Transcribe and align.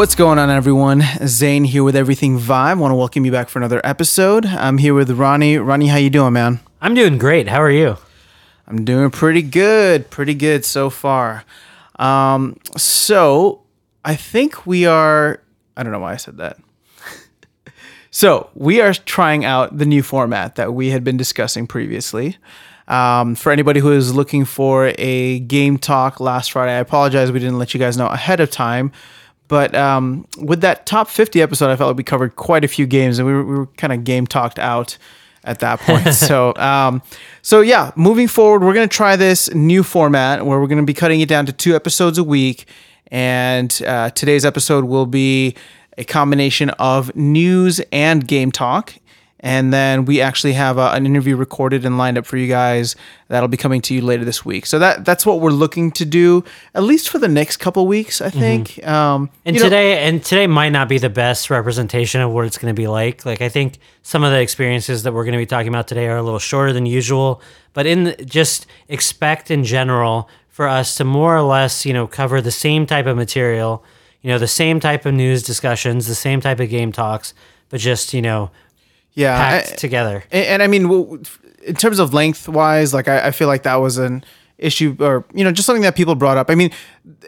What's 0.00 0.14
going 0.14 0.38
on, 0.38 0.48
everyone? 0.48 1.02
Zane 1.26 1.64
here 1.64 1.84
with 1.84 1.94
Everything 1.94 2.38
Vive. 2.38 2.78
Want 2.78 2.90
to 2.90 2.94
welcome 2.94 3.26
you 3.26 3.30
back 3.30 3.50
for 3.50 3.58
another 3.58 3.82
episode. 3.84 4.46
I'm 4.46 4.78
here 4.78 4.94
with 4.94 5.10
Ronnie. 5.10 5.58
Ronnie, 5.58 5.88
how 5.88 5.98
you 5.98 6.08
doing, 6.08 6.32
man? 6.32 6.60
I'm 6.80 6.94
doing 6.94 7.18
great. 7.18 7.48
How 7.48 7.60
are 7.60 7.70
you? 7.70 7.98
I'm 8.66 8.86
doing 8.86 9.10
pretty 9.10 9.42
good. 9.42 10.08
Pretty 10.08 10.32
good 10.32 10.64
so 10.64 10.88
far. 10.88 11.44
Um, 11.96 12.58
so 12.78 13.60
I 14.02 14.16
think 14.16 14.66
we 14.66 14.86
are. 14.86 15.42
I 15.76 15.82
don't 15.82 15.92
know 15.92 15.98
why 15.98 16.14
I 16.14 16.16
said 16.16 16.38
that. 16.38 16.56
so 18.10 18.48
we 18.54 18.80
are 18.80 18.94
trying 18.94 19.44
out 19.44 19.76
the 19.76 19.84
new 19.84 20.02
format 20.02 20.54
that 20.54 20.72
we 20.72 20.88
had 20.88 21.04
been 21.04 21.18
discussing 21.18 21.66
previously. 21.66 22.38
Um, 22.88 23.34
for 23.34 23.52
anybody 23.52 23.80
who 23.80 23.92
is 23.92 24.14
looking 24.14 24.46
for 24.46 24.94
a 24.96 25.40
game 25.40 25.76
talk 25.76 26.20
last 26.20 26.52
Friday, 26.52 26.72
I 26.72 26.80
apologize 26.80 27.30
we 27.30 27.38
didn't 27.38 27.58
let 27.58 27.74
you 27.74 27.80
guys 27.80 27.98
know 27.98 28.06
ahead 28.06 28.40
of 28.40 28.50
time. 28.50 28.92
But 29.50 29.74
um, 29.74 30.28
with 30.38 30.60
that 30.60 30.86
top 30.86 31.08
50 31.08 31.42
episode, 31.42 31.70
I 31.70 31.76
felt 31.76 31.88
like 31.88 31.96
we 31.96 32.04
covered 32.04 32.36
quite 32.36 32.64
a 32.64 32.68
few 32.68 32.86
games 32.86 33.18
and 33.18 33.26
we 33.26 33.34
were, 33.34 33.44
we 33.44 33.54
were 33.56 33.66
kind 33.66 33.92
of 33.92 34.04
game 34.04 34.24
talked 34.24 34.60
out 34.60 34.96
at 35.42 35.58
that 35.58 35.80
point. 35.80 36.14
so, 36.14 36.54
um, 36.54 37.02
so 37.42 37.60
yeah, 37.60 37.90
moving 37.96 38.28
forward, 38.28 38.62
we're 38.62 38.74
going 38.74 38.88
to 38.88 38.96
try 38.96 39.16
this 39.16 39.52
new 39.52 39.82
format 39.82 40.46
where 40.46 40.60
we're 40.60 40.68
going 40.68 40.78
to 40.78 40.86
be 40.86 40.94
cutting 40.94 41.20
it 41.20 41.28
down 41.28 41.46
to 41.46 41.52
two 41.52 41.74
episodes 41.74 42.16
a 42.16 42.22
week. 42.22 42.66
And 43.08 43.76
uh, 43.84 44.10
today's 44.10 44.44
episode 44.44 44.84
will 44.84 45.06
be 45.06 45.56
a 45.98 46.04
combination 46.04 46.70
of 46.70 47.16
news 47.16 47.80
and 47.90 48.28
game 48.28 48.52
talk. 48.52 48.94
And 49.42 49.72
then 49.72 50.04
we 50.04 50.20
actually 50.20 50.52
have 50.52 50.76
a, 50.76 50.90
an 50.90 51.06
interview 51.06 51.34
recorded 51.34 51.86
and 51.86 51.96
lined 51.96 52.18
up 52.18 52.26
for 52.26 52.36
you 52.36 52.46
guys 52.46 52.94
that'll 53.28 53.48
be 53.48 53.56
coming 53.56 53.80
to 53.82 53.94
you 53.94 54.02
later 54.02 54.24
this 54.24 54.44
week. 54.44 54.66
So 54.66 54.78
that 54.78 55.06
that's 55.06 55.24
what 55.24 55.40
we're 55.40 55.50
looking 55.50 55.90
to 55.92 56.04
do 56.04 56.44
at 56.74 56.82
least 56.82 57.08
for 57.08 57.18
the 57.18 57.28
next 57.28 57.56
couple 57.56 57.86
weeks. 57.86 58.20
I 58.20 58.28
think. 58.28 58.68
Mm-hmm. 58.68 58.88
Um, 58.88 59.30
and 59.46 59.56
today 59.56 59.94
know, 59.94 60.00
and 60.00 60.24
today 60.24 60.46
might 60.46 60.68
not 60.70 60.88
be 60.88 60.98
the 60.98 61.08
best 61.08 61.48
representation 61.48 62.20
of 62.20 62.30
what 62.30 62.44
it's 62.44 62.58
going 62.58 62.74
to 62.74 62.80
be 62.80 62.86
like. 62.86 63.24
Like 63.24 63.40
I 63.40 63.48
think 63.48 63.78
some 64.02 64.22
of 64.22 64.30
the 64.30 64.40
experiences 64.40 65.04
that 65.04 65.12
we're 65.12 65.24
going 65.24 65.32
to 65.32 65.38
be 65.38 65.46
talking 65.46 65.68
about 65.68 65.88
today 65.88 66.06
are 66.08 66.18
a 66.18 66.22
little 66.22 66.38
shorter 66.38 66.74
than 66.74 66.84
usual. 66.84 67.40
But 67.72 67.86
in 67.86 68.04
the, 68.04 68.16
just 68.24 68.66
expect 68.88 69.50
in 69.50 69.64
general 69.64 70.28
for 70.48 70.68
us 70.68 70.96
to 70.96 71.04
more 71.04 71.34
or 71.34 71.42
less 71.42 71.86
you 71.86 71.94
know 71.94 72.06
cover 72.06 72.42
the 72.42 72.50
same 72.50 72.84
type 72.84 73.06
of 73.06 73.16
material, 73.16 73.82
you 74.20 74.28
know 74.28 74.38
the 74.38 74.46
same 74.46 74.80
type 74.80 75.06
of 75.06 75.14
news 75.14 75.42
discussions, 75.42 76.06
the 76.06 76.14
same 76.14 76.42
type 76.42 76.60
of 76.60 76.68
game 76.68 76.92
talks, 76.92 77.32
but 77.70 77.80
just 77.80 78.12
you 78.12 78.20
know 78.20 78.50
yeah, 79.14 79.36
packed 79.36 79.72
I, 79.72 79.76
together. 79.76 80.24
And, 80.30 80.46
and, 80.46 80.62
I 80.62 80.66
mean, 80.66 81.24
in 81.62 81.74
terms 81.74 81.98
of 81.98 82.14
length 82.14 82.48
wise, 82.48 82.94
like 82.94 83.08
I, 83.08 83.28
I, 83.28 83.30
feel 83.30 83.48
like 83.48 83.64
that 83.64 83.76
was 83.76 83.98
an 83.98 84.24
issue, 84.58 84.96
or 85.00 85.24
you 85.34 85.42
know, 85.42 85.52
just 85.52 85.66
something 85.66 85.82
that 85.82 85.96
people 85.96 86.14
brought 86.14 86.36
up. 86.36 86.50
I 86.50 86.54
mean, 86.54 86.70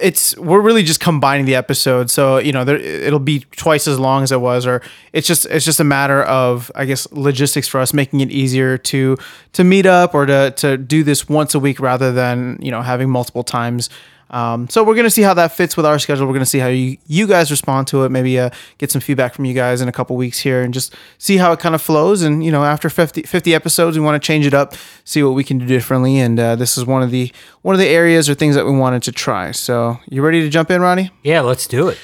it's 0.00 0.36
we're 0.36 0.61
really 0.61 0.83
just 0.83 1.00
combining 1.00 1.47
the 1.47 1.55
episodes, 1.55 2.12
so 2.12 2.39
you 2.39 2.52
know, 2.52 2.64
there, 2.64 2.77
it'll 2.77 3.19
be 3.19 3.41
twice 3.56 3.89
as 3.89 3.98
long 3.98 4.22
as 4.22 4.33
it 4.33 4.41
was, 4.41 4.66
or 4.66 4.83
it's 5.12 5.27
just 5.27 5.47
it's 5.47 5.64
just 5.64 5.80
a 5.80 5.84
matter 5.84 6.22
of 6.22 6.70
I 6.74 6.84
guess 6.84 7.11
logistics 7.12 7.69
for 7.69 7.80
us, 7.80 7.92
making 7.92 8.20
it 8.20 8.30
easier 8.30 8.78
to 8.78 9.17
to 9.52 9.64
meet 9.64 9.86
up 9.86 10.14
or 10.14 10.27
to 10.27 10.52
to 10.52 10.77
do 10.77 11.02
this 11.02 11.28
once 11.28 11.55
a 11.55 11.58
week 11.58 11.80
rather 11.80 12.12
than 12.12 12.58
you 12.61 12.70
know 12.70 12.83
having 12.83 13.11
multiple 13.11 13.42
times 13.42 13.91
um, 14.33 14.69
so 14.69 14.83
we're 14.83 14.94
going 14.94 15.05
to 15.05 15.11
see 15.11 15.22
how 15.22 15.34
that 15.34 15.52
fits 15.52 15.77
with 15.77 15.84
our 15.84 15.98
schedule. 15.98 16.27
We're 16.27 16.33
going 16.33 16.41
to 16.41 16.47
see 16.47 16.58
how 16.58 16.69
you, 16.69 16.97
you 17.06 17.27
guys 17.27 17.50
respond 17.50 17.86
to 17.88 18.05
it. 18.05 18.08
Maybe 18.08 18.39
uh, 18.39 18.48
get 18.78 18.91
some 18.91 19.02
feedback 19.02 19.34
from 19.34 19.44
you 19.44 19.52
guys 19.52 19.83
in 19.83 19.89
a 19.89 19.92
couple 19.92 20.16
weeks 20.16 20.39
here 20.39 20.62
and 20.62 20.72
just 20.72 20.94
see 21.19 21.36
how 21.36 21.52
it 21.52 21.61
kind 21.61 21.74
of 21.74 21.83
flows. 21.83 22.22
And, 22.22 22.42
you 22.42 22.50
know, 22.50 22.64
after 22.64 22.89
50, 22.89 23.22
50 23.22 23.55
episodes, 23.55 23.98
we 23.98 24.05
want 24.05 24.20
to 24.20 24.27
change 24.27 24.47
it 24.47 24.55
up, 24.55 24.74
see 25.05 25.22
what 25.22 25.34
we 25.34 25.44
can 25.44 25.58
do 25.58 25.66
differently. 25.66 26.19
And 26.19 26.41
uh, 26.41 26.56
this 26.56 26.78
is 26.78 26.86
one 26.86 27.02
of 27.02 27.11
the 27.11 27.30
one 27.61 27.74
of 27.74 27.79
the 27.79 27.89
areas 27.89 28.30
or 28.30 28.34
things 28.34 28.55
that 28.55 28.64
we 28.64 28.73
wanted 28.73 29.02
to 29.05 29.12
try. 29.12 29.52
So 29.52 29.98
you 30.08 30.23
ready 30.23 30.40
to 30.40 30.48
jump 30.48 30.70
in, 30.70 30.80
Ronnie? 30.80 31.11
Yeah, 31.23 31.42
let's 31.42 31.67
do 31.67 31.89
it. 31.89 31.98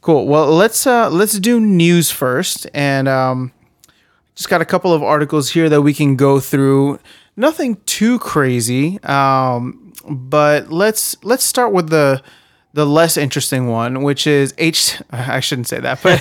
Cool. 0.00 0.26
Well, 0.26 0.46
let's 0.46 0.86
uh, 0.86 1.10
let's 1.10 1.38
do 1.38 1.60
news 1.60 2.10
first. 2.10 2.66
And 2.72 3.08
um, 3.08 3.52
just 4.34 4.48
got 4.48 4.62
a 4.62 4.64
couple 4.66 4.92
of 4.92 5.02
articles 5.02 5.50
here 5.50 5.68
that 5.68 5.82
we 5.82 5.92
can 5.92 6.16
go 6.16 6.40
through. 6.40 6.98
Nothing 7.36 7.76
too 7.84 8.18
crazy. 8.20 9.02
Um, 9.02 9.83
but 10.08 10.70
let's 10.70 11.16
let's 11.24 11.44
start 11.44 11.72
with 11.72 11.90
the 11.90 12.22
the 12.74 12.84
less 12.84 13.16
interesting 13.16 13.68
one, 13.68 14.02
which 14.02 14.26
is 14.26 14.52
H. 14.58 15.00
I 15.10 15.40
shouldn't 15.40 15.68
say 15.68 15.80
that, 15.80 16.02
but 16.02 16.20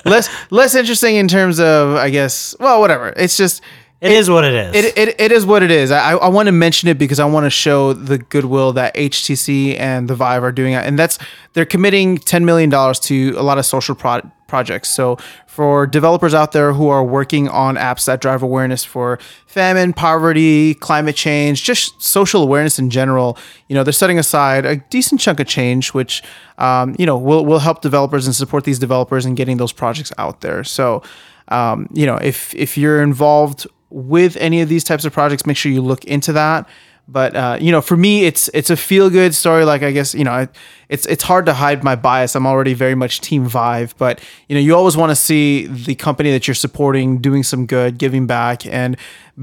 less 0.04 0.28
less 0.50 0.74
interesting 0.74 1.16
in 1.16 1.28
terms 1.28 1.60
of 1.60 1.96
I 1.96 2.10
guess. 2.10 2.54
Well, 2.58 2.80
whatever. 2.80 3.12
It's 3.16 3.36
just 3.36 3.62
it, 4.00 4.12
it 4.12 4.18
is 4.18 4.28
what 4.28 4.44
it 4.44 4.52
is. 4.52 4.74
It, 4.74 4.98
it, 4.98 5.20
it 5.20 5.32
is 5.32 5.46
what 5.46 5.62
it 5.62 5.70
is. 5.70 5.90
I, 5.90 6.12
I 6.12 6.28
want 6.28 6.46
to 6.46 6.52
mention 6.52 6.88
it 6.88 6.98
because 6.98 7.18
I 7.20 7.24
want 7.24 7.44
to 7.44 7.50
show 7.50 7.92
the 7.92 8.18
goodwill 8.18 8.72
that 8.74 8.94
HTC 8.94 9.78
and 9.78 10.08
the 10.08 10.14
Vive 10.14 10.42
are 10.42 10.52
doing, 10.52 10.74
and 10.74 10.98
that's 10.98 11.18
they're 11.52 11.64
committing 11.64 12.18
ten 12.18 12.44
million 12.44 12.68
dollars 12.70 12.98
to 13.00 13.34
a 13.36 13.42
lot 13.42 13.58
of 13.58 13.64
social 13.64 13.94
pro- 13.94 14.30
projects. 14.54 14.88
So 14.88 15.18
for 15.46 15.84
developers 15.84 16.32
out 16.32 16.52
there 16.52 16.72
who 16.78 16.88
are 16.88 17.02
working 17.02 17.48
on 17.48 17.74
apps 17.74 18.04
that 18.06 18.20
drive 18.20 18.40
awareness 18.40 18.84
for 18.84 19.18
famine, 19.46 19.92
poverty, 19.92 20.74
climate 20.74 21.16
change, 21.16 21.64
just 21.64 22.00
social 22.00 22.40
awareness 22.40 22.78
in 22.78 22.88
general, 22.88 23.36
you 23.68 23.74
know, 23.74 23.82
they're 23.82 23.92
setting 24.04 24.16
aside 24.16 24.64
a 24.64 24.76
decent 24.96 25.20
chunk 25.20 25.40
of 25.40 25.48
change, 25.48 25.92
which, 25.92 26.22
um, 26.58 26.94
you 27.00 27.06
know, 27.06 27.18
will, 27.18 27.44
will 27.44 27.58
help 27.58 27.82
developers 27.82 28.26
and 28.26 28.36
support 28.36 28.62
these 28.62 28.78
developers 28.78 29.26
in 29.26 29.34
getting 29.34 29.56
those 29.56 29.72
projects 29.72 30.12
out 30.18 30.40
there. 30.40 30.62
So, 30.62 31.02
um, 31.48 31.88
you 31.92 32.06
know, 32.06 32.18
if, 32.30 32.54
if 32.54 32.78
you're 32.78 33.02
involved 33.02 33.66
with 33.90 34.36
any 34.36 34.62
of 34.62 34.68
these 34.68 34.84
types 34.84 35.04
of 35.04 35.12
projects, 35.12 35.46
make 35.46 35.56
sure 35.56 35.72
you 35.72 35.82
look 35.82 36.04
into 36.04 36.32
that. 36.32 36.68
But 37.06 37.36
uh, 37.36 37.58
you 37.60 37.70
know, 37.70 37.80
for 37.80 37.96
me, 37.96 38.24
it's 38.24 38.48
it's 38.54 38.70
a 38.70 38.76
feel 38.76 39.10
good 39.10 39.34
story. 39.34 39.64
Like 39.64 39.82
I 39.82 39.92
guess 39.92 40.14
you 40.14 40.24
know, 40.24 40.48
it's 40.88 41.06
it's 41.06 41.22
hard 41.22 41.46
to 41.46 41.52
hide 41.52 41.84
my 41.84 41.96
bias. 41.96 42.34
I'm 42.34 42.46
already 42.46 42.74
very 42.74 42.94
much 42.94 43.20
Team 43.20 43.44
Vive, 43.44 43.94
but 43.98 44.20
you 44.48 44.54
know, 44.54 44.60
you 44.60 44.74
always 44.74 44.96
want 44.96 45.10
to 45.10 45.16
see 45.16 45.66
the 45.66 45.94
company 45.94 46.30
that 46.30 46.48
you're 46.48 46.54
supporting 46.54 47.18
doing 47.18 47.42
some 47.42 47.66
good, 47.66 47.98
giving 47.98 48.26
back, 48.26 48.64
and 48.66 48.96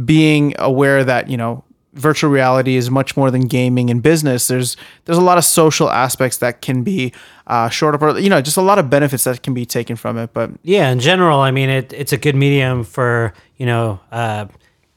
being 0.06 0.56
aware 0.58 1.04
that 1.04 1.30
you 1.30 1.38
know 1.38 1.64
virtual 1.94 2.32
reality 2.32 2.78
is 2.78 2.90
much 2.90 3.18
more 3.18 3.30
than 3.30 3.48
gaming 3.48 3.90
and 3.90 4.02
business. 4.02 4.48
There's 4.48 4.78
there's 5.06 5.18
a 5.18 5.24
lot 5.24 5.38
of 5.38 5.46
social 5.46 5.90
aspects 5.90 6.38
that 6.38 6.62
can 6.62 6.84
be 6.84 7.14
uh, 7.48 7.70
or 7.82 8.20
you 8.20 8.30
know, 8.30 8.42
just 8.42 8.58
a 8.58 8.62
lot 8.62 8.80
of 8.80 8.90
benefits 8.90 9.26
that 9.26 9.44
can 9.44 9.54
be 9.54 9.66
taken 9.66 9.96
from 9.96 10.18
it. 10.18 10.32
But 10.34 10.52
yeah, 10.64 10.90
in 10.90 11.00
general, 11.00 11.40
I 11.40 11.52
mean, 11.52 11.70
it, 11.70 11.92
it's 11.92 12.14
a 12.14 12.18
good 12.18 12.36
medium 12.36 12.84
for 12.84 13.34
you 13.58 13.66
know 13.66 14.00
uh, 14.12 14.46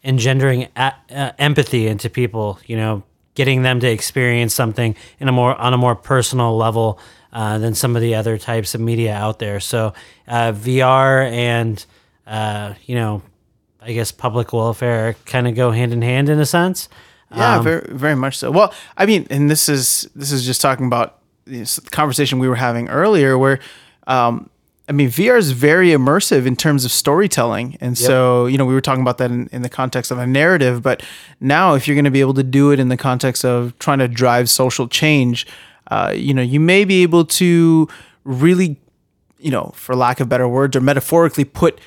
engendering 0.05 0.69
a- 0.77 0.95
uh, 1.11 1.33
empathy 1.39 1.87
into 1.89 2.09
people, 2.11 2.59
you 2.67 2.77
know, 2.77 3.03
getting 3.35 3.63
them 3.63 3.81
to 3.81 3.91
experience 3.91 4.55
something 4.55 4.95
in 5.19 5.29
a 5.29 5.33
more 5.33 5.57
on 5.57 5.73
a 5.75 5.77
more 5.77 5.97
personal 5.97 6.57
level 6.57 6.99
uh, 7.33 7.59
than 7.59 7.75
some 7.75 7.97
of 7.97 8.03
the 8.03 8.15
other 8.15 8.39
types 8.39 8.75
of 8.75 8.81
media 8.81 9.15
out 9.15 9.39
there. 9.41 9.59
So 9.59 9.93
uh, 10.29 10.53
VR 10.53 11.31
and 11.33 11.85
uh, 12.27 12.75
you 12.87 12.95
know, 12.95 13.23
I 13.81 13.93
guess 13.93 14.13
public 14.13 14.53
welfare 14.53 15.17
kind 15.27 15.49
of 15.49 15.55
go 15.55 15.71
hand 15.71 15.93
in 15.93 16.03
hand 16.03 16.29
in 16.29 16.39
a 16.39 16.47
sense. 16.47 16.89
Yeah, 17.35 17.57
um, 17.57 17.65
very 17.65 17.87
very 17.91 18.15
much 18.15 18.39
so. 18.39 18.51
Well, 18.51 18.73
I 18.97 19.07
mean, 19.07 19.27
and 19.31 19.51
this 19.51 19.69
is 19.69 20.09
this 20.15 20.31
is 20.31 20.47
just 20.47 20.61
talking 20.61 20.87
about 20.87 21.19
the 21.47 21.67
conversation 21.91 22.39
we 22.39 22.49
were 22.49 22.55
having 22.55 22.89
earlier, 22.89 23.37
where 23.37 23.59
um, 24.07 24.49
I 24.89 24.93
mean, 24.93 25.09
VR 25.09 25.39
is 25.39 25.53
very 25.53 25.91
immersive 25.91 26.45
in 26.45 26.57
terms 26.57 26.85
of 26.85 26.93
storytelling. 26.93 27.79
And 27.81 27.99
yep. 27.99 28.07
so, 28.07 28.47
you 28.47 28.59
know, 28.59 28.67
we 28.67 28.75
were 28.75 28.83
talking 28.83 29.01
about 29.01 29.19
that 29.19 29.31
in, 29.31 29.49
in 29.51 29.63
the 29.63 29.71
context 29.71 30.11
of 30.11 30.19
a 30.19 30.27
narrative, 30.27 30.83
but 30.83 31.03
now 31.41 31.75
if 31.75 31.89
you're 31.89 31.95
going 31.95 32.05
to 32.05 32.11
be 32.11 32.21
able 32.21 32.35
to 32.35 32.43
do 32.43 32.71
it 32.71 32.79
in 32.79 32.89
the 32.89 32.97
context 32.97 33.45
of 33.45 33.79
trying 33.79 33.99
to 34.01 34.09
drive 34.09 34.51
social 34.51 34.87
change, 34.87 35.47
uh, 35.91 36.13
you 36.15 36.35
know, 36.35 36.43
you 36.43 36.61
may 36.61 36.85
be 36.85 37.03
able 37.03 37.25
to 37.25 37.89
really, 38.25 38.79
you 39.39 39.51
know, 39.51 39.73
for 39.75 39.97
lack 39.97 40.21
of 40.21 40.29
better 40.29 40.47
words 40.47 40.77
or 40.77 40.81
metaphorically 40.81 41.45
put 41.45 41.81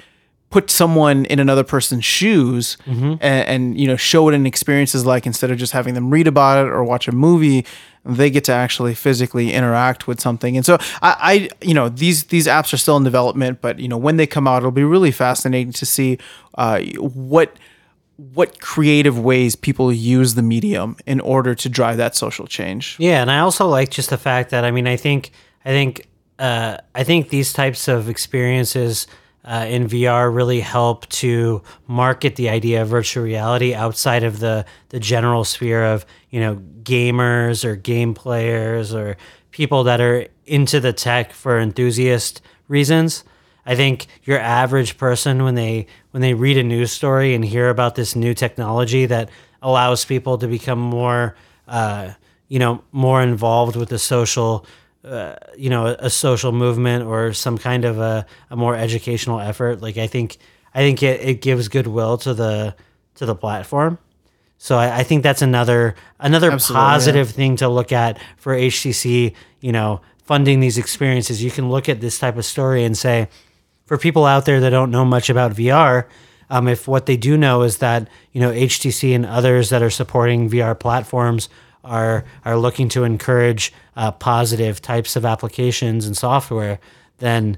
put 0.50 0.72
someone 0.72 1.26
in 1.26 1.40
another 1.40 1.64
person's 1.64 2.06
shoes 2.06 2.78
mm-hmm. 2.86 3.16
and, 3.20 3.22
and, 3.22 3.80
you 3.80 3.86
know 3.86 3.98
show 3.98 4.24
what 4.24 4.34
an 4.34 4.46
experience 4.46 4.96
is 4.96 5.06
like 5.06 5.26
instead 5.26 5.52
of 5.52 5.58
just 5.58 5.74
having 5.74 5.94
them 5.94 6.10
read 6.10 6.26
about 6.26 6.66
it 6.66 6.70
or 6.70 6.86
watch 6.86 7.08
a 7.08 7.12
movie 7.12 7.66
they 8.08 8.30
get 8.30 8.44
to 8.46 8.54
actually 8.54 8.96
physically 8.96 9.54
interact 9.54 10.08
with 10.08 10.20
something. 10.22 10.56
And 10.56 10.66
so 10.66 10.78
I, 11.02 11.16
I 11.20 11.50
you 11.62 11.74
know 11.74 11.90
these 11.90 12.26
these 12.26 12.48
apps 12.48 12.74
are 12.74 12.78
still 12.78 12.98
in 12.98 13.04
development 13.04 13.62
but 13.62 13.80
you 13.80 13.88
know 13.88 13.98
when 13.98 14.18
they 14.18 14.28
come 14.28 14.48
out 14.48 14.60
it'll 14.60 14.72
be 14.72 14.84
really 14.84 15.12
fascinating 15.12 15.72
to 15.74 15.86
see 15.86 16.18
uh, 16.58 16.82
what 17.00 17.58
what 18.18 18.60
creative 18.60 19.20
ways 19.20 19.56
people 19.56 19.94
use 19.94 20.34
the 20.34 20.42
medium 20.42 20.98
in 21.06 21.20
order 21.20 21.54
to 21.54 21.70
drive 21.70 21.98
that 21.98 22.16
social 22.16 22.48
change. 22.48 22.96
Yeah 23.00 23.22
and 23.22 23.30
i 23.30 23.40
also 23.40 23.68
like 23.68 23.90
just 23.90 24.10
the 24.10 24.18
fact 24.18 24.50
that 24.52 24.64
i 24.64 24.72
mean 24.72 24.88
i 24.88 24.96
think 24.96 25.32
i 25.66 25.70
think 25.70 26.08
uh, 26.40 26.78
i 26.96 27.04
think 27.04 27.30
these 27.30 27.54
types 27.54 27.88
of 27.88 28.10
experiences 28.10 29.08
uh, 29.48 29.66
in 29.70 29.88
VR 29.88 30.34
really 30.34 30.60
help 30.60 31.08
to 31.08 31.64
market 31.88 32.36
the 32.36 32.50
idea 32.50 32.82
of 32.82 32.90
virtual 32.90 33.24
reality 33.24 33.74
outside 33.74 34.24
of 34.24 34.40
the 34.40 34.66
the 34.90 35.00
general 35.00 35.46
sphere 35.46 35.86
of 35.86 36.06
you 36.30 36.42
know 36.42 36.58
gamers 36.84 37.64
or 37.64 37.78
game 37.78 38.14
players 38.14 38.94
or 38.94 39.16
people 39.52 39.86
that 39.86 40.02
are 40.02 40.28
into 40.46 40.82
the 40.82 40.92
tech 40.92 41.32
for 41.32 41.60
enthusiast 41.60 42.42
reasons. 42.68 43.24
I 43.66 43.76
think 43.76 44.08
your 44.24 44.40
average 44.40 44.98
person 44.98 45.44
when 45.44 45.56
they 45.56 45.88
when 46.12 46.22
they 46.22 46.34
read 46.34 46.58
a 46.58 46.64
news 46.64 46.92
story 46.92 47.34
and 47.34 47.44
hear 47.44 47.70
about 47.70 47.96
this 47.96 48.18
new 48.18 48.34
technology 48.34 49.06
that 49.06 49.30
allows 49.62 50.04
people 50.04 50.38
to 50.40 50.48
become 50.48 50.80
more 50.80 51.36
uh, 51.70 52.12
you 52.50 52.60
know 52.60 52.84
more 52.92 53.22
involved 53.22 53.78
with 53.78 53.88
the 53.88 54.00
social 54.00 54.66
uh, 55.04 55.36
you 55.58 55.70
know, 55.70 55.88
a, 55.88 55.96
a, 56.00 56.10
social 56.10 56.52
movement 56.52 57.06
or 57.06 57.32
some 57.34 57.58
kind 57.58 57.86
of 57.86 58.00
a, 58.00 58.26
a 58.50 58.56
more 58.56 58.76
educational 58.76 59.40
effort. 59.40 59.82
Like 59.82 59.98
I 59.98 60.08
think, 60.08 60.38
I 60.74 60.80
think 60.80 61.02
it, 61.04 61.22
it 61.22 61.42
gives 61.42 61.68
goodwill 61.70 62.18
to 62.20 62.34
the 62.34 62.76
to 63.16 63.26
the 63.26 63.36
platform. 63.36 64.00
So 64.58 64.78
I, 64.78 65.00
I 65.00 65.04
think 65.04 65.24
that's 65.24 65.42
another 65.42 65.96
another 66.20 66.52
Absolutely, 66.52 66.84
positive 66.84 67.28
yeah. 67.28 67.34
thing 67.34 67.56
to 67.58 67.70
look 67.70 67.92
at 67.92 68.20
for 68.38 68.56
HTC. 68.56 69.34
You 69.62 69.72
know, 69.72 70.02
funding 70.24 70.60
these 70.60 70.78
experiences. 70.78 71.42
You 71.42 71.52
can 71.52 71.70
look 71.70 71.88
at 71.88 72.02
this 72.02 72.20
type 72.20 72.38
of 72.38 72.46
story 72.46 72.84
and 72.84 72.98
say, 72.98 73.30
for 73.86 73.98
people 73.98 74.26
out 74.26 74.46
there 74.46 74.60
that 74.60 74.72
don't 74.72 74.92
know 74.92 75.06
much 75.06 75.30
about 75.30 75.54
VR, 75.54 76.06
um, 76.50 76.68
if 76.68 76.88
what 76.88 77.06
they 77.06 77.18
do 77.18 77.38
know 77.38 77.62
is 77.64 77.78
that 77.78 78.10
you 78.32 78.42
know 78.42 78.52
HTC 78.52 79.16
and 79.16 79.26
others 79.26 79.70
that 79.70 79.82
are 79.82 79.90
supporting 79.90 80.50
VR 80.50 80.78
platforms 80.78 81.50
are 81.88 82.26
are 82.46 82.58
looking 82.58 82.90
to 82.90 83.04
encourage 83.04 83.74
uh, 83.96 84.12
positive 84.12 84.82
types 84.82 85.16
of 85.16 85.26
applications 85.26 86.06
and 86.06 86.16
software, 86.16 86.80
then 87.18 87.58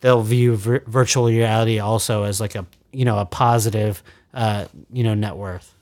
they'll 0.00 0.22
view 0.22 0.56
vir- 0.56 0.84
virtual 0.86 1.26
reality 1.26 1.78
also 1.78 2.24
as 2.24 2.40
like 2.40 2.54
a 2.54 2.66
you 2.92 3.04
know 3.04 3.18
a 3.18 3.26
positive 3.26 4.02
uh, 4.34 4.66
you 4.92 5.02
know 5.02 5.14
net 5.14 5.36
worth. 5.36 5.74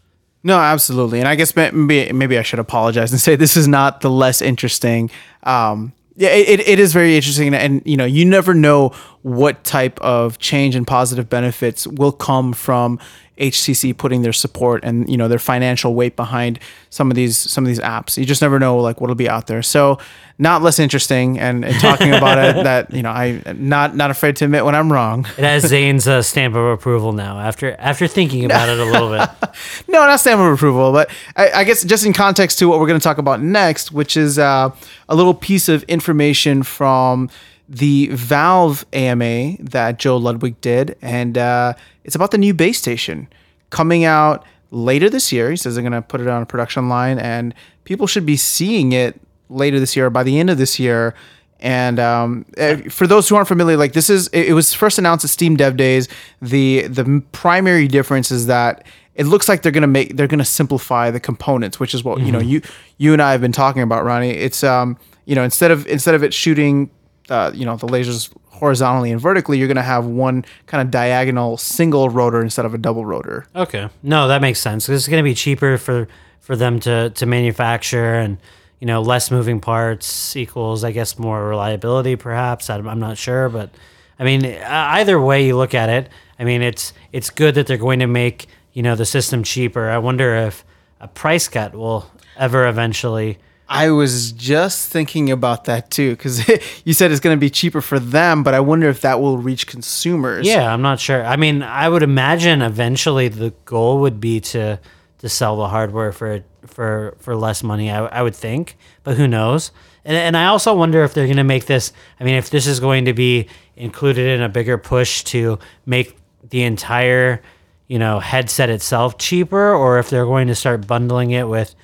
No, 0.44 0.58
absolutely, 0.58 1.18
and 1.18 1.28
I 1.28 1.34
guess 1.34 1.54
maybe 1.56 2.12
maybe 2.12 2.38
I 2.38 2.42
should 2.42 2.60
apologize 2.60 3.10
and 3.12 3.20
say 3.20 3.36
this 3.36 3.56
is 3.56 3.68
not 3.68 4.00
the 4.00 4.10
less 4.10 4.40
interesting. 4.40 5.10
Um, 5.42 5.92
yeah, 6.16 6.30
it, 6.30 6.60
it 6.60 6.78
is 6.80 6.92
very 6.92 7.16
interesting, 7.16 7.54
and 7.54 7.82
you 7.84 7.96
know, 7.96 8.04
you 8.04 8.24
never 8.24 8.54
know 8.54 8.92
what 9.22 9.64
type 9.64 9.98
of 10.00 10.38
change 10.38 10.74
and 10.74 10.86
positive 10.86 11.28
benefits 11.28 11.86
will 11.86 12.12
come 12.12 12.52
from 12.52 12.98
HTC 13.38 13.96
putting 13.96 14.22
their 14.22 14.32
support 14.32 14.84
and 14.84 15.08
you 15.08 15.16
know 15.16 15.28
their 15.28 15.38
financial 15.38 15.94
weight 15.94 16.16
behind 16.16 16.58
some 16.90 17.10
of 17.10 17.14
these 17.14 17.38
some 17.38 17.64
of 17.64 17.68
these 17.68 17.78
apps. 17.78 18.16
You 18.16 18.24
just 18.24 18.42
never 18.42 18.58
know 18.58 18.78
like 18.78 19.00
what'll 19.00 19.16
be 19.16 19.28
out 19.28 19.46
there. 19.46 19.62
So 19.62 19.98
not 20.38 20.62
less 20.62 20.78
interesting 20.78 21.38
and, 21.38 21.64
and 21.64 21.78
talking 21.80 22.12
about 22.12 22.38
it 22.38 22.54
that 22.64 22.92
you 22.92 23.02
know 23.02 23.10
I 23.10 23.42
not 23.54 23.94
not 23.94 24.10
afraid 24.10 24.36
to 24.36 24.44
admit 24.44 24.64
when 24.64 24.74
I'm 24.74 24.92
wrong. 24.92 25.26
It 25.36 25.44
has 25.44 25.66
Zane's 25.66 26.08
uh, 26.08 26.22
stamp 26.22 26.56
of 26.56 26.64
approval 26.64 27.12
now 27.12 27.38
after 27.38 27.76
after 27.78 28.06
thinking 28.08 28.44
about 28.44 28.68
it 28.68 28.78
a 28.78 28.84
little 28.84 29.10
bit. 29.10 29.28
no, 29.88 30.04
not 30.04 30.18
stamp 30.20 30.40
of 30.40 30.52
approval, 30.52 30.92
but 30.92 31.10
I, 31.36 31.50
I, 31.50 31.64
guess 31.64 31.84
just 31.84 32.04
in 32.04 32.12
context 32.12 32.58
to 32.58 32.68
what 32.68 32.80
we're 32.80 32.86
going 32.88 33.00
to 33.00 33.04
talk 33.04 33.18
about 33.18 33.40
next, 33.40 33.92
which 33.92 34.16
is 34.16 34.38
uh, 34.38 34.70
a 35.08 35.14
little 35.14 35.34
piece 35.34 35.68
of 35.68 35.84
information 35.84 36.62
from 36.62 37.30
the 37.68 38.08
Valve 38.12 38.86
AMA 38.92 39.56
that 39.58 39.98
Joe 39.98 40.16
Ludwig 40.16 40.60
did, 40.60 40.96
and 41.02 41.36
uh, 41.36 41.74
it's 42.04 42.14
about 42.14 42.30
the 42.30 42.38
new 42.38 42.54
base 42.54 42.78
station 42.78 43.28
coming 43.70 44.04
out 44.04 44.44
later 44.70 45.10
this 45.10 45.32
year. 45.32 45.50
He 45.50 45.56
says 45.56 45.74
they're 45.74 45.82
going 45.82 45.92
to 45.92 46.02
put 46.02 46.20
it 46.20 46.28
on 46.28 46.42
a 46.42 46.46
production 46.46 46.88
line, 46.88 47.18
and 47.18 47.54
people 47.84 48.06
should 48.06 48.26
be 48.26 48.36
seeing 48.36 48.92
it 48.92 49.20
later 49.50 49.78
this 49.80 49.96
year, 49.96 50.10
by 50.10 50.22
the 50.22 50.38
end 50.38 50.50
of 50.50 50.58
this 50.58 50.78
year. 50.78 51.14
And 51.60 51.98
um, 51.98 52.46
eh, 52.56 52.88
for 52.88 53.06
those 53.06 53.28
who 53.28 53.36
aren't 53.36 53.48
familiar, 53.48 53.76
like 53.76 53.92
this 53.92 54.08
is, 54.08 54.28
it 54.28 54.52
was 54.52 54.72
first 54.72 54.98
announced 54.98 55.24
at 55.24 55.30
Steam 55.30 55.56
Dev 55.56 55.76
Days. 55.76 56.08
The 56.40 56.86
the 56.86 57.22
primary 57.32 57.88
difference 57.88 58.30
is 58.30 58.46
that 58.46 58.86
it 59.16 59.26
looks 59.26 59.48
like 59.48 59.62
they're 59.62 59.72
gonna 59.72 59.88
make 59.88 60.16
they're 60.16 60.28
gonna 60.28 60.44
simplify 60.44 61.10
the 61.10 61.18
components, 61.18 61.80
which 61.80 61.94
is 61.94 62.04
what 62.04 62.18
mm-hmm. 62.18 62.26
you 62.26 62.32
know 62.32 62.38
mm-hmm. 62.38 62.48
you 62.48 62.62
you 62.98 63.12
and 63.12 63.20
I 63.20 63.32
have 63.32 63.40
been 63.40 63.52
talking 63.52 63.82
about, 63.82 64.04
Ronnie. 64.04 64.30
It's 64.30 64.62
um 64.62 64.96
you 65.24 65.34
know 65.34 65.42
instead 65.42 65.72
of 65.72 65.84
instead 65.88 66.14
of 66.14 66.22
it 66.22 66.32
shooting 66.32 66.90
uh, 67.28 67.50
you 67.54 67.64
know 67.64 67.76
the 67.76 67.86
lasers 67.86 68.32
horizontally 68.46 69.12
and 69.12 69.20
vertically, 69.20 69.58
you're 69.58 69.68
going 69.68 69.76
to 69.76 69.82
have 69.82 70.04
one 70.04 70.44
kind 70.66 70.82
of 70.82 70.90
diagonal 70.90 71.56
single 71.56 72.08
rotor 72.08 72.42
instead 72.42 72.64
of 72.64 72.74
a 72.74 72.78
double 72.78 73.06
rotor. 73.06 73.46
Okay, 73.54 73.88
no, 74.02 74.28
that 74.28 74.40
makes 74.40 74.60
sense. 74.60 74.88
It's 74.88 75.08
going 75.08 75.22
to 75.22 75.28
be 75.28 75.34
cheaper 75.34 75.78
for 75.78 76.08
for 76.40 76.56
them 76.56 76.80
to 76.80 77.10
to 77.10 77.26
manufacture, 77.26 78.14
and 78.14 78.38
you 78.80 78.86
know, 78.86 79.02
less 79.02 79.30
moving 79.30 79.60
parts 79.60 80.36
equals, 80.36 80.84
I 80.84 80.92
guess, 80.92 81.18
more 81.18 81.48
reliability. 81.48 82.16
Perhaps 82.16 82.70
I'm, 82.70 82.88
I'm 82.88 83.00
not 83.00 83.18
sure, 83.18 83.48
but 83.48 83.70
I 84.18 84.24
mean, 84.24 84.44
either 84.44 85.20
way 85.20 85.46
you 85.46 85.56
look 85.56 85.74
at 85.74 85.88
it, 85.88 86.08
I 86.38 86.44
mean, 86.44 86.62
it's 86.62 86.92
it's 87.12 87.30
good 87.30 87.54
that 87.56 87.66
they're 87.66 87.76
going 87.76 88.00
to 88.00 88.06
make 88.06 88.46
you 88.72 88.82
know 88.82 88.94
the 88.94 89.06
system 89.06 89.42
cheaper. 89.42 89.88
I 89.90 89.98
wonder 89.98 90.34
if 90.36 90.64
a 91.00 91.08
price 91.08 91.48
cut 91.48 91.74
will 91.74 92.10
ever 92.36 92.68
eventually 92.68 93.38
I 93.68 93.90
was 93.90 94.32
just 94.32 94.90
thinking 94.90 95.30
about 95.30 95.64
that 95.64 95.90
too, 95.90 96.12
because 96.12 96.48
you 96.84 96.94
said 96.94 97.10
it's 97.10 97.20
going 97.20 97.36
to 97.36 97.40
be 97.40 97.50
cheaper 97.50 97.80
for 97.80 97.98
them, 97.98 98.42
but 98.42 98.54
I 98.54 98.60
wonder 98.60 98.88
if 98.88 99.02
that 99.02 99.20
will 99.20 99.36
reach 99.38 99.66
consumers. 99.66 100.46
Yeah, 100.46 100.72
I'm 100.72 100.80
not 100.80 101.00
sure. 101.00 101.24
I 101.24 101.36
mean, 101.36 101.62
I 101.62 101.88
would 101.88 102.02
imagine 102.02 102.62
eventually 102.62 103.28
the 103.28 103.50
goal 103.66 104.00
would 104.00 104.20
be 104.20 104.40
to 104.40 104.80
to 105.18 105.28
sell 105.28 105.56
the 105.56 105.68
hardware 105.68 106.12
for 106.12 106.44
for 106.66 107.16
for 107.18 107.36
less 107.36 107.62
money. 107.62 107.90
I, 107.90 108.06
I 108.06 108.22
would 108.22 108.34
think, 108.34 108.76
but 109.02 109.16
who 109.16 109.28
knows? 109.28 109.70
And 110.04 110.16
and 110.16 110.36
I 110.36 110.46
also 110.46 110.74
wonder 110.74 111.04
if 111.04 111.12
they're 111.12 111.26
going 111.26 111.36
to 111.36 111.44
make 111.44 111.66
this. 111.66 111.92
I 112.18 112.24
mean, 112.24 112.36
if 112.36 112.48
this 112.48 112.66
is 112.66 112.80
going 112.80 113.04
to 113.04 113.12
be 113.12 113.48
included 113.76 114.26
in 114.26 114.42
a 114.42 114.48
bigger 114.48 114.78
push 114.78 115.24
to 115.24 115.58
make 115.84 116.16
the 116.48 116.62
entire 116.62 117.42
you 117.86 117.98
know 117.98 118.18
headset 118.18 118.70
itself 118.70 119.18
cheaper, 119.18 119.74
or 119.74 119.98
if 119.98 120.08
they're 120.08 120.24
going 120.24 120.48
to 120.48 120.54
start 120.54 120.86
bundling 120.86 121.32
it 121.32 121.46
with 121.46 121.74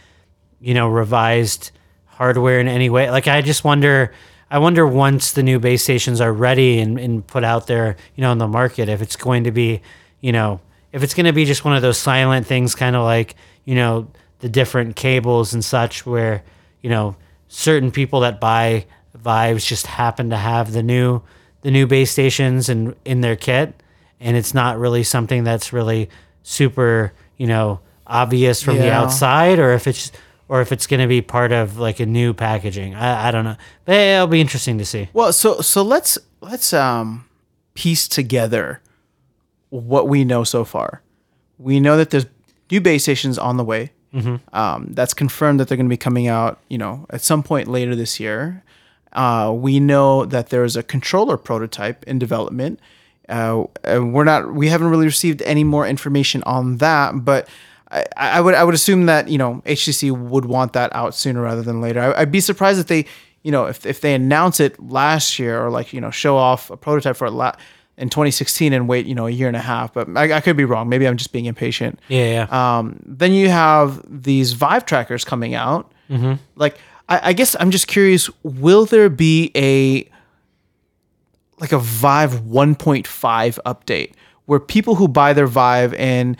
you 0.60 0.72
know 0.72 0.88
revised 0.88 1.72
hardware 2.16 2.60
in 2.60 2.68
any 2.68 2.90
way. 2.90 3.10
Like 3.10 3.28
I 3.28 3.42
just 3.42 3.64
wonder. 3.64 4.12
I 4.50 4.58
wonder 4.58 4.86
once 4.86 5.32
the 5.32 5.42
new 5.42 5.58
base 5.58 5.82
stations 5.82 6.20
are 6.20 6.32
ready 6.32 6.78
and, 6.78 6.98
and 7.00 7.26
put 7.26 7.42
out 7.42 7.66
there, 7.66 7.96
you 8.14 8.22
know, 8.22 8.30
in 8.30 8.38
the 8.38 8.46
market, 8.46 8.88
if 8.88 9.02
it's 9.02 9.16
going 9.16 9.44
to 9.44 9.50
be, 9.50 9.80
you 10.20 10.30
know, 10.30 10.60
if 10.92 11.02
it's 11.02 11.14
going 11.14 11.26
to 11.26 11.32
be 11.32 11.44
just 11.44 11.64
one 11.64 11.74
of 11.74 11.82
those 11.82 11.98
silent 11.98 12.46
things, 12.46 12.76
kind 12.76 12.94
of 12.94 13.02
like, 13.02 13.34
you 13.64 13.74
know, 13.74 14.06
the 14.40 14.48
different 14.48 14.94
cables 14.94 15.54
and 15.54 15.64
such, 15.64 16.06
where, 16.06 16.44
you 16.82 16.90
know, 16.90 17.16
certain 17.48 17.90
people 17.90 18.20
that 18.20 18.38
buy 18.38 18.84
Vives 19.14 19.64
just 19.64 19.86
happen 19.86 20.30
to 20.30 20.36
have 20.36 20.72
the 20.72 20.82
new 20.82 21.22
the 21.62 21.70
new 21.70 21.86
base 21.86 22.10
stations 22.12 22.68
and 22.68 22.94
in 23.04 23.22
their 23.22 23.36
kit, 23.36 23.74
and 24.20 24.36
it's 24.36 24.54
not 24.54 24.78
really 24.78 25.02
something 25.02 25.42
that's 25.42 25.72
really 25.72 26.10
super, 26.42 27.12
you 27.38 27.46
know, 27.46 27.80
obvious 28.06 28.62
from 28.62 28.76
yeah. 28.76 28.82
the 28.82 28.92
outside, 28.92 29.58
or 29.58 29.72
if 29.72 29.86
it's 29.86 30.12
or 30.54 30.60
if 30.60 30.70
it's 30.70 30.86
going 30.86 31.00
to 31.00 31.08
be 31.08 31.20
part 31.20 31.50
of 31.50 31.78
like 31.78 31.98
a 31.98 32.06
new 32.06 32.32
packaging. 32.32 32.94
I, 32.94 33.26
I 33.26 33.30
don't 33.32 33.44
know, 33.44 33.56
but 33.84 33.96
it'll 33.96 34.28
be 34.28 34.40
interesting 34.40 34.78
to 34.78 34.84
see. 34.84 35.08
Well, 35.12 35.32
so 35.32 35.60
so 35.60 35.82
let's 35.82 36.16
let's 36.40 36.72
um 36.72 37.24
piece 37.74 38.06
together 38.06 38.80
what 39.70 40.06
we 40.06 40.24
know 40.24 40.44
so 40.44 40.64
far. 40.64 41.02
We 41.58 41.80
know 41.80 41.96
that 41.96 42.10
there's 42.10 42.26
new 42.70 42.80
base 42.80 43.02
stations 43.02 43.36
on 43.36 43.56
the 43.56 43.64
way. 43.64 43.90
Mm-hmm. 44.14 44.36
Um, 44.56 44.86
that's 44.90 45.12
confirmed 45.12 45.58
that 45.58 45.66
they're 45.66 45.76
going 45.76 45.88
to 45.88 45.90
be 45.90 45.96
coming 45.96 46.28
out, 46.28 46.60
you 46.68 46.78
know, 46.78 47.04
at 47.10 47.20
some 47.20 47.42
point 47.42 47.66
later 47.66 47.96
this 47.96 48.20
year. 48.20 48.62
Uh, 49.12 49.52
we 49.52 49.80
know 49.80 50.24
that 50.24 50.50
there's 50.50 50.76
a 50.76 50.84
controller 50.84 51.36
prototype 51.36 52.04
in 52.04 52.20
development. 52.20 52.78
Uh, 53.28 53.64
we're 53.84 54.22
not, 54.22 54.54
we 54.54 54.68
haven't 54.68 54.86
really 54.86 55.06
received 55.06 55.42
any 55.42 55.64
more 55.64 55.84
information 55.84 56.44
on 56.44 56.76
that, 56.76 57.24
but 57.24 57.48
I, 57.90 58.04
I 58.16 58.40
would 58.40 58.54
I 58.54 58.64
would 58.64 58.74
assume 58.74 59.06
that 59.06 59.28
you 59.28 59.38
know 59.38 59.62
HTC 59.66 60.10
would 60.10 60.44
want 60.46 60.72
that 60.72 60.94
out 60.94 61.14
sooner 61.14 61.42
rather 61.42 61.62
than 61.62 61.80
later. 61.80 62.00
I, 62.00 62.20
would 62.20 62.32
be 62.32 62.40
surprised 62.40 62.80
if 62.80 62.86
they 62.86 63.06
you 63.42 63.52
know 63.52 63.66
if, 63.66 63.86
if 63.86 64.00
they 64.00 64.14
announce 64.14 64.60
it 64.60 64.80
last 64.82 65.38
year 65.38 65.64
or 65.64 65.70
like 65.70 65.92
you 65.92 66.00
know 66.00 66.10
show 66.10 66.36
off 66.36 66.70
a 66.70 66.76
prototype 66.76 67.16
for 67.16 67.26
it 67.26 67.32
la- 67.32 67.54
in 67.96 68.10
2016 68.10 68.72
and 68.72 68.88
wait 68.88 69.06
you 69.06 69.14
know 69.14 69.26
a 69.26 69.30
year 69.30 69.48
and 69.48 69.56
a 69.56 69.60
half. 69.60 69.92
But 69.92 70.08
I, 70.16 70.34
I 70.34 70.40
could 70.40 70.56
be 70.56 70.64
wrong. 70.64 70.88
Maybe 70.88 71.06
I'm 71.06 71.16
just 71.16 71.32
being 71.32 71.46
impatient. 71.46 72.00
Yeah. 72.08 72.46
yeah. 72.50 72.78
Um, 72.78 73.00
then 73.06 73.32
you 73.32 73.48
have 73.50 74.02
these 74.06 74.54
Vive 74.54 74.86
trackers 74.86 75.24
coming 75.24 75.54
out. 75.54 75.92
Mm-hmm. 76.10 76.34
Like 76.56 76.78
I, 77.08 77.30
I 77.30 77.32
guess 77.32 77.54
I'm 77.60 77.70
just 77.70 77.86
curious. 77.86 78.30
Will 78.42 78.86
there 78.86 79.08
be 79.08 79.50
a 79.54 80.08
like 81.60 81.72
a 81.72 81.78
Vive 81.78 82.40
1.5 82.40 83.58
update 83.64 84.12
where 84.46 84.60
people 84.60 84.96
who 84.96 85.08
buy 85.08 85.32
their 85.32 85.46
Vive 85.46 85.94
and 85.94 86.36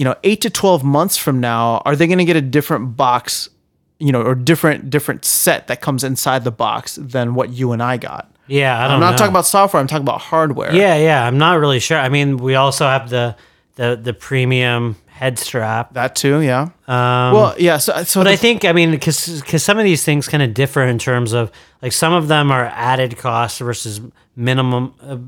you 0.00 0.04
know, 0.04 0.16
eight 0.24 0.40
to 0.40 0.48
12 0.48 0.82
months 0.82 1.18
from 1.18 1.40
now, 1.40 1.82
are 1.84 1.94
they 1.94 2.06
going 2.06 2.16
to 2.16 2.24
get 2.24 2.34
a 2.34 2.40
different 2.40 2.96
box, 2.96 3.50
you 3.98 4.12
know, 4.12 4.22
or 4.22 4.34
different, 4.34 4.88
different 4.88 5.26
set 5.26 5.66
that 5.66 5.82
comes 5.82 6.02
inside 6.02 6.42
the 6.42 6.50
box 6.50 6.94
than 6.94 7.34
what 7.34 7.50
you 7.50 7.72
and 7.72 7.82
I 7.82 7.98
got? 7.98 8.34
Yeah. 8.46 8.78
I 8.78 8.94
am 8.94 8.98
not 8.98 9.10
know. 9.10 9.16
talking 9.18 9.30
about 9.30 9.44
software. 9.44 9.78
I'm 9.78 9.86
talking 9.86 10.00
about 10.00 10.22
hardware. 10.22 10.74
Yeah. 10.74 10.96
Yeah. 10.96 11.26
I'm 11.26 11.36
not 11.36 11.60
really 11.60 11.80
sure. 11.80 11.98
I 11.98 12.08
mean, 12.08 12.38
we 12.38 12.54
also 12.54 12.86
have 12.86 13.10
the, 13.10 13.36
the, 13.74 14.00
the 14.02 14.14
premium 14.14 14.96
head 15.08 15.38
strap. 15.38 15.92
That 15.92 16.16
too, 16.16 16.40
yeah. 16.40 16.70
Um, 16.88 17.34
well, 17.34 17.54
yeah. 17.58 17.76
So, 17.76 18.02
so 18.04 18.20
but 18.20 18.24
the, 18.24 18.30
I 18.30 18.36
think, 18.36 18.64
I 18.64 18.72
mean, 18.72 18.92
because 18.92 19.42
because 19.42 19.62
some 19.62 19.76
of 19.76 19.84
these 19.84 20.02
things 20.02 20.28
kind 20.28 20.42
of 20.42 20.54
differ 20.54 20.82
in 20.82 20.98
terms 20.98 21.34
of 21.34 21.52
like 21.82 21.92
some 21.92 22.14
of 22.14 22.28
them 22.28 22.50
are 22.50 22.64
added 22.64 23.18
cost 23.18 23.58
versus 23.58 24.00
minimum, 24.34 24.94
uh, 25.02 25.18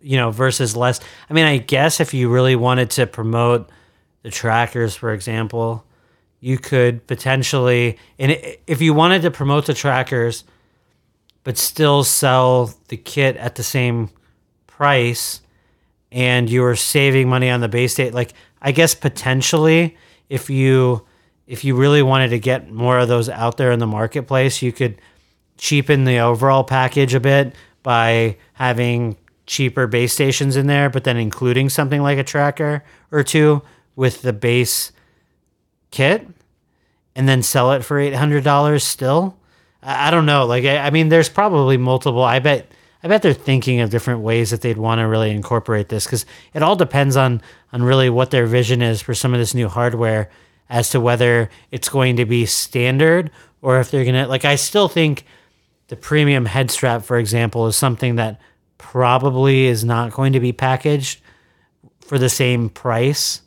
you 0.00 0.16
know, 0.16 0.30
versus 0.30 0.74
less. 0.74 1.00
I 1.28 1.34
mean, 1.34 1.44
I 1.44 1.58
guess 1.58 2.00
if 2.00 2.14
you 2.14 2.30
really 2.30 2.56
wanted 2.56 2.88
to 2.92 3.06
promote 3.06 3.68
the 4.22 4.30
trackers, 4.30 4.94
for 4.94 5.12
example, 5.12 5.84
you 6.40 6.58
could 6.58 7.06
potentially, 7.06 7.98
and 8.18 8.36
if 8.66 8.80
you 8.80 8.94
wanted 8.94 9.22
to 9.22 9.30
promote 9.30 9.66
the 9.66 9.74
trackers, 9.74 10.44
but 11.44 11.58
still 11.58 12.04
sell 12.04 12.72
the 12.88 12.96
kit 12.96 13.36
at 13.36 13.56
the 13.56 13.62
same 13.62 14.10
price, 14.66 15.40
and 16.10 16.50
you 16.50 16.62
were 16.62 16.76
saving 16.76 17.28
money 17.28 17.48
on 17.48 17.60
the 17.60 17.68
base 17.68 17.92
state, 17.94 18.14
like 18.14 18.32
I 18.60 18.72
guess 18.72 18.94
potentially, 18.94 19.96
if 20.28 20.50
you 20.50 21.06
if 21.46 21.64
you 21.64 21.76
really 21.76 22.02
wanted 22.02 22.28
to 22.28 22.38
get 22.38 22.70
more 22.70 22.98
of 22.98 23.08
those 23.08 23.28
out 23.28 23.56
there 23.56 23.72
in 23.72 23.78
the 23.78 23.86
marketplace, 23.86 24.62
you 24.62 24.72
could 24.72 25.00
cheapen 25.58 26.04
the 26.04 26.18
overall 26.18 26.64
package 26.64 27.14
a 27.14 27.20
bit 27.20 27.54
by 27.82 28.36
having 28.54 29.16
cheaper 29.46 29.86
base 29.86 30.12
stations 30.12 30.56
in 30.56 30.66
there, 30.66 30.88
but 30.88 31.04
then 31.04 31.16
including 31.16 31.68
something 31.68 32.00
like 32.02 32.18
a 32.18 32.24
tracker 32.24 32.84
or 33.10 33.22
two 33.22 33.62
with 33.96 34.22
the 34.22 34.32
base 34.32 34.92
kit 35.90 36.26
and 37.14 37.28
then 37.28 37.42
sell 37.42 37.72
it 37.72 37.84
for 37.84 37.96
$800 37.98 38.80
still. 38.82 39.36
I, 39.82 40.08
I 40.08 40.10
don't 40.10 40.26
know. 40.26 40.46
Like, 40.46 40.64
I, 40.64 40.78
I 40.78 40.90
mean, 40.90 41.08
there's 41.08 41.28
probably 41.28 41.76
multiple. 41.76 42.22
I 42.22 42.38
bet. 42.38 42.70
I 43.04 43.08
bet 43.08 43.22
they're 43.22 43.34
thinking 43.34 43.80
of 43.80 43.90
different 43.90 44.20
ways 44.20 44.50
that 44.50 44.60
they'd 44.60 44.78
want 44.78 45.00
to 45.00 45.08
really 45.08 45.32
incorporate 45.32 45.88
this 45.88 46.04
because 46.04 46.24
it 46.54 46.62
all 46.62 46.76
depends 46.76 47.16
on 47.16 47.42
on 47.72 47.82
really 47.82 48.08
what 48.08 48.30
their 48.30 48.46
vision 48.46 48.80
is 48.80 49.02
for 49.02 49.12
some 49.12 49.34
of 49.34 49.40
this 49.40 49.54
new 49.54 49.68
hardware 49.68 50.30
as 50.70 50.90
to 50.90 51.00
whether 51.00 51.50
it's 51.72 51.88
going 51.88 52.16
to 52.18 52.24
be 52.24 52.46
standard 52.46 53.32
or 53.60 53.80
if 53.80 53.90
they're 53.90 54.04
gonna 54.04 54.28
like. 54.28 54.44
I 54.44 54.54
still 54.54 54.86
think 54.86 55.24
the 55.88 55.96
premium 55.96 56.46
head 56.46 56.70
strap, 56.70 57.02
for 57.02 57.18
example, 57.18 57.66
is 57.66 57.74
something 57.74 58.14
that 58.16 58.40
probably 58.78 59.66
is 59.66 59.84
not 59.84 60.12
going 60.12 60.32
to 60.34 60.40
be 60.40 60.52
packaged 60.52 61.20
for 62.00 62.20
the 62.20 62.28
same 62.28 62.68
price 62.68 63.42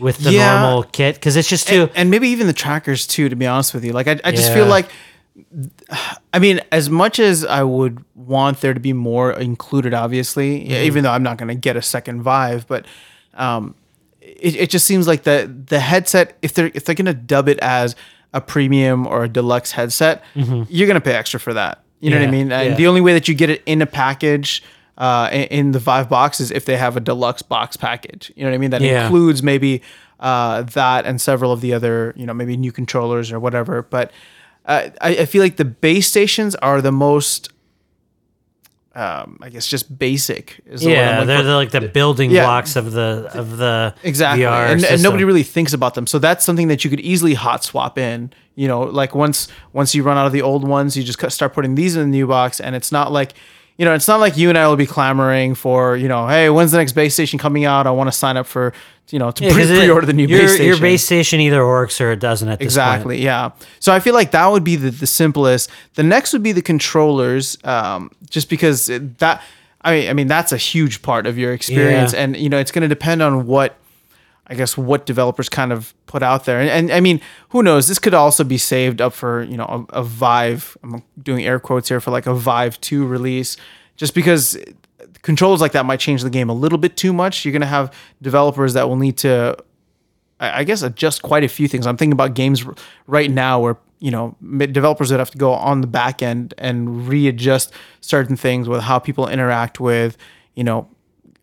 with 0.00 0.18
the 0.18 0.32
Yeah. 0.32 0.60
normal 0.62 0.82
kit 0.84 1.14
because 1.16 1.36
it's 1.36 1.48
just 1.48 1.68
too. 1.68 1.82
and, 1.82 1.90
and 1.94 2.10
maybe 2.10 2.28
even 2.28 2.46
the 2.46 2.52
trackers 2.52 3.06
too 3.06 3.28
to 3.28 3.36
be 3.36 3.46
honest 3.46 3.74
with 3.74 3.84
you 3.84 3.92
like 3.92 4.08
i, 4.08 4.18
I 4.24 4.30
just 4.32 4.52
feel 4.52 4.66
like 4.66 4.88
i 6.32 6.38
mean 6.38 6.60
as 6.72 6.90
much 6.90 7.18
as 7.18 7.44
i 7.44 7.62
would 7.62 8.04
want 8.14 8.60
there 8.60 8.74
to 8.74 8.80
be 8.80 8.92
more 8.92 9.32
included 9.32 9.94
obviously 9.94 10.60
Mm-hmm. 10.60 10.72
even 10.72 11.04
though 11.04 11.10
i'm 11.12 11.22
not 11.22 11.38
going 11.38 11.48
to 11.48 11.54
get 11.54 11.76
a 11.76 11.82
second 11.82 12.22
vive 12.22 12.66
but 12.66 12.86
um 13.34 13.74
it, 14.20 14.56
it 14.56 14.70
just 14.70 14.86
seems 14.86 15.06
like 15.06 15.22
the 15.22 15.52
the 15.66 15.80
headset 15.80 16.36
if 16.42 16.54
they're 16.54 16.70
if 16.74 16.84
they're 16.84 16.94
going 16.94 17.06
to 17.06 17.14
dub 17.14 17.48
it 17.48 17.58
as 17.60 17.96
a 18.32 18.40
premium 18.40 19.06
or 19.06 19.24
a 19.24 19.28
deluxe 19.28 19.72
headset 19.72 20.22
you're 20.34 20.86
going 20.86 20.94
to 20.94 21.00
pay 21.00 21.14
extra 21.14 21.40
for 21.40 21.54
that 21.54 21.82
you 22.00 22.10
know 22.10 22.16
what 22.16 22.22
i 22.22 22.26
Mm-hmm. 22.26 22.34
Yeah, 22.34 22.44
mean 22.44 22.52
and 22.70 22.76
the 22.76 22.86
only 22.86 23.00
way 23.00 23.12
that 23.14 23.28
you 23.28 23.34
get 23.34 23.50
it 23.50 23.62
in 23.66 23.82
a 23.82 23.86
package 23.86 24.62
uh, 25.00 25.28
in, 25.32 25.42
in 25.44 25.72
the 25.72 25.78
Vive 25.80 26.08
boxes 26.08 26.50
if 26.52 26.64
they 26.66 26.76
have 26.76 26.96
a 26.96 27.00
deluxe 27.00 27.42
box 27.42 27.76
package. 27.76 28.30
You 28.36 28.44
know 28.44 28.50
what 28.50 28.54
I 28.54 28.58
mean? 28.58 28.70
That 28.70 28.82
Yeah. 28.82 29.04
includes 29.04 29.42
maybe 29.42 29.82
uh, 30.20 30.62
that 30.62 31.06
and 31.06 31.18
several 31.20 31.50
of 31.52 31.60
the 31.62 31.72
other, 31.72 32.12
you 32.16 32.26
know, 32.26 32.34
maybe 32.34 32.56
new 32.56 32.70
controllers 32.70 33.32
or 33.32 33.40
whatever. 33.40 33.82
But 33.82 34.12
uh, 34.66 34.90
I, 35.00 35.08
I 35.22 35.24
feel 35.24 35.42
like 35.42 35.56
the 35.56 35.64
base 35.64 36.06
stations 36.06 36.54
are 36.56 36.82
the 36.82 36.92
most, 36.92 37.48
um, 38.94 39.38
I 39.40 39.48
guess, 39.48 39.66
just 39.66 39.98
basic. 39.98 40.60
Is 40.66 40.80
the 40.82 40.88
word 40.88 40.92
I'm 40.92 40.98
Yeah, 40.98 41.10
looking 41.12 41.26
they're 41.28 41.38
for. 41.38 41.42
the, 41.44 41.54
like 41.54 41.70
the 41.70 41.80
building 41.80 42.30
Yeah. 42.30 42.44
blocks 42.44 42.76
of 42.76 42.92
the 42.92 43.30
of 43.34 43.56
the 43.56 43.94
Exactly. 44.02 44.44
VR 44.44 44.72
and, 44.72 44.84
and 44.84 45.02
nobody 45.02 45.24
really 45.24 45.44
thinks 45.44 45.72
about 45.72 45.94
them. 45.94 46.06
So 46.06 46.18
that's 46.18 46.44
something 46.44 46.68
that 46.68 46.84
you 46.84 46.90
could 46.90 47.00
easily 47.00 47.34
hot 47.34 47.62
swap 47.64 47.96
in. 47.98 48.32
You 48.56 48.66
know, 48.68 48.80
like 48.82 49.14
once 49.14 49.48
once 49.72 49.94
you 49.94 50.02
run 50.02 50.18
out 50.18 50.26
of 50.26 50.32
the 50.32 50.42
old 50.42 50.66
ones, 50.68 50.96
you 50.96 51.04
just 51.04 51.30
start 51.30 51.54
putting 51.54 51.76
these 51.76 51.94
in 51.96 52.02
the 52.02 52.08
new 52.18 52.26
box, 52.26 52.60
and 52.60 52.74
it's 52.76 52.90
not 52.92 53.12
like. 53.12 53.32
You 53.80 53.86
know, 53.86 53.94
it's 53.94 54.06
not 54.06 54.20
like 54.20 54.36
you 54.36 54.50
and 54.50 54.58
I 54.58 54.68
will 54.68 54.76
be 54.76 54.84
clamoring 54.84 55.54
for, 55.54 55.96
you 55.96 56.06
know, 56.06 56.28
hey, 56.28 56.50
when's 56.50 56.70
the 56.70 56.76
next 56.76 56.92
base 56.92 57.14
station 57.14 57.38
coming 57.38 57.64
out? 57.64 57.86
I 57.86 57.90
want 57.92 58.08
to 58.08 58.12
sign 58.12 58.36
up 58.36 58.44
for, 58.46 58.74
you 59.08 59.18
know, 59.18 59.30
to 59.30 59.42
Yeah, 59.42 59.54
pre- 59.54 59.64
pre-order 59.66 60.06
the 60.06 60.12
new 60.12 60.26
your, 60.26 60.40
base 60.40 60.50
station. 60.50 60.66
Your 60.66 60.78
base 60.78 61.02
station 61.02 61.40
either 61.40 61.64
works 61.66 61.98
or 61.98 62.12
it 62.12 62.20
doesn't 62.20 62.46
at 62.46 62.58
this 62.58 62.66
Exactly. 62.66 63.14
point. 63.14 63.22
Yeah. 63.24 63.52
So 63.78 63.90
I 63.94 64.00
feel 64.00 64.12
like 64.12 64.32
that 64.32 64.46
would 64.48 64.64
be 64.64 64.76
the, 64.76 64.90
the 64.90 65.06
simplest. 65.06 65.70
The 65.94 66.02
next 66.02 66.34
would 66.34 66.42
be 66.42 66.52
the 66.52 66.60
controllers, 66.60 67.56
um, 67.64 68.10
just 68.28 68.50
because 68.50 68.90
it- 68.90 69.16
that. 69.20 69.42
I 69.82 69.92
mean, 69.98 70.10
I 70.10 70.12
mean 70.12 70.26
that's 70.26 70.52
a 70.52 70.58
huge 70.58 71.00
part 71.00 71.26
of 71.26 71.38
your 71.38 71.54
experience, 71.54 72.12
Yeah. 72.12 72.20
and 72.24 72.36
you 72.36 72.50
know 72.50 72.58
it's 72.58 72.70
going 72.70 72.82
to 72.82 72.88
depend 72.88 73.22
on 73.22 73.46
what, 73.46 73.76
I 74.50 74.54
guess, 74.54 74.76
what 74.76 75.06
developers 75.06 75.48
kind 75.48 75.72
of 75.72 75.94
put 76.06 76.24
out 76.24 76.44
there. 76.44 76.60
And, 76.60 76.68
and 76.68 76.90
I 76.90 76.98
mean, 76.98 77.20
who 77.50 77.62
knows? 77.62 77.86
This 77.86 78.00
could 78.00 78.14
also 78.14 78.42
be 78.42 78.58
saved 78.58 79.00
up 79.00 79.12
for 79.12 79.44
you 79.44 79.56
know 79.56 79.86
a, 79.92 80.00
a 80.00 80.02
Vive. 80.02 80.76
I'm 80.82 81.02
doing 81.22 81.46
air 81.46 81.60
quotes 81.60 81.88
here 81.88 82.00
for 82.00 82.10
like 82.10 82.26
a 82.26 82.34
Vive 82.34 82.80
two 82.80 83.06
release, 83.06 83.56
just 83.96 84.14
because 84.14 84.58
controls 85.22 85.60
like 85.60 85.72
that 85.72 85.86
might 85.86 86.00
change 86.00 86.22
the 86.22 86.30
game 86.30 86.50
a 86.50 86.54
little 86.54 86.78
bit 86.78 86.96
too 86.96 87.12
much. 87.12 87.44
You're 87.44 87.58
to 87.60 87.66
have 87.66 87.94
developers 88.20 88.74
that 88.74 88.88
will 88.88 88.96
need 88.96 89.18
to 89.18 89.56
I 90.40 90.60
I 90.60 90.64
guess 90.64 90.82
adjust 90.82 91.22
quite 91.22 91.44
a 91.44 91.48
few 91.48 91.68
things. 91.68 91.86
I'm 91.86 91.96
thinking 91.96 92.12
about 92.12 92.34
games 92.34 92.64
right 93.06 93.30
now 93.30 93.60
where 93.60 93.78
you 94.00 94.10
know 94.10 94.36
developers 94.40 95.12
would 95.12 95.20
have 95.20 95.30
to 95.30 95.38
go 95.38 95.52
on 95.52 95.80
the 95.80 95.86
back 95.86 96.22
end 96.22 96.54
and 96.58 97.06
readjust 97.06 97.72
certain 98.00 98.36
things 98.36 98.68
with 98.68 98.80
how 98.80 98.98
people 98.98 99.28
interact 99.28 99.78
with 99.78 100.16
you 100.54 100.64
know 100.64 100.88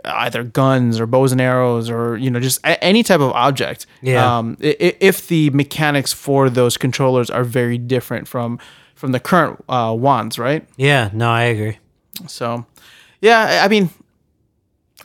either 0.07 0.43
guns 0.43 0.99
or 0.99 1.05
bows 1.05 1.31
and 1.31 1.41
arrows 1.41 1.89
or 1.89 2.17
you 2.17 2.29
know 2.29 2.39
just 2.39 2.59
a- 2.63 2.81
any 2.83 3.03
type 3.03 3.19
of 3.19 3.31
object. 3.33 3.85
Yeah. 4.01 4.37
Um, 4.37 4.57
i- 4.63 4.75
if 4.99 5.27
the 5.27 5.49
mechanics 5.51 6.13
for 6.13 6.49
those 6.49 6.77
controllers 6.77 7.29
are 7.29 7.43
very 7.43 7.77
different 7.77 8.27
from 8.27 8.59
from 8.95 9.11
the 9.11 9.19
current 9.19 9.63
uh, 9.69 9.95
wands, 9.97 10.39
right? 10.39 10.67
Yeah, 10.75 11.09
no, 11.13 11.29
I 11.29 11.43
agree. 11.43 11.77
So, 12.25 12.65
yeah, 13.21 13.61
I 13.63 13.67
mean, 13.67 13.91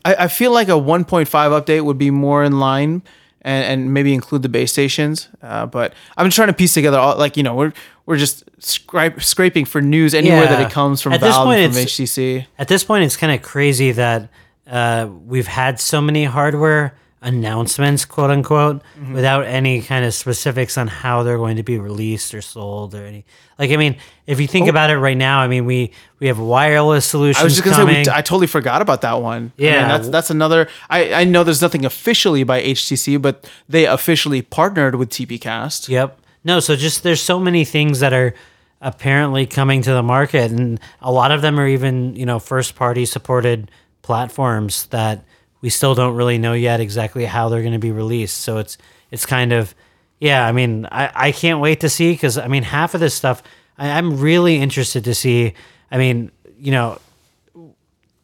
I, 0.05 0.15
I 0.21 0.29
feel 0.29 0.51
like 0.53 0.69
a 0.69 0.73
1.5 0.81 1.27
update 1.27 1.85
would 1.85 1.99
be 1.99 2.11
more 2.11 2.43
in 2.43 2.59
line 2.59 3.03
and, 3.43 3.65
and 3.65 3.93
maybe 3.95 4.15
include 4.15 4.43
the 4.43 4.49
base 4.49 4.73
stations. 4.73 5.29
Uh, 5.43 5.67
but 5.67 5.93
I'm 6.17 6.31
trying 6.31 6.49
to 6.49 6.55
piece 6.55 6.73
together 6.75 6.99
all 6.99 7.19
like 7.19 7.37
you 7.37 7.43
know 7.43 7.55
we're 7.55 7.73
we're 8.07 8.17
just 8.17 8.45
scrape, 8.59 9.23
scraping 9.23 9.65
for 9.65 9.81
news 9.81 10.15
anywhere 10.15 10.47
that 10.47 10.61
it 10.61 10.73
comes 10.73 11.01
from 11.03 11.13
At 11.13 11.21
this 11.21 11.35
Valve 11.35 11.47
point, 11.47 11.73
from 11.75 11.83
HTC. 11.83 12.47
At 12.59 12.69
this 12.69 12.83
point, 12.85 13.05
it's 13.05 13.17
kind 13.17 13.33
of 13.33 13.43
crazy 13.43 13.93
that 13.93 14.29
uh, 14.73 15.07
we've 15.27 15.47
had 15.47 15.79
so 15.79 16.01
many 16.01 16.25
hardware 16.25 16.97
announcements, 17.21 18.05
quote 18.05 18.31
unquote, 18.31 18.83
Mm-hmm. 18.99 19.15
without 19.15 19.45
any 19.47 19.81
kind 19.83 20.05
of 20.05 20.13
specifics 20.15 20.77
on 20.79 20.87
how 20.89 21.23
they're 21.23 21.37
going 21.39 21.57
to 21.57 21.63
be 21.63 21.79
released 21.79 22.35
or 22.35 22.41
sold 22.43 22.95
or 22.95 23.05
any. 23.05 23.25
Like, 23.59 23.71
I 23.71 23.77
mean, 23.77 23.97
if 24.27 24.41
you 24.41 24.47
think 24.49 24.69
about 24.69 24.91
it 24.91 24.99
right 24.99 25.17
now, 25.17 25.39
I 25.41 25.47
mean, 25.49 25.65
we 25.67 25.93
we 26.21 26.27
have 26.29 26.39
wireless 26.39 27.05
solutions. 27.07 27.39
Oh. 27.39 27.43
I 27.43 27.45
was 27.45 27.55
just 27.55 27.65
gonna 27.65 27.77
coming. 27.77 28.05
say 28.05 28.11
we, 28.11 28.17
I 28.17 28.23
totally 28.23 28.47
forgot 28.49 28.83
about 28.83 29.01
that 29.03 29.15
one. 29.23 29.37
I 29.37 29.41
mean, 29.41 29.51
Yeah. 29.73 29.89
that's 29.89 30.09
that's 30.09 30.31
another. 30.31 30.69
I 30.91 31.13
I 31.15 31.25
know 31.25 31.45
there's 31.45 31.63
nothing 31.63 31.85
officially 31.85 32.43
by 32.45 32.61
HTC, 32.63 33.21
but 33.23 33.49
they 33.69 33.87
officially 33.87 34.43
partnered 34.43 34.97
with 34.97 35.11
TPCast. 35.11 35.89
Yep. 35.89 36.19
No, 36.45 36.59
so 36.61 36.75
just 36.77 37.03
there's 37.05 37.23
so 37.23 37.39
many 37.39 37.65
things 37.65 38.01
that 38.01 38.13
are 38.13 38.35
apparently 38.81 39.47
coming 39.47 39.81
to 39.83 39.93
the 39.93 40.03
market 40.03 40.51
and 40.51 40.81
a 41.01 41.13
lot 41.13 41.31
of 41.31 41.41
them 41.41 41.59
are 41.61 41.69
even, 41.69 42.17
you 42.17 42.27
know, 42.27 42.41
first 42.41 42.75
party 42.75 43.07
supported 43.07 43.71
platforms 44.03 44.87
that 44.87 45.25
we 45.61 45.71
still 45.71 45.95
don't 45.95 46.15
really 46.15 46.39
know 46.39 46.53
yet 46.53 46.81
exactly 46.81 47.25
how 47.25 47.49
they're 47.49 47.63
going 47.63 47.73
to 47.73 47.79
be 47.79 47.93
released. 47.93 48.41
So 48.41 48.59
it's 48.59 48.79
it's 49.11 49.27
kind 49.27 49.53
of 49.53 49.75
yeah, 50.21 50.47
I 50.47 50.53
mean, 50.53 50.87
I, 50.87 51.11
I 51.15 51.33
can't 51.33 51.61
wait 51.61 51.81
to 51.81 51.89
see 51.89 52.13
because 52.13 52.39
I 52.39 52.49
mean 52.49 52.63
half 52.63 52.95
of 52.95 53.01
this 53.01 53.15
stuff 53.15 53.43
I, 53.79 53.91
I'm 53.91 54.21
really 54.21 54.57
interested 54.57 55.05
to 55.05 55.15
see. 55.15 55.55
I 55.91 55.99
mean, 55.99 56.31
you 56.59 56.73
know, 56.73 57.01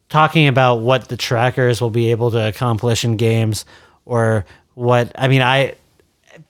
talking 0.09 0.47
about 0.47 0.77
what 0.77 1.07
the 1.07 1.17
trackers 1.17 1.81
will 1.81 1.89
be 1.89 2.11
able 2.11 2.31
to 2.31 2.47
accomplish 2.47 3.03
in 3.03 3.17
games 3.17 3.65
or 4.05 4.45
what 4.73 5.11
I 5.15 5.27
mean, 5.27 5.41
I 5.41 5.75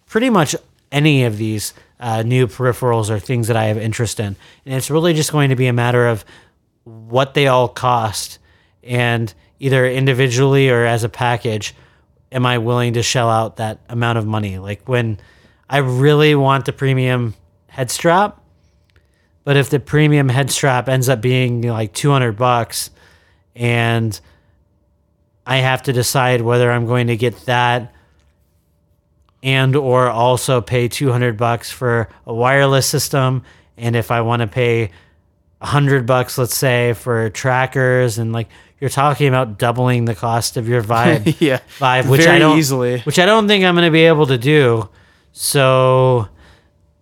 pretty 0.07 0.29
much 0.29 0.55
any 0.91 1.25
of 1.25 1.37
these 1.37 1.73
uh, 1.99 2.23
new 2.23 2.47
peripherals 2.47 3.09
are 3.09 3.19
things 3.19 3.47
that 3.47 3.57
I 3.57 3.65
have 3.65 3.77
interest 3.77 4.19
in. 4.19 4.35
And 4.65 4.75
it's 4.75 4.89
really 4.89 5.13
just 5.13 5.31
going 5.31 5.49
to 5.49 5.55
be 5.55 5.67
a 5.67 5.73
matter 5.73 6.07
of 6.07 6.23
what 6.83 7.33
they 7.33 7.47
all 7.47 7.67
cost 7.67 8.39
and 8.83 9.33
either 9.59 9.85
individually 9.85 10.69
or 10.69 10.85
as 10.85 11.03
a 11.03 11.09
package, 11.09 11.75
am 12.31 12.45
I 12.45 12.57
willing 12.57 12.93
to 12.93 13.03
shell 13.03 13.29
out 13.29 13.57
that 13.57 13.79
amount 13.89 14.17
of 14.17 14.25
money? 14.25 14.57
Like 14.57 14.87
when 14.87 15.19
I 15.69 15.77
really 15.77 16.35
want 16.35 16.65
the 16.65 16.73
premium 16.73 17.35
head 17.67 17.91
strap, 17.91 18.41
but 19.43 19.57
if 19.57 19.69
the 19.69 19.79
premium 19.79 20.29
head 20.29 20.51
strap 20.51 20.89
ends 20.89 21.09
up 21.09 21.21
being 21.21 21.61
like 21.61 21.93
200 21.93 22.37
bucks 22.37 22.91
and 23.55 24.19
I 25.45 25.57
have 25.57 25.83
to 25.83 25.93
decide 25.93 26.41
whether 26.41 26.71
I'm 26.71 26.85
going 26.85 27.07
to 27.07 27.17
get 27.17 27.35
that 27.45 27.93
and 29.41 29.75
or 29.75 30.09
also 30.09 30.61
pay 30.61 30.87
200 30.87 31.37
bucks 31.37 31.71
for 31.71 32.09
a 32.25 32.33
wireless 32.33 32.85
system 32.85 33.43
and 33.77 33.95
if 33.95 34.11
I 34.11 34.21
want 34.21 34.41
to 34.41 34.47
pay 34.47 34.91
100 35.59 36.05
bucks 36.05 36.37
let's 36.37 36.55
say 36.55 36.93
for 36.93 37.29
trackers 37.29 38.17
and 38.17 38.31
like 38.33 38.49
you're 38.79 38.89
talking 38.89 39.27
about 39.27 39.57
doubling 39.57 40.05
the 40.05 40.15
cost 40.15 40.57
of 40.57 40.67
your 40.67 40.81
Vive. 40.81 41.27
Yeah, 41.41 41.59
Vive 41.77 42.09
which 42.09 42.21
very 42.23 42.37
I 42.37 42.39
don't 42.39 42.57
easily. 42.57 42.99
which 43.01 43.19
I 43.19 43.25
don't 43.25 43.47
think 43.47 43.63
I'm 43.63 43.75
going 43.75 43.85
to 43.87 43.91
be 43.91 44.05
able 44.05 44.27
to 44.27 44.37
do. 44.37 44.89
So 45.31 46.27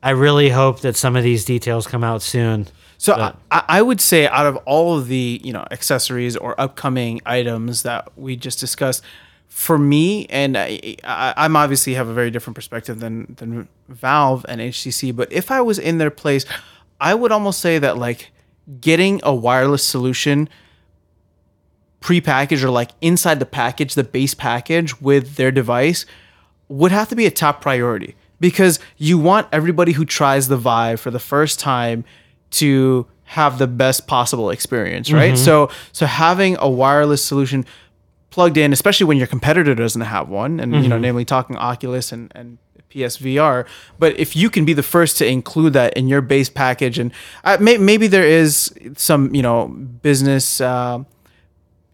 I 0.02 0.12
really 0.12 0.50
hope 0.50 0.82
that 0.82 0.96
some 0.96 1.16
of 1.16 1.24
these 1.24 1.46
details 1.46 1.88
come 1.88 2.04
out 2.04 2.22
soon. 2.22 2.68
So 2.98 3.14
I, 3.52 3.64
I 3.68 3.82
would 3.82 4.02
say 4.02 4.28
out 4.28 4.48
of 4.48 4.58
all 4.66 4.98
of 4.98 5.08
the 5.08 5.40
you 5.44 5.54
know 5.54 5.66
accessories 5.72 6.36
or 6.36 6.60
upcoming 6.60 7.22
items 7.26 7.84
that 7.84 8.10
we 8.18 8.36
just 8.36 8.60
discussed, 8.60 9.04
for 9.48 9.78
me 9.78 10.26
and 10.28 10.58
I, 10.58 10.98
I, 11.04 11.34
I'm 11.38 11.56
obviously 11.56 11.94
have 11.94 12.08
a 12.08 12.14
very 12.14 12.32
different 12.32 12.56
perspective 12.56 13.00
than 13.00 13.36
than 13.38 13.68
Valve 13.88 14.46
and 14.50 14.62
HTC, 14.62 15.16
but 15.16 15.32
if 15.32 15.52
I 15.52 15.62
was 15.62 15.78
in 15.78 16.00
their 16.00 16.10
place, 16.10 16.46
I 17.00 17.14
would 17.14 17.32
almost 17.32 17.60
say 17.60 17.78
that 17.80 17.98
like 17.98 18.32
getting 18.82 19.20
a 19.24 19.34
wireless 19.34 19.84
solution 19.84 20.50
pre-packaged 22.00 22.64
or 22.64 22.70
like 22.70 22.92
inside 23.02 23.40
the 23.40 23.46
package, 23.46 23.96
the 23.96 24.04
base 24.04 24.34
package 24.34 25.00
with 25.02 25.36
their 25.36 25.52
device 25.52 26.06
would 26.70 26.92
have 26.92 27.10
to 27.10 27.16
be 27.16 27.26
a 27.26 27.32
top 27.32 27.62
priority 27.62 28.16
because 28.40 28.80
you 28.98 29.18
want 29.18 29.48
everybody 29.52 29.94
who 29.94 30.06
tries 30.06 30.48
the 30.48 30.58
Vive 30.58 31.00
for 31.00 31.12
the 31.12 31.20
first 31.20 31.60
time 31.60 32.04
to 32.52 33.08
have 33.24 33.58
the 33.58 33.68
best 33.68 34.08
possible 34.08 34.50
experience, 34.50 35.12
right? 35.12 35.38
So 35.38 35.70
so 35.92 36.06
having 36.06 36.56
a 36.60 36.70
wireless 36.70 37.24
solution 37.24 37.66
plugged 38.30 38.58
in, 38.58 38.72
especially 38.72 39.06
when 39.06 39.18
your 39.18 39.28
competitor 39.28 39.74
doesn't 39.76 40.02
have 40.02 40.30
one, 40.30 40.60
and 40.60 40.74
you 40.84 40.88
know, 40.88 40.98
namely 41.00 41.26
talking 41.26 41.56
Oculus 41.58 42.12
and 42.12 42.32
and 42.36 42.58
PSVR. 42.92 43.66
But 44.00 44.18
if 44.18 44.36
you 44.36 44.50
can 44.50 44.64
be 44.64 44.74
the 44.74 44.84
first 44.84 45.18
to 45.18 45.28
include 45.28 45.74
that 45.74 45.94
in 45.98 46.08
your 46.08 46.22
base 46.22 46.50
package, 46.50 47.00
and 47.00 47.12
uh, 47.44 47.58
may, 47.60 47.78
maybe 47.78 48.08
there 48.08 48.26
is 48.26 48.74
some 48.96 49.34
you 49.34 49.42
know 49.42 49.68
business. 49.68 50.62
Uh, 50.62 51.04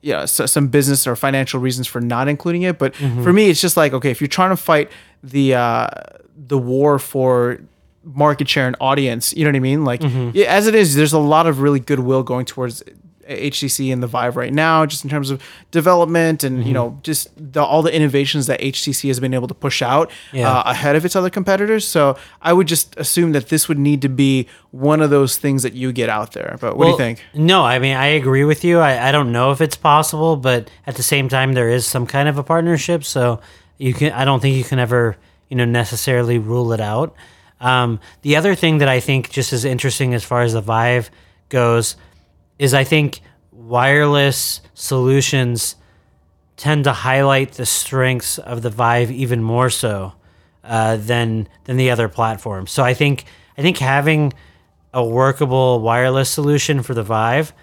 yeah, 0.03 0.25
so, 0.25 0.45
some 0.45 0.67
business 0.67 1.07
or 1.07 1.15
financial 1.15 1.61
reasons 1.61 1.87
for 1.87 2.01
not 2.01 2.27
including 2.27 2.63
it. 2.63 2.77
But 2.77 2.93
for 2.95 3.31
me, 3.31 3.49
it's 3.49 3.61
just 3.61 3.77
like 3.77 3.93
okay, 3.93 4.11
if 4.11 4.19
you're 4.19 4.27
trying 4.27 4.49
to 4.49 4.57
fight 4.57 4.91
the 5.23 5.55
uh, 5.55 5.87
the 6.35 6.57
war 6.57 6.99
for 6.99 7.59
market 8.03 8.49
share 8.49 8.67
and 8.67 8.75
audience, 8.81 9.33
you 9.33 9.45
know 9.45 9.49
what 9.49 9.55
I 9.55 9.61
mean? 9.61 9.85
Like 9.85 10.01
yeah, 10.03 10.47
as 10.47 10.67
it 10.67 10.75
is, 10.75 10.95
there's 10.95 11.13
a 11.13 11.19
lot 11.19 11.47
of 11.47 11.61
really 11.61 11.79
goodwill 11.79 12.21
going 12.21 12.45
towards 12.45 12.83
HTC 13.27 13.91
and 13.93 14.01
the 14.03 14.07
Vive 14.07 14.35
right 14.35 14.53
now, 14.53 14.85
just 14.85 15.03
in 15.03 15.09
terms 15.09 15.29
of 15.31 15.41
development 15.71 16.43
and 16.43 16.65
you 16.65 16.73
know 16.73 16.99
just 17.03 17.29
the, 17.35 17.61
all 17.63 17.81
the 17.81 17.93
innovations 17.93 18.47
that 18.47 18.59
HTC 18.61 19.07
has 19.07 19.19
been 19.19 19.33
able 19.33 19.47
to 19.47 19.53
push 19.53 19.81
out 19.81 20.11
Yeah. 20.31 20.49
uh, 20.51 20.63
ahead 20.65 20.95
of 20.95 21.05
its 21.05 21.15
other 21.15 21.29
competitors. 21.29 21.87
So 21.87 22.17
I 22.41 22.53
would 22.53 22.67
just 22.67 22.95
assume 22.97 23.31
that 23.33 23.49
this 23.49 23.67
would 23.67 23.79
need 23.79 24.01
to 24.03 24.09
be 24.09 24.47
one 24.71 25.01
of 25.01 25.09
those 25.09 25.37
things 25.37 25.63
that 25.63 25.73
you 25.73 25.91
get 25.91 26.09
out 26.09 26.31
there. 26.33 26.57
But 26.59 26.77
what 26.77 26.85
do 26.85 26.91
you 26.91 26.97
think? 26.97 27.23
No, 27.33 27.63
I 27.63 27.79
mean 27.79 27.95
I 27.95 28.07
agree 28.07 28.43
with 28.43 28.63
you. 28.63 28.79
I, 28.79 29.09
I 29.09 29.11
don't 29.11 29.31
know 29.31 29.51
if 29.51 29.61
it's 29.61 29.75
possible, 29.77 30.35
but 30.37 30.69
at 30.87 30.95
the 30.95 31.03
same 31.03 31.29
time 31.29 31.53
there 31.53 31.69
is 31.69 31.85
some 31.85 32.05
kind 32.05 32.27
of 32.29 32.37
a 32.37 32.43
partnership, 32.43 33.03
so 33.03 33.39
you 33.77 33.93
can 33.93 34.11
I 34.13 34.25
don't 34.25 34.39
think 34.41 34.55
you 34.55 34.63
can 34.63 34.79
ever, 34.79 35.17
you 35.49 35.55
know, 35.57 35.65
necessarily 35.65 36.37
rule 36.37 36.73
it 36.73 36.79
out. 36.81 37.15
Um, 37.59 37.99
the 38.23 38.35
other 38.35 38.55
thing 38.55 38.79
that 38.79 38.89
I 38.89 38.99
think 38.99 39.29
just 39.31 39.53
is 39.53 39.63
interesting 39.63 40.13
as 40.13 40.23
far 40.23 40.41
as 40.41 40.51
the 40.53 40.59
Vive 40.61 41.09
goes 41.49 41.95
is 42.59 42.73
I 42.73 42.83
think 42.83 43.21
wireless 43.51 44.61
solutions 44.73 45.75
tend 46.57 46.83
to 46.83 46.93
highlight 46.93 47.53
the 47.53 47.65
strengths 47.65 48.37
of 48.37 48.61
the 48.61 48.69
Vive 48.69 49.11
even 49.11 49.43
more 49.43 49.69
so 49.69 50.13
uh, 50.63 50.97
than 50.97 51.47
than 51.65 51.77
the 51.77 51.91
other 51.91 52.07
platforms. 52.07 52.71
So 52.71 52.83
I 52.83 52.93
think 52.93 53.25
I 53.57 53.61
think 53.61 53.77
having 53.77 54.33
a 54.93 55.03
workable 55.03 55.81
wireless 55.81 56.29
solution 56.29 56.83
for 56.83 56.93
the 56.93 57.03
Vive 57.03 57.53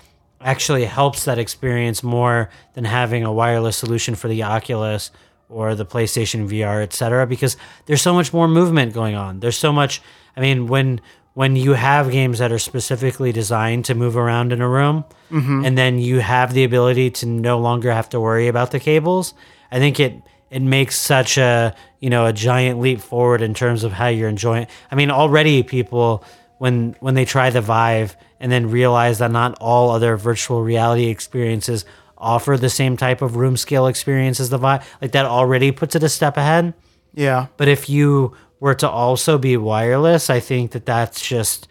actually 0.41 0.85
helps 0.85 1.25
that 1.25 1.39
experience 1.39 2.03
more 2.03 2.51
than 2.75 2.85
having 2.85 3.25
a 3.25 3.33
wireless 3.33 3.77
solution 3.77 4.15
for 4.15 4.29
the 4.29 4.43
Oculus 4.43 5.11
or 5.49 5.75
the 5.75 5.87
PlayStation 5.87 6.49
VR, 6.49 6.83
etc. 6.83 7.27
Because 7.27 7.57
there's 7.87 8.03
so 8.03 8.15
much 8.15 8.33
more 8.33 8.49
movement 8.49 8.95
going 8.95 9.15
on. 9.15 9.41
There's 9.41 9.59
so 9.59 9.73
much. 9.73 10.01
I 10.37 10.41
mean, 10.41 10.67
when 10.67 11.01
when 11.35 11.57
you 11.57 11.73
have 11.75 12.11
games 12.11 12.39
that 12.39 12.51
are 12.51 12.59
specifically 12.59 13.33
designed 13.33 13.85
to 13.85 13.95
move 13.95 14.17
around 14.17 14.53
in 14.53 14.61
a 14.61 14.69
room, 14.69 15.05
mm-hmm. 15.31 15.65
and 15.65 15.79
then 15.79 15.99
you 15.99 16.19
have 16.19 16.53
the 16.53 16.65
ability 16.65 17.11
to 17.11 17.27
no 17.27 17.59
longer 17.59 17.93
have 17.93 18.09
to 18.11 18.21
worry 18.21 18.49
about 18.49 18.73
the 18.73 18.81
cables, 18.81 19.35
I 19.71 19.79
think 19.79 20.01
it 20.01 20.15
it 20.51 20.61
makes 20.61 20.99
such 20.99 21.39
a 21.39 21.75
you 22.01 22.11
know 22.11 22.27
a 22.27 22.33
giant 22.33 22.81
leap 22.81 23.01
forward 23.01 23.43
in 23.43 23.55
terms 23.55 23.85
of 23.85 23.93
how 23.93 24.09
you're 24.09 24.29
enjoying. 24.29 24.67
I 24.91 24.95
mean, 24.97 25.11
already 25.11 25.63
people 25.63 26.25
when 26.59 26.97
when 27.01 27.15
they 27.15 27.25
try 27.25 27.51
the 27.51 27.61
Vive 27.61 28.17
and 28.41 28.51
then 28.51 28.71
realize 28.71 29.19
that 29.19 29.31
not 29.31 29.57
all 29.61 29.91
other 29.91 30.17
virtual 30.17 30.63
reality 30.63 31.07
experiences 31.07 31.85
offer 32.19 32.57
the 32.57 32.69
same 32.69 32.97
type 32.97 33.23
of 33.23 33.37
room 33.37 33.57
scale 33.57 33.87
experience 33.87 34.41
as 34.41 34.51
the 34.51 34.59
Vive, 34.59 34.87
like 35.01 35.13
that 35.13 35.27
already 35.27 35.71
puts 35.73 35.95
it 35.95 36.03
a 36.03 36.09
step 36.09 36.37
ahead. 36.37 36.75
Yeah. 37.15 37.47
But 37.57 37.69
if 37.69 37.89
you 37.89 38.37
were 38.61 38.75
to 38.75 38.89
also 38.89 39.39
be 39.39 39.57
wireless, 39.57 40.31
I 40.31 40.41
think 40.41 40.73
that 40.73 40.87
that's 40.87 41.27
just, 41.27 41.67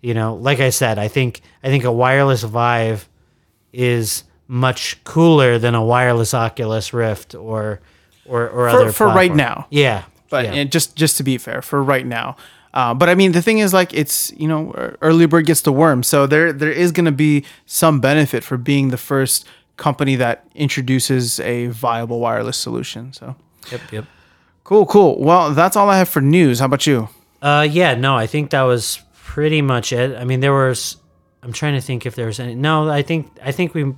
you 0.00 0.12
know, 0.12 0.34
like 0.34 0.60
I 0.60 0.70
said, 0.70 0.98
I 0.98 1.08
think 1.08 1.40
I 1.62 1.68
think 1.68 1.84
a 1.84 1.92
wireless 1.92 2.42
Vive 2.42 3.08
is 3.72 4.24
much 4.48 5.02
cooler 5.04 5.58
than 5.58 5.74
a 5.74 5.84
wireless 5.84 6.34
Oculus 6.34 6.92
Rift 6.92 7.34
or 7.34 7.80
or 8.26 8.48
or 8.48 8.70
For- 8.70 8.76
other 8.76 8.92
for 8.92 9.06
right 9.06 9.34
now. 9.34 9.66
Yeah, 9.70 10.04
but 10.32 10.52
yeah. 10.52 10.64
just 10.64 10.96
just 10.96 11.18
to 11.18 11.22
be 11.22 11.38
fair 11.38 11.62
for 11.62 11.80
right 11.80 12.06
now 12.06 12.36
uh, 12.74 12.92
but 12.94 13.08
i 13.08 13.14
mean 13.14 13.30
the 13.32 13.42
thing 13.42 13.58
is 13.58 13.72
like 13.72 13.92
it's 13.94 14.32
you 14.32 14.48
know 14.48 14.72
early 15.02 15.26
bird 15.26 15.46
gets 15.46 15.60
the 15.60 15.70
worm 15.70 16.02
so 16.02 16.26
there 16.26 16.52
there 16.52 16.72
is 16.72 16.90
going 16.90 17.04
to 17.04 17.12
be 17.12 17.44
some 17.66 18.00
benefit 18.00 18.42
for 18.42 18.56
being 18.56 18.88
the 18.88 18.96
first 18.96 19.46
company 19.76 20.16
that 20.16 20.44
introduces 20.54 21.38
a 21.40 21.66
viable 21.68 22.18
wireless 22.18 22.56
solution 22.56 23.12
so 23.12 23.36
yep, 23.70 23.80
yep. 23.92 24.04
Cool 24.64 24.86
cool 24.86 25.18
well 25.20 25.52
that's 25.54 25.76
all 25.76 25.88
i 25.90 25.98
have 25.98 26.08
for 26.08 26.20
news 26.20 26.58
how 26.60 26.66
about 26.66 26.86
you 26.86 27.08
Uh, 27.42 27.66
yeah, 27.68 27.94
no, 27.96 28.14
I 28.16 28.28
think 28.28 28.50
that 28.50 28.62
was 28.62 29.00
pretty 29.24 29.62
much 29.62 29.92
it. 29.92 30.16
I 30.16 30.22
mean, 30.24 30.38
there 30.38 30.52
was. 30.52 30.96
I'm 31.42 31.52
trying 31.52 31.74
to 31.74 31.80
think 31.80 32.06
if 32.06 32.14
there 32.14 32.26
was 32.26 32.38
any. 32.38 32.54
No, 32.54 32.88
I 32.88 33.02
think 33.02 33.26
I 33.42 33.50
think 33.50 33.74
we 33.74 33.92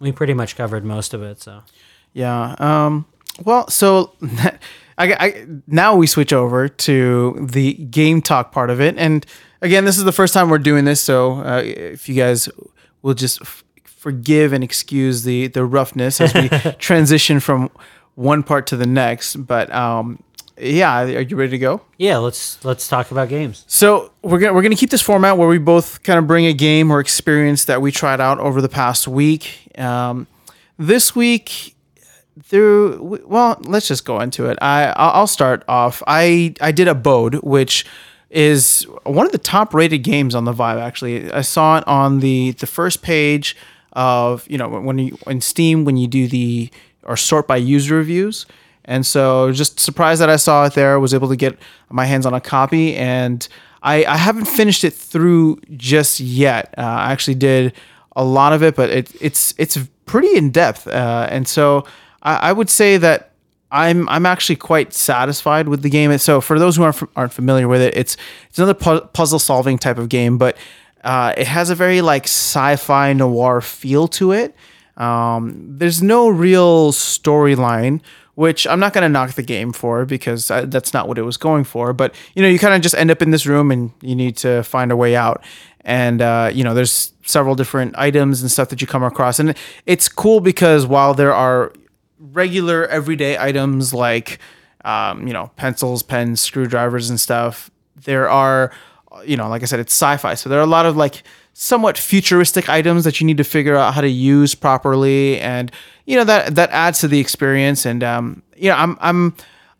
we 0.00 0.12
pretty 0.12 0.34
much 0.34 0.54
covered 0.54 0.84
most 0.84 1.14
of 1.14 1.22
it. 1.22 1.40
So 1.40 1.62
yeah 2.12 2.54
um 2.58 3.06
well 3.44 3.68
so 3.70 4.12
I, 4.98 5.06
I 5.26 5.46
now 5.66 5.94
we 5.96 6.06
switch 6.06 6.32
over 6.32 6.68
to 6.68 7.46
the 7.50 7.72
game 7.74 8.20
talk 8.20 8.50
part 8.52 8.68
of 8.68 8.80
it 8.80 8.98
and 8.98 9.24
again 9.62 9.84
this 9.86 9.96
is 9.96 10.04
the 10.04 10.12
first 10.12 10.34
time 10.34 10.50
we're 10.50 10.58
doing 10.58 10.84
this 10.84 11.00
so 11.00 11.40
uh, 11.40 11.62
if 11.64 12.08
you 12.08 12.14
guys 12.16 12.48
will 13.02 13.14
just 13.14 13.40
f- 13.42 13.62
forgive 13.84 14.52
and 14.52 14.64
excuse 14.64 15.22
the 15.22 15.46
the 15.48 15.64
roughness 15.64 16.20
as 16.20 16.34
we 16.34 16.48
transition 16.78 17.40
from 17.40 17.70
one 18.20 18.42
part 18.42 18.66
to 18.66 18.76
the 18.76 18.86
next 18.86 19.36
but 19.36 19.72
um 19.72 20.22
yeah 20.58 21.02
are 21.02 21.20
you 21.20 21.36
ready 21.36 21.50
to 21.50 21.58
go 21.58 21.80
yeah, 22.00 22.16
let's 22.16 22.64
let's 22.64 22.88
talk 22.88 23.10
about 23.10 23.28
games. 23.28 23.62
so 23.66 24.10
we're 24.22 24.38
gonna 24.38 24.54
we're 24.54 24.62
gonna 24.62 24.74
keep 24.74 24.88
this 24.88 25.02
format 25.02 25.36
where 25.36 25.48
we 25.48 25.58
both 25.58 26.02
kind 26.02 26.18
of 26.18 26.26
bring 26.26 26.46
a 26.46 26.54
game 26.54 26.90
or 26.90 26.98
experience 26.98 27.66
that 27.66 27.82
we 27.82 27.92
tried 27.92 28.22
out 28.22 28.38
over 28.38 28.62
the 28.62 28.70
past 28.70 29.06
week. 29.06 29.68
Um, 29.78 30.26
this 30.78 31.14
week, 31.14 31.76
through 32.42 33.20
Well, 33.26 33.58
let's 33.64 33.86
just 33.86 34.06
go 34.06 34.18
into 34.20 34.46
it. 34.46 34.56
I 34.62 34.94
I'll 34.96 35.10
I'll 35.10 35.26
start 35.26 35.62
off. 35.68 36.02
I 36.06 36.54
I 36.62 36.72
did 36.72 36.88
Abode, 36.88 37.34
which 37.42 37.84
is 38.30 38.86
one 39.04 39.26
of 39.26 39.32
the 39.32 39.38
top 39.38 39.74
rated 39.74 40.02
games 40.02 40.34
on 40.34 40.46
the 40.46 40.52
Vive. 40.52 40.78
Actually, 40.78 41.30
I 41.30 41.42
saw 41.42 41.76
it 41.76 41.86
on 41.86 42.20
the 42.20 42.52
the 42.52 42.66
first 42.66 43.02
page 43.02 43.58
of 43.92 44.48
you 44.48 44.56
know 44.56 44.70
when 44.70 44.96
you 44.96 45.18
in 45.26 45.42
Steam 45.42 45.84
when 45.84 45.98
you 45.98 46.08
do 46.08 46.26
the 46.26 46.70
or 47.04 47.16
sort 47.16 47.46
by 47.46 47.56
user 47.56 47.96
reviews. 47.96 48.46
And 48.84 49.06
so 49.06 49.52
just 49.52 49.78
surprised 49.78 50.20
that 50.20 50.30
I 50.30 50.36
saw 50.36 50.66
it 50.66 50.74
there, 50.74 50.98
was 50.98 51.14
able 51.14 51.28
to 51.28 51.36
get 51.36 51.58
my 51.90 52.06
hands 52.06 52.26
on 52.26 52.34
a 52.34 52.40
copy. 52.40 52.96
And 52.96 53.46
I, 53.82 54.04
I 54.04 54.16
haven't 54.16 54.46
finished 54.46 54.84
it 54.84 54.92
through 54.92 55.60
just 55.76 56.20
yet. 56.20 56.74
Uh, 56.76 56.82
I 56.82 57.12
actually 57.12 57.36
did 57.36 57.74
a 58.16 58.24
lot 58.24 58.52
of 58.52 58.62
it, 58.62 58.74
but 58.74 58.90
it, 58.90 59.12
it's 59.20 59.54
it's 59.58 59.78
pretty 60.06 60.36
in 60.36 60.50
depth. 60.50 60.86
Uh, 60.86 61.28
and 61.30 61.46
so 61.46 61.84
I, 62.22 62.50
I 62.50 62.52
would 62.52 62.68
say 62.68 62.96
that 62.96 63.32
I'm 63.70 64.08
I'm 64.08 64.26
actually 64.26 64.56
quite 64.56 64.92
satisfied 64.92 65.68
with 65.68 65.82
the 65.82 65.90
game. 65.90 66.10
And 66.10 66.20
so 66.20 66.40
for 66.40 66.58
those 66.58 66.76
who 66.76 66.82
aren't 66.82 67.02
aren't 67.16 67.32
familiar 67.32 67.68
with 67.68 67.80
it, 67.80 67.96
it's 67.96 68.16
it's 68.48 68.58
another 68.58 68.74
pu- 68.74 69.06
puzzle 69.12 69.38
solving 69.38 69.78
type 69.78 69.98
of 69.98 70.08
game, 70.08 70.38
but 70.38 70.56
uh, 71.04 71.32
it 71.36 71.46
has 71.46 71.70
a 71.70 71.74
very 71.74 72.02
like 72.02 72.24
sci-fi 72.24 73.12
noir 73.12 73.60
feel 73.60 74.08
to 74.08 74.32
it. 74.32 74.54
Um, 75.00 75.78
there's 75.78 76.02
no 76.02 76.28
real 76.28 76.92
storyline, 76.92 78.02
which 78.34 78.66
I'm 78.66 78.78
not 78.78 78.92
going 78.92 79.02
to 79.02 79.08
knock 79.08 79.32
the 79.32 79.42
game 79.42 79.72
for 79.72 80.04
because 80.04 80.50
I, 80.50 80.66
that's 80.66 80.92
not 80.92 81.08
what 81.08 81.16
it 81.16 81.22
was 81.22 81.38
going 81.38 81.64
for. 81.64 81.94
But 81.94 82.14
you 82.34 82.42
know, 82.42 82.48
you 82.48 82.58
kind 82.58 82.74
of 82.74 82.82
just 82.82 82.94
end 82.94 83.10
up 83.10 83.22
in 83.22 83.30
this 83.30 83.46
room 83.46 83.70
and 83.70 83.92
you 84.02 84.14
need 84.14 84.36
to 84.38 84.62
find 84.62 84.92
a 84.92 84.96
way 84.96 85.16
out. 85.16 85.42
And 85.80 86.20
uh, 86.20 86.50
you 86.52 86.62
know, 86.62 86.74
there's 86.74 87.14
several 87.24 87.54
different 87.54 87.96
items 87.96 88.42
and 88.42 88.50
stuff 88.50 88.68
that 88.68 88.82
you 88.82 88.86
come 88.86 89.02
across, 89.02 89.38
and 89.38 89.56
it's 89.86 90.08
cool 90.08 90.40
because 90.40 90.86
while 90.86 91.14
there 91.14 91.32
are 91.32 91.72
regular 92.18 92.86
everyday 92.88 93.38
items 93.38 93.94
like 93.94 94.38
um, 94.84 95.26
you 95.26 95.32
know 95.32 95.50
pencils, 95.56 96.02
pens, 96.02 96.42
screwdrivers, 96.42 97.08
and 97.08 97.18
stuff, 97.18 97.70
there 98.04 98.28
are 98.28 98.72
you 99.24 99.36
know, 99.36 99.48
like 99.48 99.62
I 99.62 99.64
said, 99.64 99.80
it's 99.80 99.94
sci-fi, 99.94 100.34
so 100.34 100.50
there 100.50 100.58
are 100.58 100.62
a 100.62 100.66
lot 100.66 100.84
of 100.84 100.96
like 100.96 101.22
somewhat 101.62 101.98
futuristic 101.98 102.70
items 102.70 103.04
that 103.04 103.20
you 103.20 103.26
need 103.26 103.36
to 103.36 103.44
figure 103.44 103.76
out 103.76 103.92
how 103.92 104.00
to 104.00 104.08
use 104.08 104.54
properly, 104.54 105.38
and 105.40 105.70
you 106.06 106.16
know 106.16 106.24
that 106.24 106.54
that 106.54 106.70
adds 106.70 107.00
to 107.00 107.08
the 107.08 107.20
experience. 107.20 107.84
And 107.84 108.02
um, 108.02 108.42
you 108.56 108.70
know, 108.70 108.76
I'm 108.76 108.96
I'm 109.00 109.36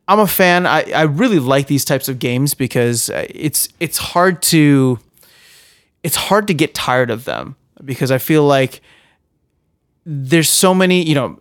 I'm 0.06 0.20
a 0.20 0.26
fan. 0.26 0.66
I, 0.66 0.82
I 0.92 1.02
really 1.02 1.38
like 1.38 1.68
these 1.68 1.86
types 1.86 2.06
of 2.08 2.18
games 2.18 2.52
because 2.52 3.08
uh, 3.08 3.26
it's 3.30 3.68
it's 3.80 3.96
hard 3.96 4.42
to 4.42 4.98
it's 6.02 6.16
hard 6.16 6.46
to 6.48 6.54
get 6.54 6.74
tired 6.74 7.10
of 7.10 7.24
them 7.24 7.56
because 7.82 8.10
I 8.10 8.18
feel 8.18 8.44
like 8.44 8.82
there's 10.04 10.50
so 10.50 10.74
many 10.74 11.02
you 11.02 11.14
know 11.14 11.38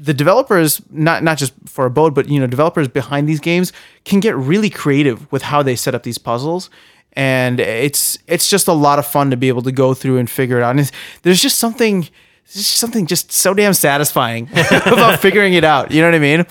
the 0.00 0.14
developers 0.14 0.80
not 0.90 1.22
not 1.22 1.36
just 1.36 1.52
for 1.66 1.84
abode 1.84 2.14
but 2.14 2.28
you 2.28 2.40
know 2.40 2.46
developers 2.46 2.88
behind 2.88 3.28
these 3.28 3.40
games 3.40 3.72
can 4.04 4.20
get 4.20 4.34
really 4.36 4.70
creative 4.70 5.30
with 5.30 5.42
how 5.42 5.62
they 5.62 5.76
set 5.76 5.94
up 5.94 6.04
these 6.04 6.18
puzzles 6.18 6.70
and 7.16 7.60
it's 7.60 8.18
it's 8.26 8.48
just 8.48 8.68
a 8.68 8.72
lot 8.72 8.98
of 8.98 9.06
fun 9.06 9.30
to 9.30 9.36
be 9.36 9.48
able 9.48 9.62
to 9.62 9.72
go 9.72 9.94
through 9.94 10.18
and 10.18 10.28
figure 10.28 10.58
it 10.58 10.62
out. 10.62 10.76
And 10.76 10.90
there's 11.22 11.40
just 11.40 11.58
something 11.58 12.08
just 12.52 12.76
something 12.76 13.06
just 13.06 13.32
so 13.32 13.54
damn 13.54 13.74
satisfying 13.74 14.48
about 14.86 15.20
figuring 15.20 15.54
it 15.54 15.64
out. 15.64 15.90
You 15.90 16.02
know 16.02 16.08
what 16.08 16.14
i 16.14 16.18
mean? 16.18 16.46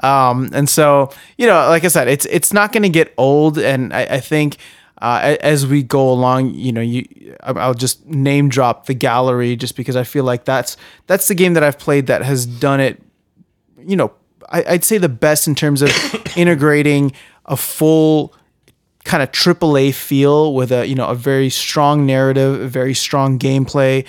Um, 0.00 0.50
and 0.52 0.68
so 0.68 1.10
you 1.38 1.46
know 1.46 1.68
like 1.68 1.84
i 1.84 1.88
said 1.88 2.06
it's 2.06 2.26
it's 2.26 2.52
not 2.52 2.72
going 2.72 2.82
to 2.82 2.88
get 2.88 3.14
old. 3.16 3.58
And 3.58 3.92
i, 3.92 4.02
I 4.02 4.20
think 4.20 4.58
uh, 5.02 5.36
as 5.40 5.66
we 5.66 5.82
go 5.82 6.10
along, 6.10 6.54
you 6.54 6.72
know, 6.72 6.80
you 6.80 7.04
I'll 7.42 7.74
just 7.74 8.06
name 8.06 8.48
drop 8.48 8.86
the 8.86 8.94
gallery 8.94 9.54
just 9.54 9.76
because 9.76 9.94
I 9.94 10.04
feel 10.04 10.24
like 10.24 10.44
that's 10.44 10.76
that's 11.06 11.28
the 11.28 11.34
game 11.34 11.54
that 11.54 11.62
I've 11.62 11.78
played 11.78 12.06
that 12.06 12.22
has 12.22 12.46
done 12.46 12.80
it. 12.80 13.02
You 13.78 13.96
know, 13.96 14.12
I, 14.48 14.64
I'd 14.68 14.84
say 14.84 14.98
the 14.98 15.08
best 15.08 15.46
in 15.46 15.54
terms 15.54 15.82
of 15.82 15.90
integrating 16.36 17.12
a 17.44 17.56
full 17.56 18.34
kind 19.06 19.22
of 19.22 19.30
AAA 19.32 19.94
feel 19.94 20.52
with 20.52 20.70
a 20.72 20.86
you 20.86 20.94
know 20.94 21.06
a 21.06 21.14
very 21.14 21.48
strong 21.48 22.04
narrative, 22.04 22.60
a 22.60 22.68
very 22.68 22.94
strong 22.94 23.38
gameplay. 23.38 24.04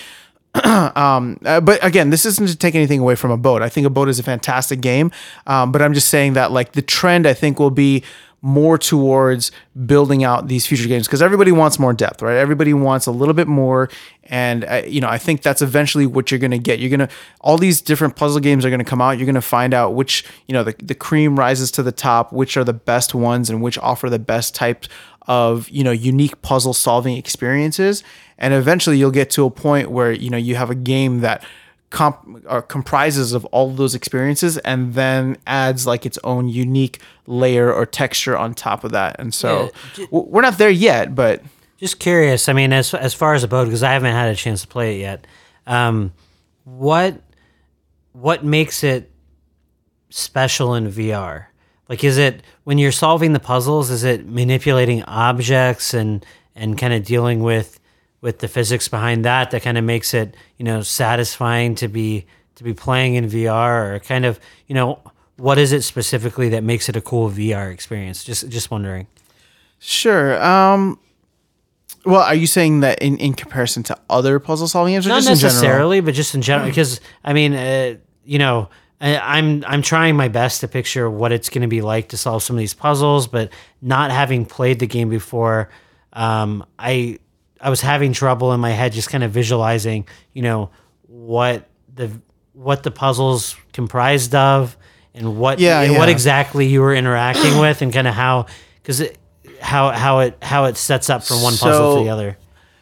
um, 0.63 1.39
uh, 1.45 1.61
but 1.61 1.83
again, 1.85 2.09
this 2.09 2.25
isn't 2.25 2.47
to 2.47 2.57
take 2.57 2.73
anything 2.73 2.99
away 2.99 3.15
from 3.15 3.31
Abode. 3.31 3.61
I 3.61 3.69
think 3.69 3.85
Abode 3.85 4.09
is 4.09 4.19
a 4.19 4.23
fantastic 4.23 4.81
game, 4.81 5.11
um, 5.45 5.71
but 5.71 5.81
I'm 5.81 5.93
just 5.93 6.09
saying 6.09 6.33
that 6.33 6.51
like 6.51 6.71
the 6.71 6.81
trend 6.81 7.27
I 7.27 7.33
think 7.33 7.59
will 7.59 7.69
be 7.69 8.03
more 8.47 8.77
towards 8.77 9.51
building 9.85 10.23
out 10.23 10.47
these 10.47 10.65
future 10.65 10.87
games 10.87 11.05
because 11.05 11.21
everybody 11.21 11.51
wants 11.51 11.77
more 11.77 11.91
depth, 11.91 12.21
right? 12.21 12.37
Everybody 12.37 12.73
wants 12.73 13.05
a 13.05 13.11
little 13.11 13.33
bit 13.33 13.45
more, 13.45 13.89
and 14.23 14.63
uh, 14.63 14.83
you 14.87 15.01
know 15.01 15.09
I 15.09 15.17
think 15.17 15.41
that's 15.41 15.61
eventually 15.61 16.05
what 16.05 16.31
you're 16.31 16.39
gonna 16.39 16.57
get. 16.57 16.79
You're 16.79 16.89
gonna 16.89 17.09
all 17.41 17.57
these 17.57 17.81
different 17.81 18.15
puzzle 18.15 18.39
games 18.39 18.63
are 18.63 18.69
gonna 18.69 18.85
come 18.85 19.01
out. 19.01 19.17
You're 19.17 19.25
gonna 19.25 19.41
find 19.41 19.73
out 19.73 19.95
which 19.95 20.23
you 20.47 20.53
know 20.53 20.63
the 20.63 20.73
the 20.81 20.95
cream 20.95 21.37
rises 21.37 21.71
to 21.71 21.83
the 21.83 21.91
top, 21.91 22.31
which 22.31 22.55
are 22.55 22.63
the 22.63 22.71
best 22.71 23.13
ones, 23.13 23.49
and 23.49 23.61
which 23.61 23.77
offer 23.79 24.09
the 24.09 24.17
best 24.17 24.55
types 24.55 24.87
of 25.23 25.67
you 25.67 25.83
know 25.83 25.91
unique 25.91 26.41
puzzle 26.41 26.73
solving 26.73 27.17
experiences. 27.17 28.01
And 28.37 28.53
eventually 28.53 28.97
you'll 28.97 29.11
get 29.11 29.29
to 29.31 29.43
a 29.43 29.51
point 29.51 29.91
where 29.91 30.13
you 30.13 30.29
know 30.29 30.37
you 30.37 30.55
have 30.55 30.69
a 30.69 30.75
game 30.75 31.19
that 31.19 31.43
comp- 31.89 32.43
uh, 32.47 32.61
comprises 32.61 33.33
of 33.33 33.45
all 33.45 33.69
of 33.69 33.77
those 33.77 33.95
experiences 33.95 34.57
and 34.59 34.93
then 34.93 35.37
adds 35.47 35.87
like 35.87 36.05
its 36.05 36.19
own 36.23 36.49
unique 36.49 36.99
layer 37.25 37.71
or 37.73 37.85
texture 37.85 38.37
on 38.37 38.53
top 38.53 38.83
of 38.83 38.91
that. 38.91 39.15
And 39.19 39.33
so 39.33 39.71
Yeah. 39.97 40.05
we're 40.11 40.41
not 40.41 40.57
there 40.57 40.69
yet, 40.69 41.15
but 41.15 41.41
Just 41.77 41.99
curious. 41.99 42.49
I 42.49 42.53
mean, 42.53 42.73
as 42.73 42.93
as 42.93 43.13
far 43.13 43.33
as 43.35 43.43
the 43.43 43.47
boat, 43.47 43.65
because 43.65 43.83
I 43.83 43.93
haven't 43.93 44.13
had 44.13 44.29
a 44.29 44.35
chance 44.35 44.61
to 44.63 44.67
play 44.67 44.95
it 44.97 44.99
yet. 45.01 45.27
Um, 45.67 46.11
what 46.63 47.21
what 48.13 48.43
makes 48.43 48.83
it 48.83 49.11
special 50.09 50.73
in 50.73 50.87
VR? 50.89 51.45
Like, 51.89 52.03
is 52.03 52.17
it 52.17 52.41
when 52.63 52.77
you're 52.77 52.91
solving 52.91 53.33
the 53.33 53.39
puzzles? 53.39 53.89
Is 53.91 54.03
it 54.03 54.25
manipulating 54.25 55.03
objects 55.03 55.93
and 55.93 56.25
and 56.55 56.77
kind 56.77 56.93
of 56.93 57.03
dealing 57.05 57.41
with 57.43 57.79
with 58.21 58.39
the 58.39 58.47
physics 58.47 58.87
behind 58.87 59.25
that 59.25 59.51
that 59.51 59.61
kind 59.61 59.77
of 59.77 59.83
makes 59.83 60.13
it 60.13 60.35
you 60.57 60.65
know 60.65 60.81
satisfying 60.81 61.75
to 61.75 61.87
be 61.87 62.25
to 62.55 62.63
be 62.63 62.73
playing 62.73 63.15
in 63.15 63.25
VR 63.27 63.95
or 63.95 63.99
kind 63.99 64.25
of 64.25 64.39
you 64.67 64.75
know 64.75 64.99
what 65.37 65.57
is 65.57 65.71
it 65.71 65.83
specifically 65.83 66.49
that 66.49 66.63
makes 66.63 66.89
it 66.89 66.95
a 66.95 67.01
cool 67.01 67.29
VR 67.29 67.71
experience? 67.71 68.23
Just 68.23 68.49
just 68.49 68.69
wondering. 68.69 69.07
sure. 69.79 70.41
Um, 70.43 70.99
well, 72.05 72.21
are 72.21 72.35
you 72.35 72.47
saying 72.47 72.81
that 72.81 73.01
in, 73.01 73.17
in 73.17 73.33
comparison 73.33 73.83
to 73.83 73.97
other 74.09 74.39
puzzle 74.39 74.67
solving 74.67 74.93
games, 74.93 75.05
or 75.05 75.09
not 75.09 75.23
just 75.23 75.29
in 75.29 75.35
general? 75.35 75.53
necessarily, 75.53 75.99
but 76.01 76.13
just 76.13 76.35
in 76.35 76.41
general. 76.41 76.69
Because 76.69 77.01
I 77.23 77.33
mean, 77.33 77.53
uh, 77.53 77.95
you 78.25 78.39
know, 78.39 78.69
I, 78.99 79.17
I'm 79.17 79.63
I'm 79.67 79.81
trying 79.81 80.15
my 80.15 80.27
best 80.27 80.61
to 80.61 80.67
picture 80.67 81.09
what 81.09 81.31
it's 81.31 81.49
going 81.49 81.63
to 81.63 81.67
be 81.67 81.81
like 81.81 82.09
to 82.09 82.17
solve 82.17 82.43
some 82.43 82.55
of 82.55 82.59
these 82.59 82.73
puzzles, 82.73 83.27
but 83.27 83.51
not 83.81 84.09
having 84.09 84.45
played 84.45 84.79
the 84.79 84.87
game 84.87 85.09
before, 85.09 85.69
um, 86.13 86.65
I 86.79 87.19
I 87.61 87.69
was 87.69 87.81
having 87.81 88.13
trouble 88.13 88.53
in 88.53 88.59
my 88.59 88.71
head 88.71 88.93
just 88.93 89.09
kind 89.09 89.23
of 89.23 89.31
visualizing, 89.31 90.07
you 90.33 90.41
know, 90.41 90.69
what 91.07 91.67
the 91.93 92.11
what 92.53 92.83
the 92.83 92.91
puzzles 92.91 93.55
comprised 93.73 94.33
of 94.35 94.75
and 95.13 95.37
what 95.37 95.59
Yeah, 95.59 95.81
and 95.81 95.95
what 95.95 96.09
exactly 96.09 96.67
you 96.67 96.81
were 96.81 96.93
interacting 96.93 97.57
with 97.59 97.81
and 97.81 97.93
kind 97.93 98.07
of 98.07 98.13
how 98.13 98.45
because 98.81 99.03
how 99.59 99.91
how 99.91 100.19
it 100.19 100.37
how 100.41 100.65
it 100.65 100.77
sets 100.77 101.09
up 101.09 101.23
from 101.23 101.41
one 101.41 101.57
puzzle 101.57 101.97
to 101.97 102.03
the 102.03 102.09
other. 102.09 102.37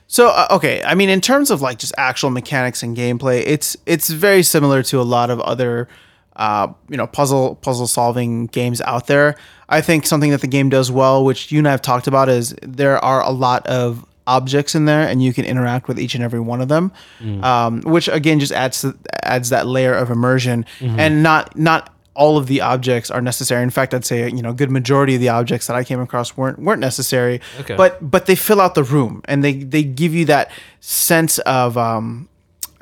So 0.07 0.29
uh, 0.29 0.47
okay, 0.51 0.83
I 0.83 0.95
mean, 0.95 1.09
in 1.09 1.21
terms 1.21 1.49
of 1.49 1.61
like 1.61 1.79
just 1.79 1.93
actual 1.97 2.29
mechanics 2.29 2.83
and 2.83 2.95
gameplay, 2.95 3.43
it's 3.45 3.75
it's 3.85 4.09
very 4.09 4.43
similar 4.43 4.83
to 4.83 5.01
a 5.01 5.03
lot 5.03 5.29
of 5.29 5.39
other, 5.41 5.87
uh, 6.35 6.67
you 6.89 6.97
know, 6.97 7.07
puzzle 7.07 7.55
puzzle 7.55 7.87
solving 7.87 8.47
games 8.47 8.81
out 8.81 9.07
there. 9.07 9.35
I 9.67 9.81
think 9.81 10.05
something 10.05 10.29
that 10.29 10.41
the 10.41 10.47
game 10.47 10.69
does 10.69 10.91
well, 10.91 11.23
which 11.23 11.51
you 11.51 11.57
and 11.59 11.67
I 11.67 11.71
have 11.71 11.81
talked 11.81 12.07
about, 12.07 12.29
is 12.29 12.55
there 12.61 13.03
are 13.03 13.23
a 13.23 13.31
lot 13.31 13.65
of 13.65 14.05
objects 14.27 14.75
in 14.75 14.85
there, 14.85 15.07
and 15.07 15.21
you 15.23 15.33
can 15.33 15.45
interact 15.45 15.87
with 15.87 15.99
each 15.99 16.15
and 16.15 16.23
every 16.23 16.39
one 16.39 16.61
of 16.61 16.67
them, 16.67 16.91
um, 17.43 17.81
which 17.81 18.07
again 18.07 18.39
just 18.39 18.51
adds 18.51 18.81
to, 18.81 18.95
adds 19.23 19.49
that 19.49 19.67
layer 19.67 19.93
of 19.93 20.09
immersion, 20.09 20.65
and 20.81 21.23
not 21.23 21.55
not 21.57 21.91
all 22.15 22.37
of 22.37 22.47
the 22.47 22.61
objects 22.61 23.11
are 23.11 23.21
necessary. 23.21 23.61
In 23.61 23.69
fact, 23.69 23.93
I'd 23.93 24.05
say 24.05 24.29
you 24.29 24.41
know 24.41 24.49
a 24.51 24.53
good 24.53 24.71
majority 24.71 25.15
of 25.15 25.21
the 25.21 25.29
objects 25.29 25.67
that 25.67 25.75
I 25.75 25.83
came 25.83 25.99
across 25.99 26.37
weren't 26.37 26.59
weren't 26.59 26.81
necessary. 26.81 27.41
Okay. 27.59 27.75
But 27.75 28.09
but 28.09 28.25
they 28.25 28.35
fill 28.35 28.61
out 28.61 28.75
the 28.75 28.83
room 28.83 29.21
and 29.25 29.43
they 29.43 29.53
they 29.53 29.83
give 29.83 30.13
you 30.13 30.25
that 30.25 30.49
sense 30.79 31.39
of 31.39 31.77
um 31.77 32.29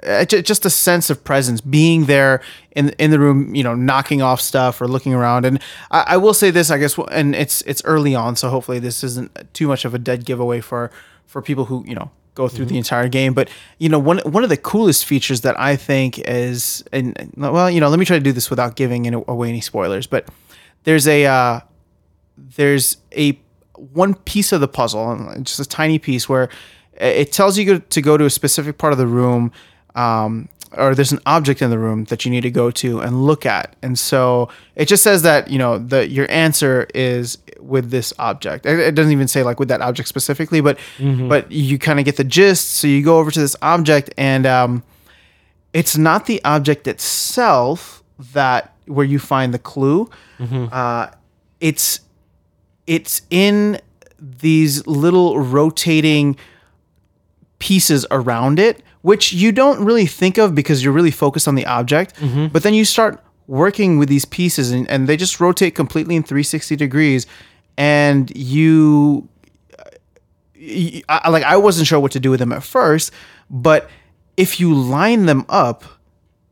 uh, 0.05 0.25
just 0.25 0.65
a 0.65 0.69
sense 0.69 1.09
of 1.09 1.23
presence 1.23 1.61
being 1.61 2.05
there 2.05 2.41
in 2.71 2.89
in 2.99 3.11
the 3.11 3.19
room 3.19 3.55
you 3.55 3.63
know 3.63 3.73
knocking 3.73 4.21
off 4.21 4.41
stuff 4.41 4.81
or 4.81 4.87
looking 4.87 5.13
around 5.13 5.45
and 5.45 5.59
I, 5.91 6.03
I 6.07 6.17
will 6.17 6.33
say 6.33 6.51
this 6.51 6.69
i 6.71 6.77
guess 6.77 6.97
and 7.11 7.33
it's 7.35 7.61
it's 7.61 7.81
early 7.85 8.13
on 8.13 8.35
so 8.35 8.49
hopefully 8.49 8.79
this 8.79 9.03
isn't 9.03 9.53
too 9.53 9.67
much 9.67 9.85
of 9.85 9.93
a 9.93 9.99
dead 9.99 10.25
giveaway 10.25 10.59
for 10.59 10.91
for 11.25 11.41
people 11.41 11.65
who 11.65 11.83
you 11.87 11.95
know 11.95 12.11
go 12.35 12.47
through 12.47 12.65
the 12.65 12.77
entire 12.77 13.07
game. 13.07 13.33
But 13.33 13.49
you 13.77 13.89
know 13.89 13.99
one 13.99 14.19
one 14.19 14.43
of 14.43 14.49
the 14.49 14.57
coolest 14.57 15.05
features 15.05 15.41
that 15.41 15.59
i 15.59 15.75
think 15.75 16.19
is 16.19 16.83
and 16.91 17.31
well 17.37 17.69
you 17.69 17.79
know 17.79 17.89
let 17.89 17.99
me 17.99 18.05
try 18.05 18.17
to 18.17 18.23
do 18.23 18.31
this 18.31 18.49
without 18.49 18.75
giving 18.75 19.05
any- 19.07 19.23
away 19.27 19.49
any 19.49 19.61
spoilers 19.61 20.07
but 20.07 20.27
there's 20.83 21.07
a 21.07 21.25
uh 21.25 21.59
there's 22.37 22.97
a 23.15 23.39
one 23.75 24.13
piece 24.13 24.51
of 24.51 24.61
the 24.61 24.67
puzzle, 24.67 25.33
just 25.41 25.59
a 25.59 25.65
tiny 25.65 25.99
piece, 25.99 26.29
where 26.29 26.49
it 26.93 27.31
tells 27.31 27.57
you 27.57 27.79
to 27.79 28.01
go 28.01 28.17
to 28.17 28.25
a 28.25 28.29
specific 28.29 28.77
part 28.77 28.93
of 28.93 28.99
the 28.99 29.07
room, 29.07 29.51
um, 29.95 30.47
or 30.77 30.95
there's 30.95 31.11
an 31.11 31.19
object 31.25 31.61
in 31.61 31.69
the 31.69 31.79
room 31.79 32.05
that 32.05 32.25
you 32.25 32.31
need 32.31 32.41
to 32.41 32.51
go 32.51 32.71
to 32.71 32.99
and 32.99 33.25
look 33.25 33.45
at. 33.45 33.75
And 33.81 33.97
so 33.97 34.49
it 34.75 34.87
just 34.87 35.03
says 35.03 35.21
that 35.21 35.49
you 35.49 35.57
know 35.57 35.77
the 35.77 36.07
your 36.07 36.29
answer 36.29 36.87
is 36.93 37.37
with 37.59 37.91
this 37.91 38.13
object. 38.19 38.65
It, 38.65 38.79
it 38.79 38.95
doesn't 38.95 39.11
even 39.11 39.27
say 39.27 39.43
like 39.43 39.59
with 39.59 39.69
that 39.69 39.81
object 39.81 40.09
specifically, 40.09 40.61
but 40.61 40.77
but 41.29 41.51
you 41.51 41.77
kind 41.79 41.99
of 41.99 42.05
get 42.05 42.17
the 42.17 42.23
gist. 42.23 42.71
So 42.71 42.87
you 42.87 43.03
go 43.03 43.19
over 43.19 43.31
to 43.31 43.39
this 43.39 43.55
object 43.61 44.13
and. 44.17 44.45
Um, 44.45 44.83
it's 45.73 45.97
not 45.97 46.27
the 46.27 46.39
object 46.45 46.87
itself 46.87 48.03
that 48.33 48.75
where 48.85 49.05
you 49.05 49.17
find 49.17 49.53
the 49.53 49.59
clue. 49.59 50.07
Uh, 50.71 51.07
it's 51.59 51.99
it's 52.85 53.23
in 53.31 53.79
these 54.19 54.85
little 54.85 55.39
rotating 55.39 56.37
pieces 57.57 58.05
around 58.11 58.59
it, 58.59 58.83
which 59.03 59.31
you 59.31 59.51
don't 59.51 59.85
really 59.85 60.05
think 60.07 60.37
of 60.37 60.55
because 60.55 60.83
you're 60.83 60.93
really 60.93 61.11
focused 61.11 61.47
on 61.47 61.55
the 61.55 61.65
object. 61.65 62.15
Mm-hmm. 62.15 62.47
But 62.47 62.63
then 62.63 62.73
you 62.73 62.83
start 62.85 63.23
working 63.47 63.99
with 63.99 64.09
these 64.09 64.25
pieces 64.25 64.71
and, 64.71 64.89
and 64.89 65.07
they 65.07 65.17
just 65.17 65.39
rotate 65.39 65.75
completely 65.75 66.15
in 66.15 66.23
360 66.23 66.75
degrees. 66.77 67.27
And 67.77 68.35
you 68.35 69.27
y- 70.55 71.03
I, 71.09 71.29
like 71.29 71.43
I 71.43 71.57
wasn't 71.57 71.87
sure 71.87 71.99
what 71.99 72.13
to 72.13 72.19
do 72.19 72.31
with 72.31 72.39
them 72.39 72.53
at 72.53 72.63
first, 72.63 73.11
but 73.49 73.89
if 74.37 74.59
you 74.59 74.73
line 74.73 75.25
them 75.25 75.45
up, 75.49 75.83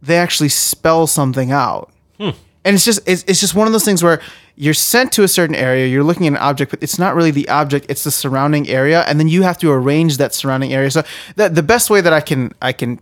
they 0.02 0.18
actually 0.18 0.50
spell 0.50 1.08
something 1.08 1.52
out. 1.52 1.92
Hmm. 2.20 2.32
And 2.64 2.76
it's 2.76 2.86
just 2.86 3.00
it's, 3.08 3.24
it's 3.28 3.40
just 3.40 3.56
one 3.56 3.68
of 3.68 3.74
those 3.74 3.86
things 3.86 4.04
where 4.04 4.22
you're 4.56 4.74
sent 4.74 5.12
to 5.14 5.24
a 5.24 5.28
certain 5.28 5.56
area, 5.56 5.88
you're 5.88 6.04
looking 6.04 6.28
at 6.28 6.34
an 6.34 6.38
object, 6.38 6.72
but 6.72 6.84
it's 6.84 7.00
not 7.00 7.16
really 7.16 7.32
the 7.32 7.50
object, 7.50 7.88
it's 7.90 8.04
the 8.04 8.12
surrounding 8.12 8.70
area, 8.70 9.02
and 9.08 9.20
then 9.20 9.28
you 9.28 9.44
have 9.44 9.58
to 9.60 9.72
arrange 9.72 10.18
that 10.18 10.34
surrounding 10.34 10.74
area. 10.74 10.92
So 10.92 11.04
the 11.36 11.50
the 11.50 11.64
best 11.64 11.90
way 11.90 12.02
that 12.02 12.14
I 12.14 12.22
can 12.22 12.54
I 12.62 12.74
can 12.74 13.00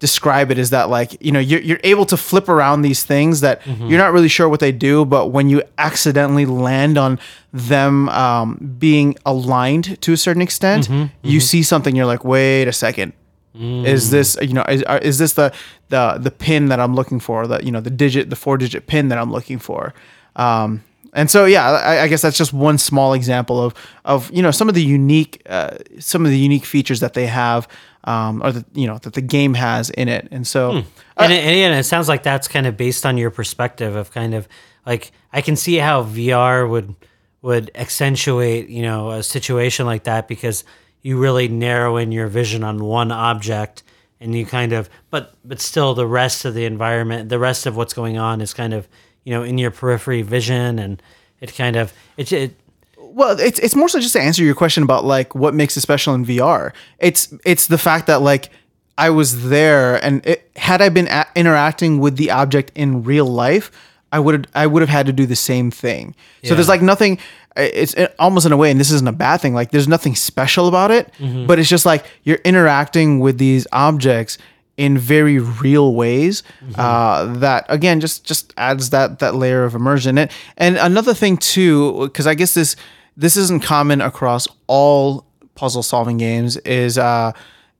describe 0.00 0.50
it 0.50 0.58
is 0.58 0.70
that 0.70 0.90
like 0.90 1.16
you 1.24 1.32
know 1.32 1.38
you're, 1.38 1.60
you're 1.60 1.80
able 1.82 2.04
to 2.04 2.16
flip 2.16 2.48
around 2.48 2.82
these 2.82 3.04
things 3.04 3.40
that 3.40 3.62
mm-hmm. 3.62 3.86
you're 3.86 3.98
not 3.98 4.12
really 4.12 4.28
sure 4.28 4.48
what 4.48 4.60
they 4.60 4.72
do 4.72 5.04
but 5.04 5.28
when 5.28 5.48
you 5.48 5.62
accidentally 5.78 6.44
land 6.44 6.98
on 6.98 7.18
them 7.52 8.08
um, 8.10 8.76
being 8.78 9.16
aligned 9.24 9.98
to 10.02 10.12
a 10.12 10.16
certain 10.16 10.42
extent 10.42 10.88
mm-hmm. 10.88 11.06
you 11.22 11.38
mm-hmm. 11.38 11.46
see 11.46 11.62
something 11.62 11.96
you're 11.96 12.04
like 12.04 12.24
wait 12.24 12.66
a 12.66 12.72
second 12.72 13.14
is 13.54 14.10
this 14.10 14.36
you 14.42 14.52
know 14.52 14.64
is, 14.68 14.82
is 15.02 15.18
this 15.18 15.34
the 15.34 15.52
the 15.88 16.18
the 16.18 16.30
pin 16.30 16.66
that 16.66 16.80
i'm 16.80 16.94
looking 16.94 17.20
for 17.20 17.46
the 17.46 17.64
you 17.64 17.70
know 17.70 17.80
the 17.80 17.90
digit 17.90 18.28
the 18.28 18.36
four 18.36 18.58
digit 18.58 18.86
pin 18.86 19.08
that 19.08 19.18
i'm 19.18 19.30
looking 19.30 19.58
for? 19.58 19.94
Um, 20.36 20.82
and 21.12 21.30
so 21.30 21.44
yeah 21.44 21.70
I, 21.70 22.02
I 22.02 22.08
guess 22.08 22.22
that's 22.22 22.36
just 22.36 22.52
one 22.52 22.78
small 22.78 23.12
example 23.12 23.62
of 23.62 23.74
of 24.04 24.30
you 24.32 24.42
know 24.42 24.50
some 24.50 24.68
of 24.68 24.74
the 24.74 24.82
unique 24.82 25.42
uh, 25.48 25.76
some 25.98 26.24
of 26.24 26.32
the 26.32 26.38
unique 26.38 26.64
features 26.64 27.00
that 27.00 27.14
they 27.14 27.26
have 27.26 27.68
um, 28.04 28.42
or 28.42 28.52
that 28.52 28.64
you 28.74 28.86
know 28.86 28.98
that 28.98 29.14
the 29.14 29.20
game 29.20 29.54
has 29.54 29.90
in 29.90 30.08
it. 30.08 30.28
And 30.30 30.46
so 30.46 30.84
and, 31.16 31.32
it, 31.32 31.44
and 31.44 31.74
it 31.74 31.84
sounds 31.84 32.08
like 32.08 32.22
that's 32.22 32.48
kind 32.48 32.66
of 32.66 32.76
based 32.76 33.04
on 33.04 33.18
your 33.18 33.30
perspective 33.30 33.96
of 33.96 34.10
kind 34.12 34.34
of 34.34 34.46
like 34.86 35.12
I 35.32 35.40
can 35.40 35.56
see 35.56 35.76
how 35.76 36.04
VR 36.04 36.68
would 36.68 36.94
would 37.42 37.70
accentuate 37.74 38.68
you 38.68 38.82
know 38.82 39.10
a 39.10 39.22
situation 39.22 39.86
like 39.86 40.04
that 40.04 40.28
because 40.28 40.64
you 41.04 41.18
really 41.18 41.46
narrow 41.46 41.96
in 41.96 42.10
your 42.10 42.26
vision 42.26 42.64
on 42.64 42.82
one 42.82 43.12
object 43.12 43.84
and 44.20 44.34
you 44.34 44.44
kind 44.44 44.72
of 44.72 44.90
but 45.10 45.34
but 45.44 45.60
still 45.60 45.94
the 45.94 46.06
rest 46.06 46.44
of 46.44 46.54
the 46.54 46.64
environment 46.64 47.28
the 47.28 47.38
rest 47.38 47.66
of 47.66 47.76
what's 47.76 47.92
going 47.92 48.18
on 48.18 48.40
is 48.40 48.52
kind 48.52 48.74
of 48.74 48.88
you 49.22 49.32
know 49.32 49.44
in 49.44 49.58
your 49.58 49.70
periphery 49.70 50.22
vision 50.22 50.78
and 50.80 51.00
it 51.40 51.54
kind 51.54 51.76
of 51.76 51.92
it, 52.16 52.32
it 52.32 52.56
Well, 52.96 53.38
it's 53.38 53.58
it's 53.60 53.76
more 53.76 53.88
so 53.88 54.00
just 54.00 54.14
to 54.14 54.20
answer 54.20 54.42
your 54.42 54.54
question 54.54 54.82
about 54.82 55.04
like 55.04 55.34
what 55.34 55.54
makes 55.54 55.76
it 55.76 55.82
special 55.82 56.14
in 56.14 56.24
VR. 56.24 56.72
It's 56.98 57.32
it's 57.44 57.66
the 57.66 57.78
fact 57.78 58.06
that 58.06 58.22
like 58.22 58.50
I 58.96 59.10
was 59.10 59.48
there, 59.48 60.02
and 60.04 60.24
it, 60.24 60.50
had 60.56 60.80
I 60.80 60.88
been 60.88 61.08
a- 61.08 61.26
interacting 61.34 61.98
with 61.98 62.16
the 62.16 62.30
object 62.30 62.70
in 62.74 63.02
real 63.02 63.26
life, 63.26 63.70
I 64.12 64.20
would 64.20 64.46
I 64.54 64.66
would 64.66 64.80
have 64.80 64.88
had 64.88 65.06
to 65.06 65.12
do 65.12 65.26
the 65.26 65.36
same 65.36 65.70
thing. 65.70 66.14
So 66.44 66.54
there's 66.54 66.68
like 66.68 66.82
nothing. 66.82 67.18
It's 67.56 67.94
almost 68.18 68.46
in 68.46 68.52
a 68.52 68.56
way, 68.56 68.70
and 68.70 68.80
this 68.80 68.90
isn't 68.90 69.06
a 69.08 69.12
bad 69.12 69.40
thing. 69.40 69.54
Like 69.54 69.70
there's 69.70 69.86
nothing 69.88 70.14
special 70.16 70.66
about 70.66 70.90
it, 70.90 71.12
but 71.46 71.58
it's 71.58 71.68
just 71.68 71.86
like 71.86 72.04
you're 72.24 72.40
interacting 72.44 73.20
with 73.20 73.38
these 73.38 73.66
objects 73.72 74.38
in 74.76 74.98
very 74.98 75.38
real 75.38 75.94
ways 75.94 76.42
uh, 76.76 77.32
that 77.34 77.64
again 77.68 78.00
just 78.00 78.24
just 78.24 78.52
adds 78.56 78.90
that 78.90 79.20
that 79.20 79.34
layer 79.36 79.62
of 79.64 79.74
immersion. 79.74 80.18
And 80.18 80.30
and 80.56 80.76
another 80.78 81.14
thing 81.14 81.36
too 81.36 82.06
because 82.06 82.26
i 82.26 82.34
guess 82.34 82.54
this 82.54 82.74
this 83.16 83.36
isn't 83.36 83.62
common 83.62 84.00
across 84.00 84.48
all 84.66 85.24
puzzle 85.54 85.84
solving 85.84 86.16
games 86.18 86.56
is 86.58 86.98
uh 86.98 87.30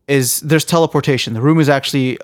is 0.06 0.40
there's 0.40 0.64
teleportation. 0.64 1.34
The 1.34 1.40
room 1.40 1.58
is 1.58 1.68
actually 1.68 2.18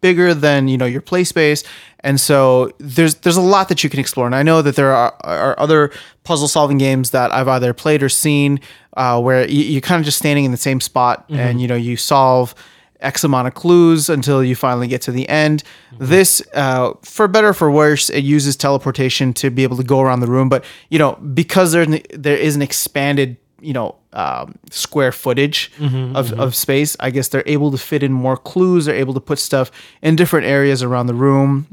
bigger 0.00 0.34
than 0.34 0.68
you 0.68 0.76
know 0.76 0.84
your 0.84 1.00
play 1.00 1.24
space 1.24 1.64
and 2.00 2.20
so 2.20 2.70
there's 2.78 3.16
there's 3.16 3.36
a 3.36 3.42
lot 3.42 3.68
that 3.68 3.82
you 3.82 3.90
can 3.90 3.98
explore 4.00 4.26
and 4.26 4.34
i 4.34 4.42
know 4.42 4.62
that 4.62 4.76
there 4.76 4.92
are, 4.94 5.14
are 5.24 5.58
other 5.58 5.90
puzzle 6.24 6.48
solving 6.48 6.78
games 6.78 7.10
that 7.10 7.32
i've 7.32 7.48
either 7.48 7.72
played 7.72 8.02
or 8.02 8.08
seen 8.08 8.60
uh, 8.96 9.20
where 9.20 9.48
you, 9.48 9.62
you're 9.62 9.80
kind 9.80 9.98
of 9.98 10.04
just 10.04 10.18
standing 10.18 10.44
in 10.44 10.50
the 10.50 10.56
same 10.56 10.80
spot 10.80 11.24
and 11.28 11.60
you 11.60 11.68
know 11.68 11.76
you 11.76 11.96
solve 11.96 12.54
X 13.00 13.24
amount 13.24 13.46
of 13.46 13.54
clues 13.54 14.08
until 14.08 14.42
you 14.42 14.56
finally 14.56 14.88
get 14.88 15.02
to 15.02 15.12
the 15.12 15.28
end. 15.28 15.62
This, 15.98 16.42
uh, 16.54 16.94
for 17.02 17.28
better 17.28 17.48
or 17.48 17.54
for 17.54 17.70
worse, 17.70 18.10
it 18.10 18.24
uses 18.24 18.56
teleportation 18.56 19.32
to 19.34 19.50
be 19.50 19.62
able 19.62 19.76
to 19.76 19.84
go 19.84 20.00
around 20.00 20.20
the 20.20 20.26
room. 20.26 20.48
But 20.48 20.64
you 20.88 20.98
know, 20.98 21.12
because 21.12 21.72
there 21.72 21.86
there 21.86 22.36
is 22.36 22.56
an 22.56 22.62
expanded 22.62 23.36
you 23.60 23.72
know 23.72 23.96
um, 24.12 24.54
square 24.70 25.12
footage 25.12 25.70
of, 26.16 26.32
of 26.38 26.54
space, 26.54 26.96
I 27.00 27.10
guess 27.10 27.28
they're 27.28 27.42
able 27.46 27.70
to 27.70 27.78
fit 27.78 28.02
in 28.02 28.12
more 28.12 28.36
clues. 28.36 28.84
They're 28.86 28.94
able 28.96 29.14
to 29.14 29.20
put 29.20 29.38
stuff 29.38 29.70
in 30.02 30.16
different 30.16 30.46
areas 30.46 30.82
around 30.82 31.06
the 31.06 31.14
room. 31.14 31.66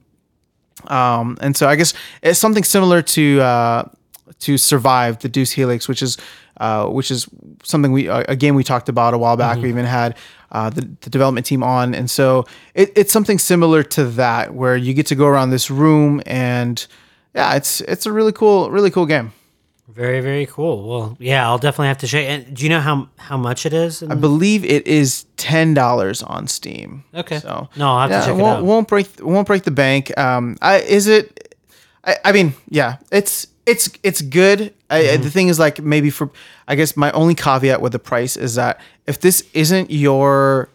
Um, 0.87 1.37
and 1.41 1.55
so 1.55 1.67
I 1.67 1.75
guess 1.75 1.93
it's 2.21 2.39
something 2.39 2.63
similar 2.63 3.01
to 3.01 3.41
uh, 3.41 3.83
to 4.39 4.57
survive 4.57 5.19
the 5.19 5.29
Deuce 5.29 5.51
Helix, 5.51 5.87
which 5.87 6.01
is 6.01 6.17
uh, 6.57 6.87
which 6.87 7.11
is 7.11 7.27
something 7.63 7.91
we 7.91 8.09
uh, 8.09 8.23
a 8.27 8.35
game 8.35 8.55
we 8.55 8.63
talked 8.63 8.89
about 8.89 9.13
a 9.13 9.17
while 9.17 9.37
back. 9.37 9.57
We 9.57 9.69
even 9.69 9.85
had 9.85 10.17
uh, 10.51 10.69
the, 10.69 10.81
the 11.01 11.09
development 11.09 11.45
team 11.45 11.63
on, 11.63 11.95
and 11.95 12.09
so 12.09 12.45
it, 12.75 12.91
it's 12.95 13.11
something 13.11 13.39
similar 13.39 13.83
to 13.83 14.05
that, 14.05 14.53
where 14.53 14.75
you 14.75 14.93
get 14.93 15.07
to 15.07 15.15
go 15.15 15.25
around 15.25 15.49
this 15.49 15.71
room, 15.71 16.21
and 16.25 16.85
yeah, 17.33 17.55
it's 17.55 17.81
it's 17.81 18.05
a 18.05 18.11
really 18.11 18.31
cool, 18.31 18.69
really 18.69 18.91
cool 18.91 19.05
game. 19.05 19.31
Very 19.95 20.21
very 20.21 20.45
cool. 20.47 20.87
Well, 20.89 21.17
yeah, 21.19 21.47
I'll 21.47 21.57
definitely 21.59 21.87
have 21.87 21.99
to 21.99 22.07
check. 22.07 22.25
And 22.27 22.55
do 22.55 22.63
you 22.63 22.69
know 22.69 22.79
how 22.79 23.09
how 23.17 23.37
much 23.37 23.65
it 23.65 23.73
is? 23.73 24.01
I 24.01 24.15
believe 24.15 24.65
it 24.65 24.87
is 24.87 25.25
ten 25.37 25.73
dollars 25.73 26.23
on 26.23 26.47
Steam. 26.47 27.03
Okay. 27.13 27.39
So 27.39 27.69
No, 27.75 27.91
I'll 27.93 28.07
have 28.09 28.21
to 28.23 28.27
check 28.27 28.37
it 28.39 28.41
won't, 28.41 28.57
out. 28.59 28.63
Won't 28.65 28.87
break 28.87 29.07
won't 29.21 29.45
break 29.47 29.63
the 29.63 29.71
bank. 29.71 30.15
Um, 30.17 30.57
I 30.61 30.77
is 30.79 31.07
it? 31.07 31.55
I, 32.05 32.17
I 32.25 32.31
mean, 32.31 32.53
yeah, 32.69 32.97
it's 33.11 33.47
it's 33.65 33.89
it's 34.03 34.21
good. 34.21 34.73
I, 34.89 35.01
Mm-hmm. 35.03 35.23
the 35.23 35.29
thing 35.31 35.47
is, 35.47 35.57
like, 35.59 35.81
maybe 35.81 36.09
for 36.09 36.29
I 36.67 36.75
guess 36.75 36.95
my 36.97 37.11
only 37.11 37.35
caveat 37.35 37.81
with 37.81 37.91
the 37.91 37.99
price 37.99 38.35
is 38.37 38.55
that 38.55 38.79
if 39.07 39.19
this 39.19 39.43
isn't 39.53 39.89
your 39.91 40.69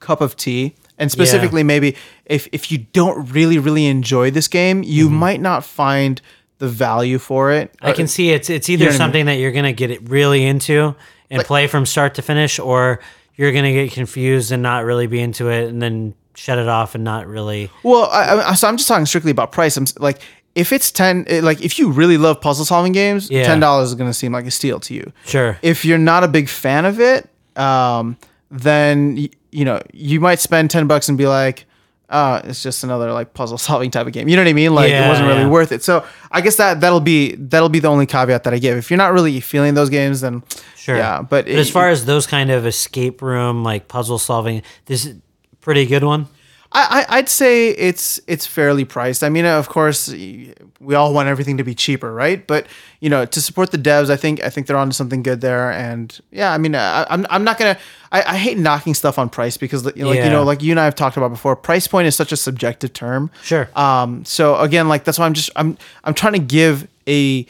cup 0.00 0.20
of 0.20 0.36
tea, 0.36 0.74
and 0.98 1.10
specifically 1.12 1.62
maybe 1.62 1.96
if 2.24 2.48
if 2.52 2.70
you 2.72 2.78
don't 2.92 3.30
really 3.32 3.58
really 3.58 3.86
enjoy 3.86 4.30
this 4.30 4.48
game, 4.48 4.82
you 4.82 5.06
Mm-hmm. 5.06 5.14
might 5.16 5.40
not 5.40 5.64
find 5.64 6.20
the 6.58 6.68
value 6.68 7.18
for 7.18 7.52
it. 7.52 7.74
I 7.80 7.92
can 7.92 8.06
see 8.08 8.30
it's 8.30 8.50
it's 8.50 8.68
either 8.68 8.84
know 8.84 8.88
what 8.88 8.90
I 8.90 8.92
mean? 8.94 8.98
something 8.98 9.26
that 9.26 9.34
you're 9.34 9.52
gonna 9.52 9.72
get 9.72 9.90
it 9.90 10.08
really 10.08 10.44
into 10.44 10.94
and 11.30 11.42
play 11.44 11.66
from 11.66 11.86
start 11.86 12.14
to 12.16 12.22
finish, 12.22 12.58
or 12.58 13.00
you're 13.36 13.52
gonna 13.52 13.72
get 13.72 13.92
confused 13.92 14.50
and 14.52 14.62
not 14.62 14.84
really 14.84 15.06
be 15.06 15.20
into 15.20 15.48
it, 15.50 15.68
and 15.68 15.80
then 15.80 16.14
shut 16.34 16.58
it 16.58 16.68
off 16.68 16.94
and 16.94 17.04
not 17.04 17.26
really. 17.26 17.70
Well, 17.82 18.08
I, 18.12 18.50
I, 18.50 18.54
so 18.54 18.68
I'm 18.68 18.76
just 18.76 18.88
talking 18.88 19.06
strictly 19.06 19.30
about 19.30 19.50
price. 19.52 19.76
I'm 19.76 19.86
like, 19.98 20.20
if 20.54 20.72
it's 20.72 20.90
ten, 20.90 21.24
eh, 21.28 21.40
like 21.42 21.60
if 21.64 21.78
you 21.78 21.90
really 21.90 22.16
love 22.18 22.40
puzzle 22.40 22.64
solving 22.64 22.92
games, 22.92 23.30
Yeah. 23.30 23.44
ten 23.44 23.60
dollars 23.60 23.90
is 23.90 23.94
going 23.94 24.10
to 24.10 24.14
seem 24.14 24.32
like 24.32 24.46
a 24.46 24.50
steal 24.50 24.80
to 24.80 24.94
you. 24.94 25.12
Sure. 25.26 25.58
If 25.62 25.84
you're 25.84 25.98
not 25.98 26.24
a 26.24 26.28
big 26.28 26.48
fan 26.48 26.84
of 26.84 27.00
it, 27.00 27.28
um, 27.56 28.16
then 28.50 29.16
y- 29.16 29.30
you 29.50 29.64
know 29.64 29.80
you 29.92 30.20
might 30.20 30.40
spend 30.40 30.70
ten 30.70 30.86
bucks 30.86 31.08
and 31.08 31.16
be 31.18 31.26
like, 31.26 31.66
uh, 32.08 32.40
it's 32.44 32.62
just 32.62 32.84
another 32.84 33.12
like 33.12 33.34
puzzle 33.34 33.58
solving 33.58 33.90
type 33.90 34.06
of 34.06 34.12
game. 34.12 34.28
You 34.28 34.36
know 34.36 34.42
what 34.42 34.48
I 34.48 34.54
mean? 34.54 34.74
Like 34.74 34.90
it 34.90 35.08
wasn't 35.08 35.28
really 35.28 35.42
yeah. 35.42 35.48
worth 35.48 35.72
it. 35.72 35.82
So 35.82 36.04
I 36.30 36.40
guess 36.40 36.56
that 36.56 36.80
that'll 36.80 37.00
be 37.00 37.34
that'll 37.36 37.68
be 37.68 37.80
the 37.80 37.88
only 37.88 38.06
caveat 38.06 38.44
that 38.44 38.54
I 38.54 38.58
give. 38.58 38.76
If 38.76 38.90
you're 38.90 38.98
not 38.98 39.12
really 39.12 39.40
feeling 39.40 39.74
those 39.74 39.90
games, 39.90 40.20
then 40.20 40.42
Sure. 40.76 40.96
yeah. 40.96 41.18
But, 41.20 41.44
But 41.44 41.48
as 41.48 41.70
far 41.70 41.90
as 41.90 42.06
those 42.06 42.26
kind 42.26 42.50
of 42.50 42.66
escape 42.66 43.20
room 43.20 43.62
like 43.62 43.88
puzzle 43.88 44.18
solving, 44.18 44.62
this 44.86 45.04
is 45.04 45.16
a 45.16 45.56
pretty 45.60 45.84
good 45.84 46.02
one. 46.02 46.28
I, 46.70 47.04
I- 47.08 47.16
I'd 47.18 47.28
say 47.28 47.70
it's 47.70 48.20
it's 48.26 48.46
fairly 48.46 48.84
priced. 48.84 49.24
I 49.24 49.30
mean, 49.30 49.46
of 49.46 49.68
course, 49.68 50.08
we 50.10 50.94
all 50.94 51.14
want 51.14 51.28
everything 51.28 51.56
to 51.56 51.64
be 51.64 51.74
cheaper, 51.74 52.12
right? 52.12 52.46
But 52.46 52.66
you 53.00 53.08
know, 53.08 53.24
to 53.24 53.40
support 53.40 53.70
the 53.70 53.78
devs, 53.78 54.10
I 54.10 54.16
think 54.16 54.42
I 54.44 54.50
think 54.50 54.66
they're 54.66 54.76
onto 54.76 54.92
something 54.92 55.22
good 55.22 55.40
there. 55.40 55.70
And 55.72 56.18
yeah, 56.30 56.52
I 56.52 56.58
mean, 56.58 56.74
I, 56.74 57.06
I'm 57.08 57.26
I'm 57.30 57.42
not 57.44 57.58
gonna. 57.58 57.78
I, 58.12 58.22
I 58.22 58.36
hate 58.36 58.58
knocking 58.58 58.94
stuff 58.94 59.18
on 59.18 59.28
price 59.30 59.56
because 59.56 59.84
you 59.96 60.02
know, 60.02 60.08
like 60.10 60.18
you 60.24 60.30
know, 60.30 60.42
like 60.44 60.62
you 60.62 60.70
and 60.72 60.78
I 60.80 60.84
have 60.84 60.94
talked 60.94 61.16
about 61.16 61.28
before, 61.30 61.56
price 61.56 61.86
point 61.86 62.06
is 62.06 62.14
such 62.14 62.32
a 62.32 62.36
subjective 62.36 62.92
term. 62.92 63.30
Sure. 63.42 63.68
Um. 63.74 64.24
So 64.26 64.56
again, 64.58 64.88
like 64.88 65.04
that's 65.04 65.18
why 65.18 65.24
I'm 65.26 65.34
just 65.34 65.50
I'm 65.56 65.78
I'm 66.04 66.12
trying 66.14 66.34
to 66.34 66.38
give 66.38 66.86
a 67.08 67.46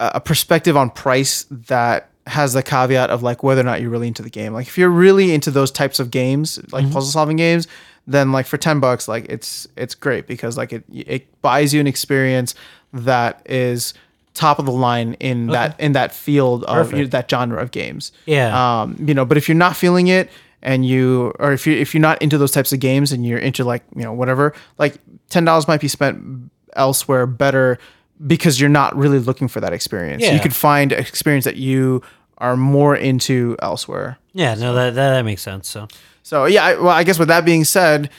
a 0.00 0.20
perspective 0.20 0.76
on 0.76 0.90
price 0.90 1.44
that 1.50 2.08
has 2.26 2.52
the 2.52 2.62
caveat 2.62 3.10
of 3.10 3.22
like 3.22 3.42
whether 3.42 3.60
or 3.60 3.64
not 3.64 3.80
you're 3.80 3.90
really 3.90 4.08
into 4.08 4.22
the 4.22 4.30
game. 4.30 4.52
Like 4.52 4.66
if 4.68 4.78
you're 4.78 4.88
really 4.88 5.34
into 5.34 5.50
those 5.50 5.70
types 5.70 6.00
of 6.00 6.10
games, 6.10 6.58
like 6.72 6.84
puzzle 6.86 7.10
solving 7.10 7.36
games, 7.36 7.66
then 8.06 8.32
like 8.32 8.46
for 8.46 8.56
10 8.56 8.80
bucks 8.80 9.06
like 9.08 9.26
it's 9.28 9.68
it's 9.76 9.94
great 9.94 10.26
because 10.26 10.56
like 10.56 10.72
it 10.72 10.84
it 10.92 11.40
buys 11.42 11.72
you 11.72 11.80
an 11.80 11.86
experience 11.86 12.54
that 12.92 13.42
is 13.46 13.94
top 14.34 14.58
of 14.58 14.66
the 14.66 14.72
line 14.72 15.14
in 15.14 15.46
that 15.48 15.78
in 15.78 15.92
that 15.92 16.12
field 16.14 16.64
of 16.64 16.90
Perfect. 16.90 17.10
that 17.10 17.30
genre 17.30 17.60
of 17.62 17.70
games. 17.70 18.12
Yeah. 18.26 18.80
Um 18.82 18.96
you 18.98 19.14
know, 19.14 19.24
but 19.24 19.36
if 19.36 19.48
you're 19.48 19.56
not 19.56 19.76
feeling 19.76 20.08
it 20.08 20.30
and 20.62 20.86
you 20.86 21.32
or 21.38 21.52
if 21.52 21.66
you 21.66 21.74
if 21.74 21.94
you're 21.94 22.00
not 22.00 22.20
into 22.22 22.38
those 22.38 22.50
types 22.50 22.72
of 22.72 22.80
games 22.80 23.12
and 23.12 23.26
you're 23.26 23.38
into 23.38 23.62
like, 23.62 23.84
you 23.94 24.02
know, 24.02 24.12
whatever, 24.12 24.54
like 24.78 24.98
$10 25.30 25.68
might 25.68 25.80
be 25.80 25.88
spent 25.88 26.50
elsewhere 26.74 27.26
better 27.26 27.78
because 28.26 28.60
you're 28.60 28.70
not 28.70 28.96
really 28.96 29.18
looking 29.18 29.48
for 29.48 29.60
that 29.60 29.72
experience. 29.72 30.22
Yeah. 30.22 30.32
You 30.34 30.40
could 30.40 30.54
find 30.54 30.92
experience 30.92 31.44
that 31.44 31.56
you 31.56 32.02
are 32.38 32.56
more 32.56 32.96
into 32.96 33.56
elsewhere. 33.60 34.18
Yeah, 34.32 34.54
no, 34.54 34.74
that, 34.74 34.94
that 34.94 35.10
that 35.10 35.24
makes 35.24 35.42
sense. 35.42 35.68
So 35.68 35.88
So 36.22 36.46
yeah, 36.46 36.64
I, 36.64 36.74
well, 36.74 36.88
I 36.88 37.04
guess 37.04 37.18
with 37.18 37.28
that 37.28 37.44
being 37.44 37.64
said, 37.64 38.10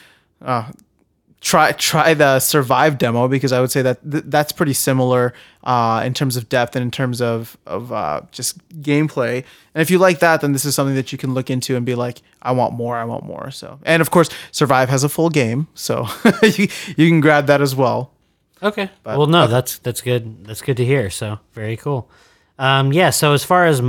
uh, 0.42 0.72
try 1.44 1.74
try 1.74 2.14
the 2.14 2.40
survive 2.40 2.98
demo 2.98 3.28
because 3.28 3.52
I 3.52 3.60
would 3.60 3.70
say 3.70 3.82
that 3.82 4.10
th- 4.10 4.24
that's 4.28 4.52
pretty 4.52 4.74
similar 4.74 5.34
uh, 5.64 6.02
in 6.06 6.14
terms 6.14 6.38
of 6.38 6.48
depth 6.48 6.76
and 6.76 6.84
in 6.84 6.90
terms 6.92 7.22
of 7.22 7.58
of 7.68 7.92
uh, 7.92 8.22
just 8.32 8.58
gameplay. 8.82 9.44
And 9.76 9.82
if 9.82 9.92
you 9.92 10.00
like 10.00 10.20
that, 10.20 10.42
then 10.42 10.54
this 10.54 10.66
is 10.66 10.74
something 10.74 10.96
that 10.96 11.12
you 11.12 11.18
can 11.18 11.34
look 11.34 11.50
into 11.50 11.76
and 11.76 11.86
be 11.86 11.96
like, 11.96 12.22
I 12.42 12.54
want 12.54 12.74
more, 12.74 12.96
I 12.96 13.04
want 13.04 13.26
more. 13.26 13.52
So 13.52 13.80
and 13.84 14.02
of 14.02 14.10
course, 14.10 14.30
survive 14.52 14.90
has 14.90 15.04
a 15.04 15.10
full 15.10 15.30
game, 15.30 15.68
so 15.74 16.08
you, 16.44 16.68
you 16.96 17.10
can 17.10 17.20
grab 17.20 17.48
that 17.48 17.62
as 17.62 17.76
well. 17.76 18.12
Okay. 18.62 18.90
well, 19.06 19.28
no, 19.28 19.48
that's 19.48 19.78
that's 19.80 20.00
good. 20.02 20.46
That's 20.46 20.62
good 20.62 20.78
to 20.78 20.86
hear. 20.86 21.10
So 21.10 21.40
very 21.52 21.76
cool. 21.76 22.10
Um, 22.58 22.94
yeah. 22.94 23.10
So 23.10 23.34
as 23.34 23.44
far 23.44 23.66
as 23.66 23.82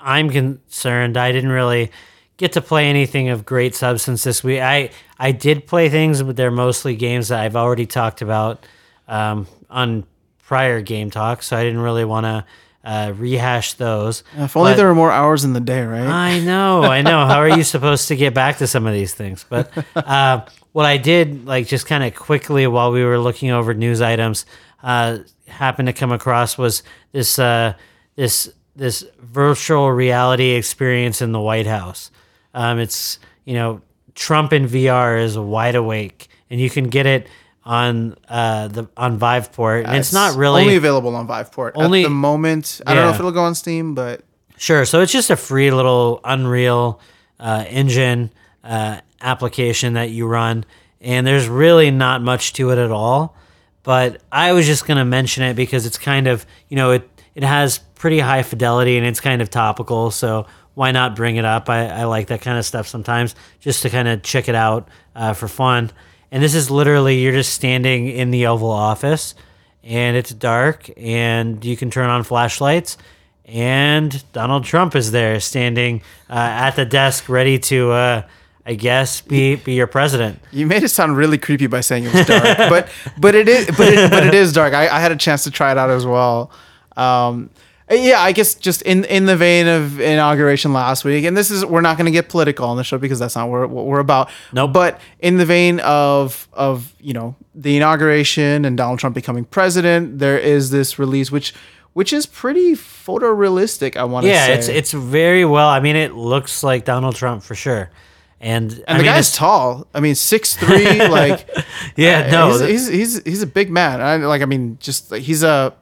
I'm 0.00 0.30
concerned, 0.30 1.18
I 1.18 1.32
didn't 1.32 1.50
really 1.50 1.90
get 2.36 2.52
to 2.52 2.60
play 2.60 2.88
anything 2.88 3.28
of 3.28 3.44
great 3.46 3.74
substance 3.74 4.24
this 4.24 4.42
week. 4.44 4.60
I 4.60 4.90
I 5.18 5.32
did 5.32 5.66
play 5.66 5.88
things, 5.88 6.22
but 6.22 6.36
they're 6.36 6.50
mostly 6.50 6.96
games 6.96 7.28
that 7.28 7.40
I've 7.40 7.56
already 7.56 7.86
talked 7.86 8.22
about 8.22 8.66
um, 9.08 9.46
on 9.70 10.04
prior 10.44 10.80
game 10.80 11.10
talks. 11.10 11.48
So 11.48 11.56
I 11.56 11.64
didn't 11.64 11.80
really 11.80 12.04
want 12.04 12.24
to 12.24 12.44
uh, 12.84 13.12
rehash 13.16 13.72
those. 13.74 14.22
If 14.36 14.56
only 14.56 14.72
But- 14.72 14.76
there 14.76 14.86
were 14.86 14.94
more 14.94 15.10
hours 15.10 15.44
in 15.44 15.52
the 15.54 15.60
day, 15.60 15.82
right? 15.84 16.06
I 16.06 16.38
know, 16.40 16.82
I 16.84 17.02
know. 17.02 17.26
How 17.26 17.38
are 17.38 17.48
you 17.48 17.64
supposed 17.74 18.08
to 18.08 18.16
get 18.16 18.32
back 18.34 18.58
to 18.58 18.66
some 18.68 18.86
of 18.86 18.92
these 18.92 19.12
things? 19.12 19.44
But 19.48 19.72
uh, 19.96 20.44
what 20.72 20.86
I 20.86 20.96
did, 20.96 21.46
like, 21.46 21.66
just 21.66 21.86
kind 21.86 22.04
of 22.04 22.14
quickly 22.14 22.66
while 22.68 22.92
we 22.92 23.02
were 23.04 23.18
looking 23.18 23.50
over 23.50 23.74
news 23.74 24.00
items, 24.00 24.46
uh, 24.84 25.18
happened 25.48 25.86
to 25.86 25.92
come 25.92 26.12
across 26.12 26.56
was 26.58 26.82
this 27.12 27.38
uh, 27.40 27.72
this 28.14 28.50
this 28.76 29.04
virtual 29.20 29.90
reality 29.90 30.50
experience 30.50 31.20
in 31.22 31.32
the 31.32 31.40
White 31.40 31.66
House. 31.66 32.10
Um, 32.56 32.80
it's 32.80 33.20
you 33.44 33.54
know 33.54 33.82
Trump 34.14 34.52
in 34.52 34.66
VR 34.66 35.22
is 35.22 35.38
wide 35.38 35.76
awake, 35.76 36.28
and 36.50 36.60
you 36.60 36.70
can 36.70 36.88
get 36.88 37.06
it 37.06 37.28
on 37.64 38.16
uh, 38.28 38.68
the 38.68 38.88
on 38.96 39.20
Viveport, 39.20 39.84
and 39.86 39.96
it's, 39.96 40.12
not 40.12 40.36
really 40.36 40.62
only 40.62 40.76
available 40.76 41.14
on 41.14 41.28
Viveport 41.28 41.72
Only- 41.74 42.02
at 42.02 42.06
the 42.06 42.10
moment. 42.10 42.80
I 42.86 42.94
don't 42.94 43.04
know 43.04 43.10
if 43.10 43.18
it'll 43.18 43.30
go 43.30 43.42
on 43.42 43.54
Steam, 43.54 43.94
but 43.94 44.22
Sure. 44.56 44.86
So 44.86 45.02
it's 45.02 45.12
just 45.12 45.28
a 45.28 45.36
free 45.36 45.70
little 45.70 46.20
Unreal 46.24 46.98
uh, 47.38 47.64
engine 47.68 48.30
uh, 48.64 49.00
application 49.20 49.92
that 49.94 50.10
you 50.10 50.26
run, 50.26 50.64
and 51.00 51.26
there's 51.26 51.48
really 51.48 51.90
not 51.90 52.22
much 52.22 52.54
to 52.54 52.70
it 52.70 52.78
at 52.78 52.90
all. 52.90 53.36
But 53.82 54.22
I 54.32 54.52
was 54.52 54.66
just 54.66 54.86
going 54.86 54.96
to 54.96 55.04
mention 55.04 55.44
it 55.44 55.54
because 55.54 55.84
it's 55.86 55.98
kind 55.98 56.26
of 56.26 56.46
you 56.68 56.76
know 56.76 56.92
it 56.92 57.08
it 57.34 57.42
has 57.42 57.78
pretty 57.96 58.18
high 58.18 58.42
fidelity 58.42 58.96
and 58.96 59.06
it's 59.06 59.20
kind 59.20 59.42
of 59.42 59.50
topical. 59.50 60.10
So 60.10 60.46
why 60.76 60.92
not 60.92 61.16
bring 61.16 61.36
it 61.36 61.46
up? 61.46 61.70
I, 61.70 61.86
I 61.86 62.04
like 62.04 62.26
that 62.26 62.42
kind 62.42 62.58
of 62.58 62.66
stuff 62.66 62.86
sometimes 62.86 63.34
just 63.60 63.80
to 63.82 63.90
kind 63.90 64.06
of 64.06 64.22
check 64.22 64.46
it 64.46 64.54
out 64.54 64.88
uh, 65.14 65.32
for 65.32 65.48
fun. 65.48 65.90
And 66.30 66.42
this 66.42 66.54
is 66.54 66.70
literally 66.70 67.18
you're 67.20 67.32
just 67.32 67.54
standing 67.54 68.08
in 68.08 68.30
the 68.30 68.46
Oval 68.46 68.70
Office 68.70 69.34
and 69.82 70.18
it's 70.18 70.34
dark 70.34 70.90
and 70.98 71.64
you 71.64 71.78
can 71.78 71.90
turn 71.90 72.10
on 72.10 72.24
flashlights 72.24 72.98
and 73.46 74.22
Donald 74.34 74.64
Trump 74.64 74.94
is 74.94 75.12
there 75.12 75.40
standing 75.40 76.02
uh, 76.28 76.34
at 76.34 76.72
the 76.72 76.84
desk 76.84 77.30
ready 77.30 77.58
to 77.60 77.92
uh, 77.92 78.22
I 78.66 78.74
guess 78.74 79.22
be 79.22 79.56
be 79.56 79.72
your 79.72 79.86
president. 79.86 80.40
You 80.52 80.66
made 80.66 80.82
it 80.82 80.90
sound 80.90 81.16
really 81.16 81.38
creepy 81.38 81.68
by 81.68 81.80
saying 81.80 82.04
it 82.04 82.12
was 82.12 82.26
dark, 82.26 82.58
but 82.68 82.88
but 83.16 83.34
it 83.34 83.48
is 83.48 83.66
but 83.68 83.88
it, 83.88 84.10
but 84.10 84.26
it 84.26 84.34
is 84.34 84.52
dark. 84.52 84.74
I, 84.74 84.88
I 84.88 85.00
had 85.00 85.10
a 85.10 85.16
chance 85.16 85.44
to 85.44 85.50
try 85.50 85.72
it 85.72 85.78
out 85.78 85.88
as 85.88 86.04
well. 86.04 86.50
Um, 86.98 87.48
Uh, 87.90 87.94
yeah, 87.94 88.20
I 88.20 88.32
guess 88.32 88.54
just 88.54 88.82
in 88.82 89.04
in 89.04 89.26
the 89.26 89.36
vein 89.36 89.68
of 89.68 90.00
inauguration 90.00 90.72
last 90.72 91.04
week, 91.04 91.24
and 91.24 91.36
this 91.36 91.50
is 91.50 91.64
we're 91.64 91.80
not 91.80 91.96
going 91.96 92.06
to 92.06 92.12
get 92.12 92.28
political 92.28 92.68
on 92.68 92.76
the 92.76 92.84
show 92.84 92.98
because 92.98 93.18
that's 93.18 93.36
not 93.36 93.48
what, 93.48 93.70
what 93.70 93.86
we're 93.86 94.00
about. 94.00 94.28
Nope. 94.52 94.72
But 94.72 95.00
in 95.20 95.36
the 95.36 95.46
vein 95.46 95.80
of 95.80 96.48
of 96.52 96.94
you 97.00 97.14
know 97.14 97.36
the 97.54 97.76
inauguration 97.76 98.64
and 98.64 98.76
Donald 98.76 98.98
Trump 98.98 99.14
becoming 99.14 99.44
president, 99.44 100.18
there 100.18 100.38
is 100.38 100.70
this 100.70 100.98
release 100.98 101.30
which 101.30 101.54
which 101.92 102.12
is 102.12 102.26
pretty 102.26 102.72
photorealistic. 102.72 103.96
I 103.96 104.04
want 104.04 104.24
to 104.26 104.30
say. 104.30 104.34
Yeah, 104.34 104.46
say. 104.46 104.54
it's 104.54 104.68
it's 104.68 104.92
very 104.92 105.44
well. 105.44 105.68
I 105.68 105.78
mean, 105.78 105.96
it 105.96 106.14
looks 106.14 106.64
like 106.64 106.84
Donald 106.84 107.14
Trump 107.14 107.42
for 107.42 107.54
sure. 107.54 107.90
And, 108.38 108.72
and 108.72 108.84
I 108.86 108.92
the 108.94 108.98
mean, 108.98 109.12
guy's 109.12 109.34
tall. 109.34 109.86
I 109.94 110.00
mean, 110.00 110.14
six 110.14 110.54
three. 110.56 111.08
like 111.08 111.48
yeah, 111.96 112.26
uh, 112.26 112.30
no, 112.30 112.66
he's, 112.66 112.88
he's 112.88 112.88
he's 112.88 113.22
he's 113.24 113.42
a 113.42 113.46
big 113.46 113.70
man. 113.70 114.02
I, 114.02 114.16
like 114.16 114.42
I 114.42 114.44
mean, 114.44 114.76
just 114.78 115.10
like, 115.10 115.22
he's 115.22 115.42
a 115.42 115.74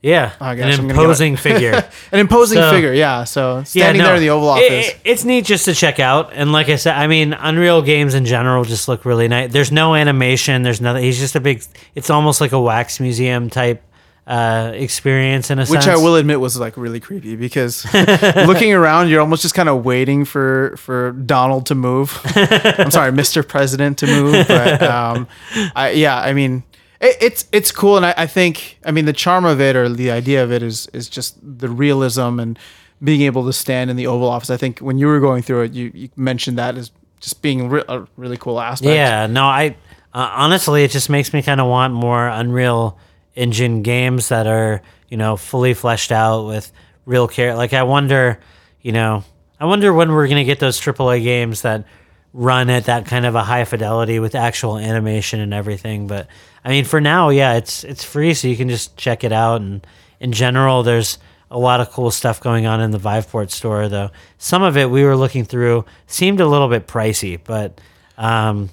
yeah, 0.00 0.32
Oh, 0.40 0.54
gosh, 0.54 0.78
an 0.78 0.84
I'm 0.84 0.90
imposing 0.90 1.36
figure. 1.36 1.72
an 2.12 2.18
imposing 2.20 2.58
So- 2.58 2.70
figure. 2.70 2.92
Yeah. 2.92 3.24
So 3.24 3.64
standing 3.64 4.00
no, 4.00 4.06
there 4.08 4.14
in 4.16 4.20
the 4.20 4.30
Oval 4.30 4.50
Office. 4.50 4.88
it- 4.88 4.96
it's 5.04 5.24
neat 5.24 5.44
just 5.44 5.64
to 5.64 5.74
check 5.74 5.98
out. 5.98 6.30
And 6.32 6.52
like 6.52 6.68
I 6.68 6.76
said, 6.76 6.94
I 6.94 7.06
mean, 7.08 7.32
Unreal 7.32 7.82
games 7.82 8.14
in 8.14 8.24
general 8.24 8.64
just 8.64 8.86
look 8.88 9.04
really 9.04 9.26
nice. 9.28 9.52
There's 9.52 9.72
no 9.72 9.94
animation. 9.96 10.62
There's 10.62 10.80
nothing. 10.80 11.02
He's 11.02 11.18
just 11.18 11.34
a 11.34 11.40
big. 11.40 11.62
It's 11.94 12.10
almost 12.10 12.40
like 12.40 12.52
a 12.52 12.60
wax 12.60 13.00
museum 13.00 13.50
type 13.50 13.82
uh, 14.28 14.72
experience 14.74 15.50
in 15.50 15.58
a 15.58 15.64
sense. 15.64 15.70
which 15.74 15.84
sense. 15.84 15.98
I 15.98 16.02
will 16.02 16.16
admit 16.16 16.38
was 16.38 16.58
like 16.60 16.76
really 16.76 17.00
creepy 17.00 17.34
because 17.34 17.86
looking 17.94 18.74
around, 18.74 19.08
you're 19.08 19.20
almost 19.22 19.40
just 19.42 19.54
kind 19.54 19.68
of 19.70 19.84
waiting 19.86 20.24
for 20.26 20.76
for 20.76 21.12
Donald 21.12 21.66
to 21.66 21.74
move. 21.74 22.20
I'm 22.36 22.90
sorry, 22.90 23.10
Mr. 23.10 23.46
President 23.46 23.96
to 23.98 24.06
move, 24.06 24.46
but 24.46 24.82
um, 24.82 25.26
I, 25.74 25.90
yeah, 25.92 26.18
I 26.18 26.34
mean, 26.34 26.62
it, 27.00 27.16
it's 27.20 27.46
it's 27.52 27.70
cool, 27.72 27.96
and 27.96 28.06
I, 28.06 28.14
I 28.16 28.26
think 28.26 28.78
I 28.84 28.90
mean 28.90 29.04
the 29.04 29.12
charm 29.12 29.44
of 29.44 29.60
it 29.60 29.76
or 29.76 29.88
the 29.88 30.10
idea 30.10 30.42
of 30.42 30.52
it 30.52 30.62
is 30.62 30.88
is 30.92 31.08
just 31.08 31.36
the 31.42 31.68
realism 31.68 32.40
and 32.40 32.58
being 33.02 33.22
able 33.22 33.46
to 33.46 33.52
stand 33.52 33.90
in 33.90 33.96
the 33.96 34.06
Oval 34.06 34.28
Office. 34.28 34.50
I 34.50 34.56
think 34.56 34.80
when 34.80 34.98
you 34.98 35.06
were 35.06 35.20
going 35.20 35.42
through 35.42 35.62
it, 35.62 35.72
you, 35.72 35.92
you 35.94 36.08
mentioned 36.16 36.58
that 36.58 36.76
as 36.76 36.90
just 37.20 37.42
being 37.42 37.68
re- 37.68 37.84
a 37.88 38.06
really 38.16 38.36
cool 38.36 38.60
aspect. 38.60 38.92
Yeah, 38.92 39.26
no, 39.26 39.44
I 39.44 39.76
uh, 40.12 40.30
honestly, 40.34 40.84
it 40.84 40.90
just 40.90 41.08
makes 41.08 41.32
me 41.32 41.42
kind 41.42 41.60
of 41.60 41.68
want 41.68 41.94
more 41.94 42.26
Unreal 42.26 42.98
Engine 43.36 43.82
games 43.82 44.28
that 44.30 44.46
are 44.46 44.82
you 45.08 45.16
know 45.16 45.36
fully 45.36 45.74
fleshed 45.74 46.10
out 46.10 46.46
with 46.46 46.72
real 47.06 47.28
care. 47.28 47.54
Like 47.54 47.72
I 47.72 47.84
wonder, 47.84 48.40
you 48.82 48.90
know, 48.92 49.22
I 49.60 49.66
wonder 49.66 49.92
when 49.92 50.10
we're 50.12 50.26
gonna 50.26 50.44
get 50.44 50.58
those 50.58 50.80
AAA 50.80 51.22
games 51.22 51.62
that 51.62 51.84
run 52.32 52.70
at 52.70 52.84
that 52.84 53.06
kind 53.06 53.26
of 53.26 53.34
a 53.34 53.42
high 53.42 53.64
fidelity 53.64 54.18
with 54.18 54.34
actual 54.34 54.78
animation 54.78 55.40
and 55.40 55.54
everything. 55.54 56.06
But 56.06 56.28
I 56.64 56.70
mean, 56.70 56.84
for 56.84 57.00
now, 57.00 57.30
yeah, 57.30 57.54
it's 57.54 57.84
it's 57.84 58.04
free, 58.04 58.34
so 58.34 58.48
you 58.48 58.56
can 58.56 58.68
just 58.68 58.96
check 58.96 59.24
it 59.24 59.32
out. 59.32 59.60
And 59.60 59.86
in 60.20 60.32
general, 60.32 60.82
there's 60.82 61.18
a 61.50 61.58
lot 61.58 61.80
of 61.80 61.90
cool 61.90 62.10
stuff 62.10 62.40
going 62.40 62.66
on 62.66 62.80
in 62.80 62.90
the 62.90 62.98
Viveport 62.98 63.50
store, 63.50 63.88
though. 63.88 64.10
Some 64.36 64.62
of 64.62 64.76
it 64.76 64.90
we 64.90 65.04
were 65.04 65.16
looking 65.16 65.44
through 65.44 65.84
seemed 66.06 66.40
a 66.40 66.46
little 66.46 66.68
bit 66.68 66.86
pricey, 66.86 67.40
but 67.42 67.80
um, 68.18 68.70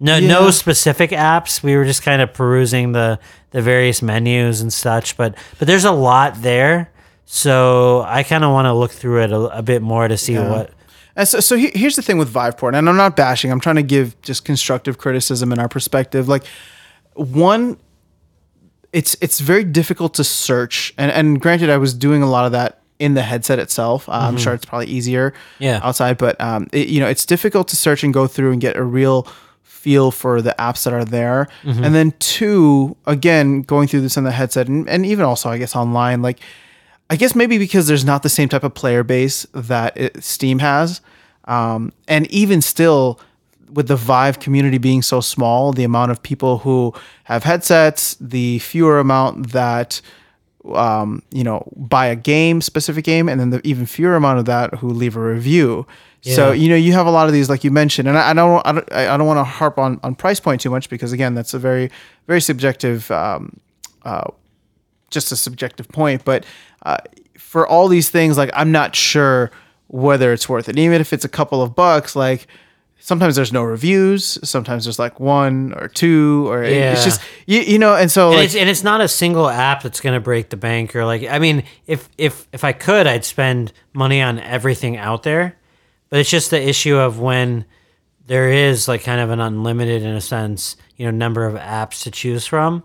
no, 0.00 0.18
no 0.18 0.50
specific 0.50 1.10
apps. 1.10 1.62
We 1.62 1.76
were 1.76 1.84
just 1.84 2.02
kind 2.02 2.20
of 2.22 2.32
perusing 2.32 2.92
the 2.92 3.18
the 3.50 3.62
various 3.62 4.02
menus 4.02 4.60
and 4.60 4.72
such. 4.72 5.16
But 5.16 5.36
but 5.58 5.68
there's 5.68 5.84
a 5.84 5.92
lot 5.92 6.42
there, 6.42 6.90
so 7.24 8.02
I 8.06 8.22
kind 8.24 8.44
of 8.44 8.52
want 8.52 8.66
to 8.66 8.72
look 8.74 8.90
through 8.90 9.22
it 9.22 9.32
a, 9.32 9.58
a 9.58 9.62
bit 9.62 9.82
more 9.82 10.08
to 10.08 10.16
see 10.16 10.36
what. 10.36 10.72
And 11.18 11.26
so, 11.28 11.40
so 11.40 11.56
he- 11.56 11.72
here's 11.74 11.96
the 11.96 12.02
thing 12.02 12.16
with 12.16 12.32
Viveport, 12.32 12.74
and 12.78 12.88
I'm 12.88 12.96
not 12.96 13.14
bashing. 13.16 13.50
I'm 13.52 13.60
trying 13.60 13.76
to 13.76 13.82
give 13.82 14.14
just 14.22 14.44
constructive 14.46 14.96
criticism 14.96 15.52
in 15.52 15.58
our 15.58 15.68
perspective. 15.68 16.28
Like, 16.28 16.44
one, 17.14 17.76
it's 18.92 19.16
it's 19.20 19.40
very 19.40 19.64
difficult 19.64 20.14
to 20.14 20.24
search, 20.24 20.94
and 20.96 21.10
and 21.10 21.40
granted, 21.40 21.68
I 21.70 21.76
was 21.76 21.92
doing 21.92 22.22
a 22.22 22.30
lot 22.30 22.46
of 22.46 22.52
that 22.52 22.80
in 22.98 23.14
the 23.14 23.22
headset 23.22 23.58
itself. 23.58 24.08
Uh, 24.08 24.12
I'm 24.12 24.36
sure 24.38 24.54
it's 24.54 24.64
probably 24.64 24.86
easier, 24.86 25.34
Yeah. 25.58 25.80
outside, 25.82 26.18
but 26.18 26.40
um, 26.40 26.68
it, 26.72 26.88
you 26.88 27.00
know, 27.00 27.06
it's 27.08 27.26
difficult 27.26 27.68
to 27.68 27.76
search 27.76 28.02
and 28.02 28.12
go 28.14 28.26
through 28.26 28.52
and 28.52 28.60
get 28.60 28.76
a 28.76 28.82
real 28.82 29.26
feel 29.62 30.10
for 30.10 30.40
the 30.42 30.54
apps 30.58 30.82
that 30.84 30.92
are 30.92 31.04
there. 31.04 31.46
And 31.64 31.94
then 31.94 32.12
two, 32.18 32.96
again, 33.06 33.62
going 33.62 33.86
through 33.88 34.00
this 34.00 34.16
on 34.16 34.24
the 34.24 34.32
headset, 34.32 34.66
and, 34.68 34.88
and 34.88 35.04
even 35.06 35.24
also, 35.24 35.48
I 35.50 35.58
guess, 35.58 35.74
online, 35.76 36.22
like. 36.22 36.38
I 37.10 37.16
guess 37.16 37.34
maybe 37.34 37.58
because 37.58 37.86
there's 37.86 38.04
not 38.04 38.22
the 38.22 38.28
same 38.28 38.48
type 38.48 38.64
of 38.64 38.74
player 38.74 39.02
base 39.02 39.46
that 39.54 39.96
it, 39.96 40.22
Steam 40.22 40.58
has, 40.58 41.00
um, 41.44 41.92
and 42.06 42.30
even 42.30 42.60
still, 42.60 43.18
with 43.72 43.88
the 43.88 43.96
Vive 43.96 44.40
community 44.40 44.78
being 44.78 45.02
so 45.02 45.20
small, 45.20 45.72
the 45.72 45.84
amount 45.84 46.10
of 46.10 46.22
people 46.22 46.58
who 46.58 46.94
have 47.24 47.44
headsets, 47.44 48.16
the 48.20 48.58
fewer 48.60 48.98
amount 48.98 49.52
that 49.52 50.00
um, 50.74 51.22
you 51.30 51.44
know 51.44 51.70
buy 51.76 52.06
a 52.06 52.16
game, 52.16 52.60
specific 52.60 53.04
game, 53.04 53.28
and 53.28 53.40
then 53.40 53.50
the 53.50 53.66
even 53.66 53.86
fewer 53.86 54.14
amount 54.14 54.38
of 54.38 54.44
that 54.46 54.74
who 54.74 54.88
leave 54.90 55.16
a 55.16 55.20
review. 55.20 55.86
So 56.22 56.52
you 56.52 56.68
know 56.68 56.74
you 56.74 56.92
have 56.92 57.06
a 57.06 57.10
lot 57.10 57.26
of 57.26 57.32
these, 57.32 57.48
like 57.48 57.64
you 57.64 57.70
mentioned, 57.70 58.08
and 58.08 58.18
I, 58.18 58.30
I 58.30 58.34
don't, 58.34 58.66
I 58.66 58.72
don't, 58.72 58.92
I 58.92 59.16
don't 59.16 59.26
want 59.26 59.38
to 59.38 59.44
harp 59.44 59.78
on 59.78 59.98
on 60.02 60.14
price 60.14 60.40
point 60.40 60.60
too 60.60 60.70
much 60.70 60.90
because 60.90 61.12
again, 61.12 61.34
that's 61.34 61.54
a 61.54 61.58
very, 61.58 61.90
very 62.26 62.40
subjective 62.40 63.10
um, 63.10 63.60
just 65.10 65.32
a 65.32 65.36
subjective 65.36 65.88
point, 65.88 66.24
but 66.24 66.44
uh, 66.84 66.98
for 67.36 67.66
all 67.66 67.88
these 67.88 68.10
things, 68.10 68.36
like 68.36 68.50
I'm 68.54 68.72
not 68.72 68.94
sure 68.96 69.50
whether 69.88 70.32
it's 70.32 70.48
worth 70.48 70.68
it. 70.68 70.78
Even 70.78 71.00
if 71.00 71.12
it's 71.12 71.24
a 71.24 71.28
couple 71.28 71.62
of 71.62 71.74
bucks, 71.74 72.14
like 72.14 72.46
sometimes 73.00 73.36
there's 73.36 73.52
no 73.52 73.62
reviews, 73.62 74.38
sometimes 74.48 74.84
there's 74.84 74.98
like 74.98 75.18
one 75.18 75.72
or 75.78 75.88
two, 75.88 76.46
or 76.50 76.62
it- 76.62 76.72
it's 76.92 77.04
just 77.04 77.20
you, 77.46 77.60
you 77.60 77.78
know. 77.78 77.94
And 77.94 78.10
so 78.10 78.28
And 78.28 78.36
like, 78.38 78.44
it's 78.46 78.54
and 78.56 78.68
it's 78.68 78.82
not 78.84 79.00
a 79.00 79.08
single 79.08 79.48
app 79.48 79.82
that's 79.82 80.00
going 80.00 80.14
to 80.14 80.20
break 80.20 80.50
the 80.50 80.56
bank 80.58 80.94
or 80.94 81.04
like 81.06 81.22
I 81.24 81.38
mean 81.38 81.62
if 81.86 82.08
if 82.18 82.46
if 82.52 82.64
I 82.64 82.72
could 82.72 83.06
I'd 83.06 83.24
spend 83.24 83.72
money 83.94 84.20
on 84.20 84.38
everything 84.40 84.96
out 84.98 85.22
there, 85.22 85.56
but 86.10 86.20
it's 86.20 86.30
just 86.30 86.50
the 86.50 86.60
issue 86.68 86.96
of 86.96 87.18
when 87.18 87.64
there 88.26 88.50
is 88.50 88.88
like 88.88 89.04
kind 89.04 89.20
of 89.22 89.30
an 89.30 89.40
unlimited 89.40 90.02
in 90.02 90.10
a 90.14 90.20
sense 90.20 90.76
you 90.96 91.06
know 91.06 91.10
number 91.10 91.46
of 91.46 91.54
apps 91.54 92.02
to 92.02 92.10
choose 92.10 92.46
from, 92.46 92.82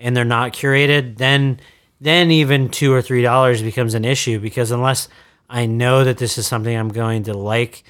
and 0.00 0.16
they're 0.16 0.24
not 0.24 0.52
curated, 0.52 1.18
then 1.18 1.60
then 2.00 2.30
even 2.30 2.70
two 2.70 2.92
or 2.92 3.02
three 3.02 3.22
dollars 3.22 3.62
becomes 3.62 3.94
an 3.94 4.04
issue 4.04 4.40
because 4.40 4.70
unless 4.70 5.08
I 5.48 5.66
know 5.66 6.04
that 6.04 6.18
this 6.18 6.38
is 6.38 6.46
something 6.46 6.74
I'm 6.74 6.88
going 6.88 7.24
to 7.24 7.34
like 7.34 7.84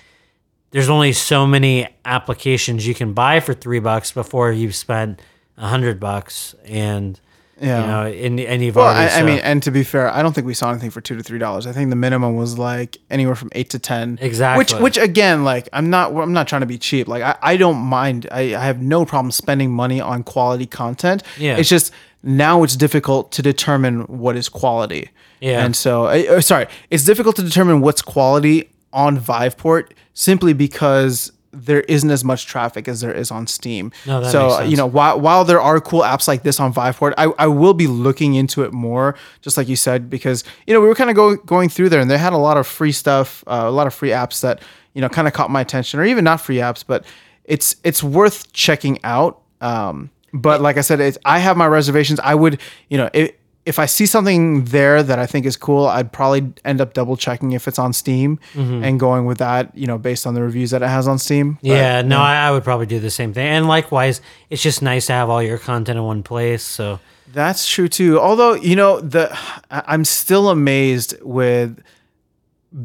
there's 0.71 0.89
only 0.89 1.13
so 1.13 1.47
many 1.47 1.89
applications 2.05 2.87
you 2.87 2.95
can 2.95 3.13
buy 3.13 3.41
for 3.41 3.55
three 3.55 3.81
bucks 3.81 4.13
before 4.13 4.53
you've 4.53 4.77
spent 4.77 5.21
a 5.57 5.69
hundred 5.69 5.99
bucks. 5.99 6.55
And 6.65 7.21
Yeah. 7.61 7.81
you 7.81 7.87
know 7.87 8.25
and, 8.27 8.41
and 8.41 8.65
you've 8.65 8.77
well, 8.77 8.87
I, 8.87 8.89
already 8.89 9.13
I 9.15 9.19
so- 9.21 9.27
mean, 9.27 9.39
and 9.41 9.63
to 9.63 9.71
be 9.71 9.85
fair, 9.85 10.11
I 10.11 10.23
don't 10.23 10.33
think 10.35 10.47
we 10.47 10.55
saw 10.55 10.71
anything 10.71 10.91
for 10.91 11.01
two 11.01 11.17
to 11.17 11.23
three 11.23 11.39
dollars. 11.39 11.67
I 11.67 11.73
think 11.73 11.91
the 11.91 11.97
minimum 11.97 12.37
was 12.37 12.59
like 12.59 12.99
anywhere 13.11 13.35
from 13.35 13.51
eight 13.53 13.71
to 13.71 13.79
ten. 13.79 14.19
Exactly. 14.21 14.59
Which, 14.59 14.73
which 14.81 14.97
again, 14.97 15.45
like 15.45 15.69
I'm 15.73 15.91
not, 15.91 16.15
I'm 16.17 16.33
not 16.33 16.49
trying 16.49 16.63
to 16.63 16.67
be 16.67 16.79
cheap. 16.79 17.07
Like 17.07 17.23
I, 17.23 17.37
I 17.43 17.57
don't 17.57 17.79
mind. 17.79 18.27
I, 18.31 18.55
I 18.55 18.65
have 18.65 18.81
no 18.81 19.05
problem 19.05 19.31
spending 19.31 19.71
money 19.71 20.01
on 20.01 20.23
quality 20.23 20.67
content. 20.67 21.23
Yeah. 21.39 21.57
It's 21.57 21.69
just 21.69 21.93
now 22.23 22.63
it's 22.63 22.77
difficult 22.77 23.33
to 23.33 23.43
determine 23.43 24.03
what 24.03 24.37
is 24.37 24.49
quality. 24.49 25.11
Yeah. 25.41 25.65
And 25.65 25.75
so, 25.75 26.07
uh, 26.07 26.25
uh, 26.37 26.41
sorry, 26.41 26.67
it's 26.91 27.05
difficult 27.05 27.37
to 27.37 27.43
determine 27.43 27.81
what's 27.81 28.03
quality 28.03 28.71
on 28.93 29.19
Viveport 29.19 29.93
simply 30.13 30.53
because 30.53 31.33
there 31.53 31.81
isn't 31.83 32.11
as 32.11 32.25
much 32.25 32.47
traffic 32.47 32.87
as 32.87 33.01
there 33.01 33.13
is 33.13 33.31
on 33.31 33.47
Steam. 33.47 33.93
No, 34.07 34.23
so 34.25 34.61
you 34.61 34.77
know, 34.77 34.87
while 34.87 35.21
while 35.21 35.45
there 35.45 35.61
are 35.61 35.81
cool 35.81 36.03
apps 36.03 36.29
like 36.29 36.43
this 36.43 36.61
on 36.61 36.73
Viveport, 36.73 37.15
I, 37.19 37.33
I 37.39 37.47
will 37.47 37.75
be 37.75 37.87
looking 37.87 38.35
into 38.35 38.63
it 38.63 38.73
more, 38.73 39.17
just 39.41 39.57
like 39.57 39.69
you 39.69 39.77
said, 39.77 40.09
because 40.09 40.45
you 40.67 40.75
know 40.75 40.81
we 40.81 40.87
were 40.87 40.95
kind 40.95 41.11
of 41.11 41.17
go, 41.17 41.37
going 41.37 41.69
through 41.69 41.89
there, 41.89 42.01
and 42.01 42.11
they 42.11 42.19
had 42.19 42.33
a 42.33 42.39
lot 42.39 42.57
of 42.57 42.67
free 42.67 42.93
stuff, 42.93 43.43
uh, 43.47 43.65
a 43.65 43.71
lot 43.71 43.87
of 43.87 43.95
free 43.95 44.11
apps 44.11 44.41
that 44.43 44.63
you 44.95 45.01
know 45.01 45.09
kind 45.09 45.27
of 45.27 45.35
caught 45.35 45.51
my 45.51 45.61
attention, 45.61 45.99
or 45.99 46.05
even 46.05 46.25
not 46.25 46.41
free 46.41 46.57
apps, 46.57 46.85
but 46.87 47.05
it's 47.45 47.77
it's 47.83 48.03
worth 48.03 48.53
checking 48.53 49.03
out. 49.03 49.41
Um, 49.61 50.11
but 50.33 50.61
like 50.61 50.77
I 50.77 50.83
said, 50.83 51.01
it's, 51.01 51.19
I 51.25 51.41
have 51.41 51.57
my 51.57 51.67
reservations. 51.67 52.21
I 52.21 52.37
would, 52.37 52.61
you 52.89 52.97
know, 52.97 53.11
it, 53.13 53.40
if 53.67 53.79
I 53.79 53.87
see 53.87 54.07
something 54.07 54.65
there 54.65 55.03
that 55.03 55.19
I 55.19 55.27
think 55.27 55.45
is 55.47 55.57
cool, 55.57 55.87
I'd 55.87 56.13
probably 56.13 56.53
end 56.65 56.81
up 56.81 56.95
double 56.95 57.17
checking 57.17 57.53
if 57.53 57.69
it's 57.69 57.79
on 57.79 57.93
Steam 57.93 58.39
Mm-hmm. 58.55 58.83
and 58.85 58.99
going 58.99 59.27
with 59.27 59.39
that, 59.39 59.77
you 59.77 59.87
know, 59.87 59.99
based 59.99 60.27
on 60.27 60.35
the 60.35 60.43
reviews 60.43 60.71
that 60.71 60.83
it 60.83 60.89
has 60.89 61.07
on 61.07 61.19
Steam. 61.19 61.55
But, 61.61 61.69
yeah, 61.69 62.03
no, 62.03 62.19
I, 62.21 62.49
I 62.49 62.51
would 62.51 62.65
probably 62.65 62.87
do 62.87 62.99
the 63.01 63.11
same 63.11 63.33
thing. 63.35 63.47
And 63.47 63.69
likewise, 63.69 64.21
it's 64.49 64.63
just 64.63 64.81
nice 64.83 65.07
to 65.07 65.13
have 65.13 65.29
all 65.29 65.43
your 65.43 65.59
content 65.59 65.99
in 65.99 66.05
one 66.05 66.23
place. 66.23 66.63
So 66.63 67.01
That's 67.33 67.69
true 67.69 67.89
too. 67.89 68.19
Although, 68.19 68.55
you 68.55 68.77
know, 68.77 69.01
the 69.01 69.37
I'm 69.71 70.05
still 70.05 70.49
amazed 70.49 71.15
with 71.23 71.83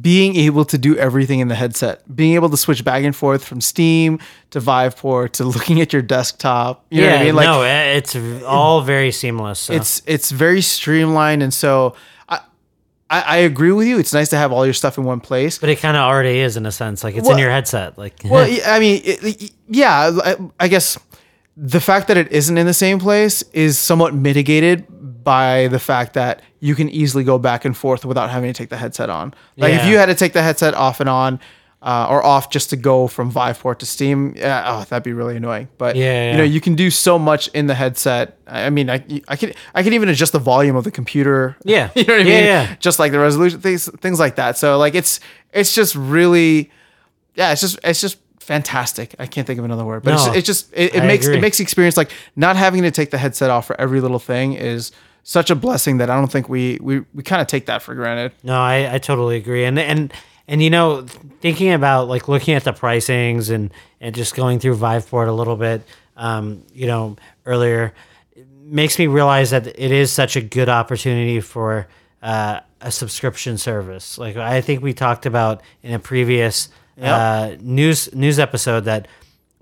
being 0.02 0.36
able 0.36 0.66
to 0.66 0.78
do 0.78 0.98
everything 0.98 1.40
in 1.42 1.48
the 1.48 1.56
headset. 1.56 2.02
Being 2.16 2.34
able 2.34 2.50
to 2.50 2.58
switch 2.58 2.84
back 2.84 3.04
and 3.04 3.16
forth 3.16 3.44
from 3.46 3.62
Steam 3.62 4.20
to 4.50 4.60
Viveport 4.60 5.34
to 5.34 5.44
looking 5.46 5.80
at 5.80 5.94
your 5.94 6.02
desktop. 6.02 6.86
You 6.90 7.02
know 7.02 7.08
yeah, 7.08 7.14
what 7.14 7.22
I 7.22 7.26
mean? 7.26 7.36
Like 7.36 7.46
no, 7.46 7.64
it- 7.64 7.98
it's 7.98 8.44
all 8.44 8.82
very 8.82 9.12
seamless. 9.12 9.60
So. 9.60 9.74
it's 9.74 10.02
it's 10.06 10.32
very 10.32 10.62
streamlined 10.62 11.44
and 11.44 11.54
so 11.54 11.96
I, 12.28 12.40
I 13.10 13.22
I 13.22 13.38
agree 13.38 13.72
with 13.72 13.88
you. 13.88 14.00
It's 14.00 14.14
nice 14.14 14.30
to 14.30 14.38
have 14.38 14.52
all 14.52 14.66
your 14.66 14.74
stuff 14.74 14.98
in 14.98 15.04
one 15.04 15.20
place. 15.20 15.60
but 15.60 15.70
it 15.70 15.80
kind 15.80 15.96
of 15.96 16.02
already 16.02 16.40
is 16.40 16.58
in 16.58 16.66
a 16.66 16.72
sense, 16.72 17.04
like 17.04 17.16
it's 17.16 17.26
Well- 17.28 17.34
in 17.38 17.40
your 17.42 17.52
headset. 17.52 17.98
Like, 17.98 18.16
Well, 18.26 18.50
I 18.66 18.80
mean, 18.80 19.02
it, 19.06 19.52
yeah, 19.68 20.12
I, 20.24 20.36
I 20.60 20.68
guess 20.68 20.98
the 21.58 21.80
fact 21.80 22.08
that 22.08 22.18
it 22.18 22.32
isn't 22.32 22.58
in 22.58 22.66
the 22.66 22.74
same 22.74 23.00
place 23.00 23.44
is 23.54 23.78
somewhat 23.80 24.14
mitigated 24.14 24.86
by 25.26 25.68
the 25.68 25.80
fact 25.80 26.14
that 26.14 26.42
you 26.62 26.74
can 26.76 26.88
easily 26.90 27.26
go 27.26 27.38
back 27.38 27.66
and 27.66 27.76
forth 27.76 28.06
without 28.06 28.30
having 28.30 28.48
to 28.54 28.58
take 28.58 28.70
the 28.70 28.78
headset 28.78 29.10
on. 29.10 29.34
Like 29.58 29.74
if 29.74 29.86
you 29.86 29.98
had 29.98 30.06
to 30.06 30.16
take 30.16 30.32
the 30.32 30.42
headset 30.42 30.74
off 30.74 31.02
and 31.02 31.10
on. 31.10 31.40
Uh, 31.82 32.08
or 32.10 32.26
off 32.26 32.50
just 32.50 32.72
to 32.72 32.76
go 32.76 33.06
from 33.08 33.32
Viveport 33.32 33.78
to 33.78 33.86
Steam. 33.86 34.34
Yeah, 34.36 34.64
oh, 34.66 34.86
that'd 34.86 35.04
be 35.04 35.14
really 35.14 35.38
annoying. 35.38 35.68
But 35.78 35.96
Yeah, 35.96 36.32
you 36.32 36.38
know, 36.40 36.44
you 36.44 36.60
can 36.60 36.74
do 36.74 36.90
so 36.90 37.20
much 37.20 37.48
in 37.50 37.68
the 37.68 37.76
headset. 37.76 38.40
I 38.48 38.72
mean, 38.72 38.90
I, 38.90 39.04
I 39.28 39.36
can 39.36 39.54
I 39.76 39.84
can 39.84 39.94
even 39.94 40.10
adjust 40.10 40.32
the 40.32 40.40
volume 40.40 40.76
of 40.76 40.84
the 40.84 40.90
computer. 40.90 41.56
Yeah. 41.64 41.92
you 41.94 42.04
know 42.06 42.18
what 42.18 42.26
I 42.26 42.30
Yeah, 42.30 42.36
mean. 42.38 42.46
yeah. 42.46 42.76
Just 42.80 42.98
like 42.98 43.12
the 43.12 43.20
resolution, 43.20 43.62
things 43.62 43.88
things 44.00 44.20
like 44.20 44.36
that. 44.38 44.58
So 44.58 44.80
like 44.80 44.96
it's 44.96 45.20
it's 45.54 45.76
just 45.76 45.94
really 45.94 46.72
yeah, 47.36 47.52
it's 47.52 47.62
just 47.62 47.78
it's 47.84 48.02
just 48.02 48.18
fantastic. 48.40 49.14
I 49.20 49.28
can't 49.28 49.46
think 49.46 49.60
of 49.60 49.66
another 49.66 49.86
word, 49.86 50.02
but 50.02 50.16
it's, 50.16 50.26
No, 50.26 50.34
it's 50.34 50.48
just 50.48 50.74
it, 50.74 50.96
it 50.96 51.04
makes 51.04 51.26
agree. 51.28 51.38
it 51.38 51.42
makes 51.42 51.58
the 51.58 51.64
experience 51.64 51.98
like 51.98 52.10
not 52.36 52.56
having 52.56 52.82
to 52.82 52.90
take 52.90 53.12
the 53.12 53.20
headset 53.20 53.52
off 53.52 53.68
for 53.68 53.80
every 53.80 54.02
little 54.02 54.18
thing 54.20 54.54
is 54.54 54.92
such 55.28 55.50
a 55.50 55.56
blessing 55.56 55.98
that 55.98 56.10
I 56.10 56.16
don't 56.16 56.32
think 56.32 56.48
we 56.48 56.78
we 56.80 57.04
we 57.14 57.24
kind 57.24 57.42
of 57.42 57.48
take 57.48 57.66
that 57.66 57.82
for 57.82 57.96
granted. 57.96 58.32
No, 58.44 58.58
I, 58.58 58.94
I 58.94 58.98
totally 59.00 59.38
agree. 59.38 59.66
And 59.66 59.78
and 59.80 60.14
and 60.48 60.62
you 60.62 60.70
know, 60.70 61.02
thinking 61.42 61.74
about 61.74 62.08
like 62.08 62.28
looking 62.28 62.54
at 62.54 62.64
the 62.64 62.72
pricings 62.72 63.50
and 63.50 63.74
and 64.00 64.14
just 64.16 64.36
going 64.36 64.60
through 64.60 64.78
Viveport 64.78 65.28
a 65.28 65.32
little 65.32 65.56
bit, 65.56 65.82
um, 66.16 66.64
you 66.74 66.86
know, 66.86 67.18
earlier 67.46 67.94
makes 68.62 69.00
me 69.00 69.08
realize 69.08 69.50
that 69.50 69.66
it 69.68 69.92
is 69.92 70.12
such 70.12 70.36
a 70.36 70.42
good 70.42 70.70
opportunity 70.70 71.42
for 71.42 71.88
uh, 72.22 72.60
a 72.82 72.92
subscription 72.92 73.58
service. 73.58 74.20
Like 74.20 74.38
I 74.38 74.62
think 74.62 74.84
we 74.84 74.94
talked 74.94 75.26
about 75.26 75.64
in 75.82 75.92
a 75.94 76.00
previous 76.00 76.70
uh, 77.02 77.56
news 77.60 78.14
news 78.14 78.38
episode 78.38 78.82
that 78.82 79.08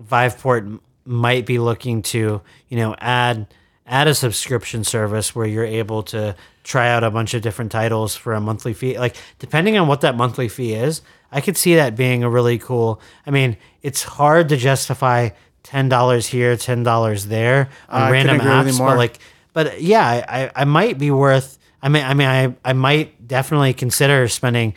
Viveport 0.02 0.78
might 1.06 1.46
be 1.46 1.58
looking 1.58 2.02
to, 2.02 2.42
you 2.68 2.76
know, 2.76 2.94
add 2.98 3.46
add 3.86 4.08
a 4.08 4.14
subscription 4.14 4.82
service 4.84 5.34
where 5.34 5.46
you're 5.46 5.64
able 5.64 6.02
to 6.02 6.34
try 6.62 6.88
out 6.88 7.04
a 7.04 7.10
bunch 7.10 7.34
of 7.34 7.42
different 7.42 7.70
titles 7.70 8.16
for 8.16 8.32
a 8.32 8.40
monthly 8.40 8.72
fee. 8.72 8.98
Like 8.98 9.16
depending 9.38 9.76
on 9.76 9.88
what 9.88 10.00
that 10.00 10.16
monthly 10.16 10.48
fee 10.48 10.74
is, 10.74 11.02
I 11.30 11.40
could 11.40 11.56
see 11.56 11.74
that 11.74 11.96
being 11.96 12.22
a 12.22 12.30
really 12.30 12.58
cool. 12.58 13.00
I 13.26 13.30
mean, 13.30 13.56
it's 13.82 14.02
hard 14.02 14.48
to 14.48 14.56
justify 14.56 15.30
ten 15.62 15.88
dollars 15.88 16.26
here, 16.26 16.56
ten 16.56 16.82
dollars 16.82 17.26
there 17.26 17.68
on 17.88 18.02
I 18.02 18.10
random 18.10 18.38
couldn't 18.38 18.52
agree 18.52 18.58
with 18.66 18.74
you 18.74 18.80
apps, 18.80 18.86
but 18.86 18.96
like, 18.96 19.18
but 19.52 19.82
yeah, 19.82 20.06
I, 20.06 20.42
I, 20.44 20.50
I 20.56 20.64
might 20.64 20.98
be 20.98 21.10
worth. 21.10 21.58
I 21.82 21.88
mean, 21.90 22.04
I 22.04 22.14
mean, 22.14 22.28
I, 22.28 22.54
I 22.64 22.72
might 22.72 23.26
definitely 23.28 23.74
consider 23.74 24.28
spending 24.28 24.74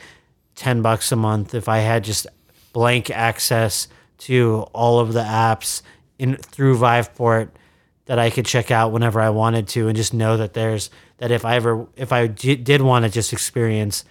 ten 0.55 0.82
bucks 0.82 1.12
a 1.12 1.16
month 1.16 1.53
if 1.53 1.70
I 1.70 1.78
had 1.78 2.03
just 2.03 2.28
blank 2.74 3.10
access 3.10 3.88
to 4.18 4.68
all 4.74 4.99
of 4.99 5.14
the 5.14 5.22
apps 5.22 5.82
in 6.20 6.36
through 6.36 6.78
Viveport 6.78 7.49
that 8.08 8.20
I 8.20 8.30
could 8.30 8.45
check 8.45 8.72
out 8.72 8.91
whenever 8.91 9.22
I 9.22 9.30
wanted 9.30 9.68
to, 9.70 9.88
and 9.88 9.95
just 9.95 10.14
know 10.14 10.38
that 10.38 10.53
there's 10.53 10.89
that 11.20 11.32
if 11.32 11.45
I 11.45 11.55
ever 11.55 11.88
if 11.95 12.12
I 12.12 12.28
did 12.28 12.82
want 12.82 13.05
to 13.05 13.12
just 13.12 13.32
experience 13.32 14.03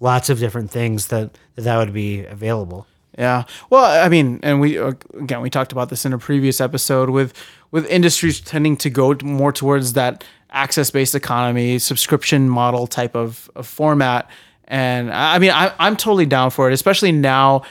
lots 0.00 0.30
of 0.30 0.38
different 0.38 0.70
things 0.70 1.08
that 1.08 1.36
that, 1.56 1.76
would 1.76 1.92
be 1.92 2.24
available. 2.24 2.86
Yeah. 3.18 3.44
Well, 3.70 3.84
I 3.84 4.08
mean, 4.08 4.40
and 4.42 4.60
we 4.60 4.76
again 4.76 5.40
we 5.40 5.50
talked 5.50 5.72
about 5.72 5.88
this 5.88 6.04
in 6.04 6.12
a 6.12 6.18
previous 6.18 6.60
episode 6.60 7.10
with 7.10 7.32
with 7.70 7.86
industries 7.86 8.40
tending 8.40 8.76
to 8.78 8.90
go 8.90 9.16
more 9.22 9.52
towards 9.52 9.94
that 9.94 10.24
access 10.50 10.90
based 10.90 11.14
economy 11.14 11.78
subscription 11.78 12.48
model 12.48 12.86
type 12.86 13.16
of, 13.16 13.50
of 13.54 13.66
format. 13.66 14.30
And 14.64 15.12
I 15.12 15.36
I 15.36 15.38
mean, 15.38 15.50
I, 15.50 15.72
I'm 15.78 15.96
totally 15.96 16.26
down 16.26 16.50
for 16.50 16.70
it, 16.70 16.74
especially 16.74 17.12
now 17.12 17.62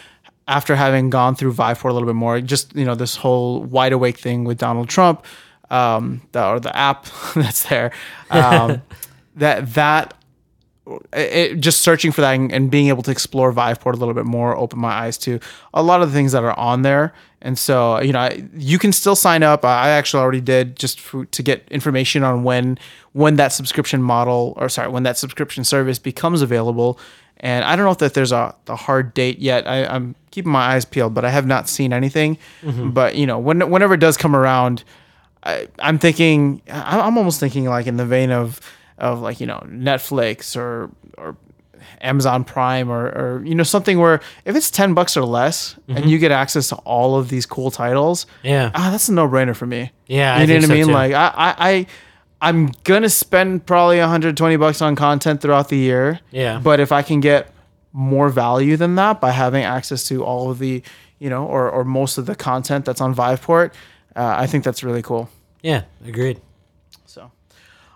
after 0.48 0.76
having 0.76 1.10
gone 1.10 1.36
through 1.36 1.54
Viveport 1.54 1.90
a 1.90 1.94
little 1.94 2.08
bit 2.08 2.16
more. 2.16 2.42
Just 2.42 2.76
you 2.76 2.86
know 2.86 2.96
this 2.96 3.16
whole 3.16 3.64
wide 3.64 3.94
awake 3.94 4.18
thing 4.18 4.44
with 4.44 4.58
Donald 4.58 4.90
Trump, 4.90 5.26
um, 5.72 6.22
the, 6.34 6.46
or 6.46 6.60
the 6.60 6.76
app 6.76 7.08
that's 7.36 7.68
there. 7.68 7.92
Um, 8.30 8.82
that 9.36 9.74
that 9.74 10.14
it, 11.14 11.60
just 11.60 11.82
searching 11.82 12.12
for 12.12 12.22
that 12.22 12.34
and, 12.34 12.52
and 12.52 12.72
being 12.72 12.88
able 12.88 13.04
to 13.04 13.12
explore 13.12 13.52
Viveport 13.52 13.94
a 13.94 13.98
little 13.98 14.14
bit 14.14 14.26
more 14.26 14.56
opened 14.56 14.82
my 14.82 14.92
eyes 14.92 15.18
to 15.20 15.40
a 15.74 15.84
lot 15.84 16.02
of 16.02 16.10
the 16.10 16.16
things 16.16 16.32
that 16.32 16.44
are 16.44 16.58
on 16.58 16.82
there. 16.82 17.14
And 17.42 17.58
so, 17.60 18.00
you 18.02 18.14
know, 18.14 18.20
I, 18.20 18.48
you 18.56 18.80
can 18.80 18.94
still 18.94 19.16
sign 19.16 19.44
up. 19.44 19.66
I 19.66 19.90
actually 19.90 20.22
already 20.22 20.42
did 20.42 20.78
just 20.78 21.00
for, 21.00 21.26
to 21.26 21.44
get 21.44 21.68
information 21.72 22.24
on 22.24 22.44
when 22.44 22.80
when 23.14 23.36
that 23.36 23.50
subscription 23.50 24.02
model 24.02 24.54
or 24.56 24.70
sorry, 24.70 24.88
when 24.88 25.04
that 25.04 25.18
subscription 25.18 25.64
service 25.64 26.00
becomes 26.00 26.42
available. 26.42 27.00
And 27.38 27.66
I 27.66 27.76
don't 27.76 27.86
know 27.86 27.92
if 27.92 27.98
that 27.98 28.14
there's 28.14 28.32
a, 28.32 28.56
a 28.68 28.76
hard 28.76 29.14
date 29.14 29.40
yet. 29.40 29.68
I, 29.68 29.86
I'm 29.86 30.16
keeping 30.30 30.52
my 30.52 30.62
eyes 30.74 30.86
peeled, 30.86 31.14
but 31.14 31.26
I 31.26 31.32
have 31.32 31.46
not 31.48 31.68
seen 31.68 31.92
anything. 31.92 32.38
But 32.92 33.16
you 33.16 33.26
know, 33.26 33.40
when, 33.40 33.70
whenever 33.70 33.96
it 33.96 34.00
does 34.00 34.16
come 34.16 34.36
around, 34.36 34.84
I, 35.44 35.68
I'm 35.80 35.98
thinking, 36.00 36.62
I- 36.72 37.00
I'm 37.00 37.18
almost 37.18 37.40
thinking 37.40 37.66
like 37.66 37.88
in 37.88 37.98
the 37.98 38.06
vein 38.06 38.32
of, 38.32 38.60
of 38.98 39.22
like 39.22 39.40
you 39.40 39.48
know 39.48 39.64
Netflix 39.68 40.56
or 40.56 40.90
or 41.18 41.36
Amazon 42.02 42.44
Prime 42.44 42.90
or 42.92 43.06
or 43.08 43.42
you 43.46 43.56
know 43.56 43.64
something 43.64 44.00
where 44.00 44.22
if 44.46 44.56
it's 44.56 44.70
ten 44.72 44.94
bucks 44.94 45.18
or 45.18 45.24
less 45.26 45.76
and 45.88 46.10
you 46.10 46.18
get 46.20 46.32
access 46.32 46.70
to 46.70 46.76
all 46.78 47.16
of 47.18 47.30
these 47.30 47.46
cool 47.46 47.72
titles, 47.72 48.26
Yeah. 48.44 48.72
ah, 48.76 48.90
that's 48.92 49.10
a 49.10 49.14
no 49.14 49.28
brainer 49.28 49.56
for 49.56 49.66
me. 49.66 49.92
Yeah, 50.08 50.36
I 50.36 50.42
you 50.42 50.48
know 50.48 50.54
think 50.54 50.62
what 50.62 50.64
I 50.64 50.68
so 50.68 50.74
mean. 50.74 50.88
too. 50.88 50.94
Like 50.94 51.14
I 51.14 51.28
I. 51.36 51.56
I 51.70 51.86
I'm 52.44 52.72
gonna 52.86 53.08
spend 53.08 53.68
probably 53.68 54.00
120 54.00 54.56
bucks 54.56 54.82
on 54.82 54.96
content 54.96 55.42
throughout 55.42 55.70
the 55.70 55.78
year. 55.78 56.20
Yeah. 56.32 56.58
But 56.58 56.80
if 56.80 56.92
I 56.92 57.04
can 57.04 57.20
get 57.20 57.54
more 57.94 58.30
value 58.30 58.78
than 58.78 58.96
that 58.96 59.22
by 59.22 59.30
having 59.30 59.64
access 59.64 60.08
to 60.08 60.24
all 60.24 60.50
of 60.50 60.58
the, 60.58 60.82
you 61.20 61.30
know, 61.30 61.46
or, 61.46 61.70
or 61.70 61.84
most 61.84 62.18
of 62.18 62.26
the 62.26 62.34
content 62.34 62.86
that's 62.86 63.00
on 63.00 63.14
Viveport, 63.14 63.74
uh, 64.16 64.36
I 64.38 64.48
think 64.48 64.64
that's 64.64 64.84
really 64.84 65.02
cool. 65.02 65.30
Yeah, 65.62 65.84
agreed. 66.06 66.42
So 67.06 67.32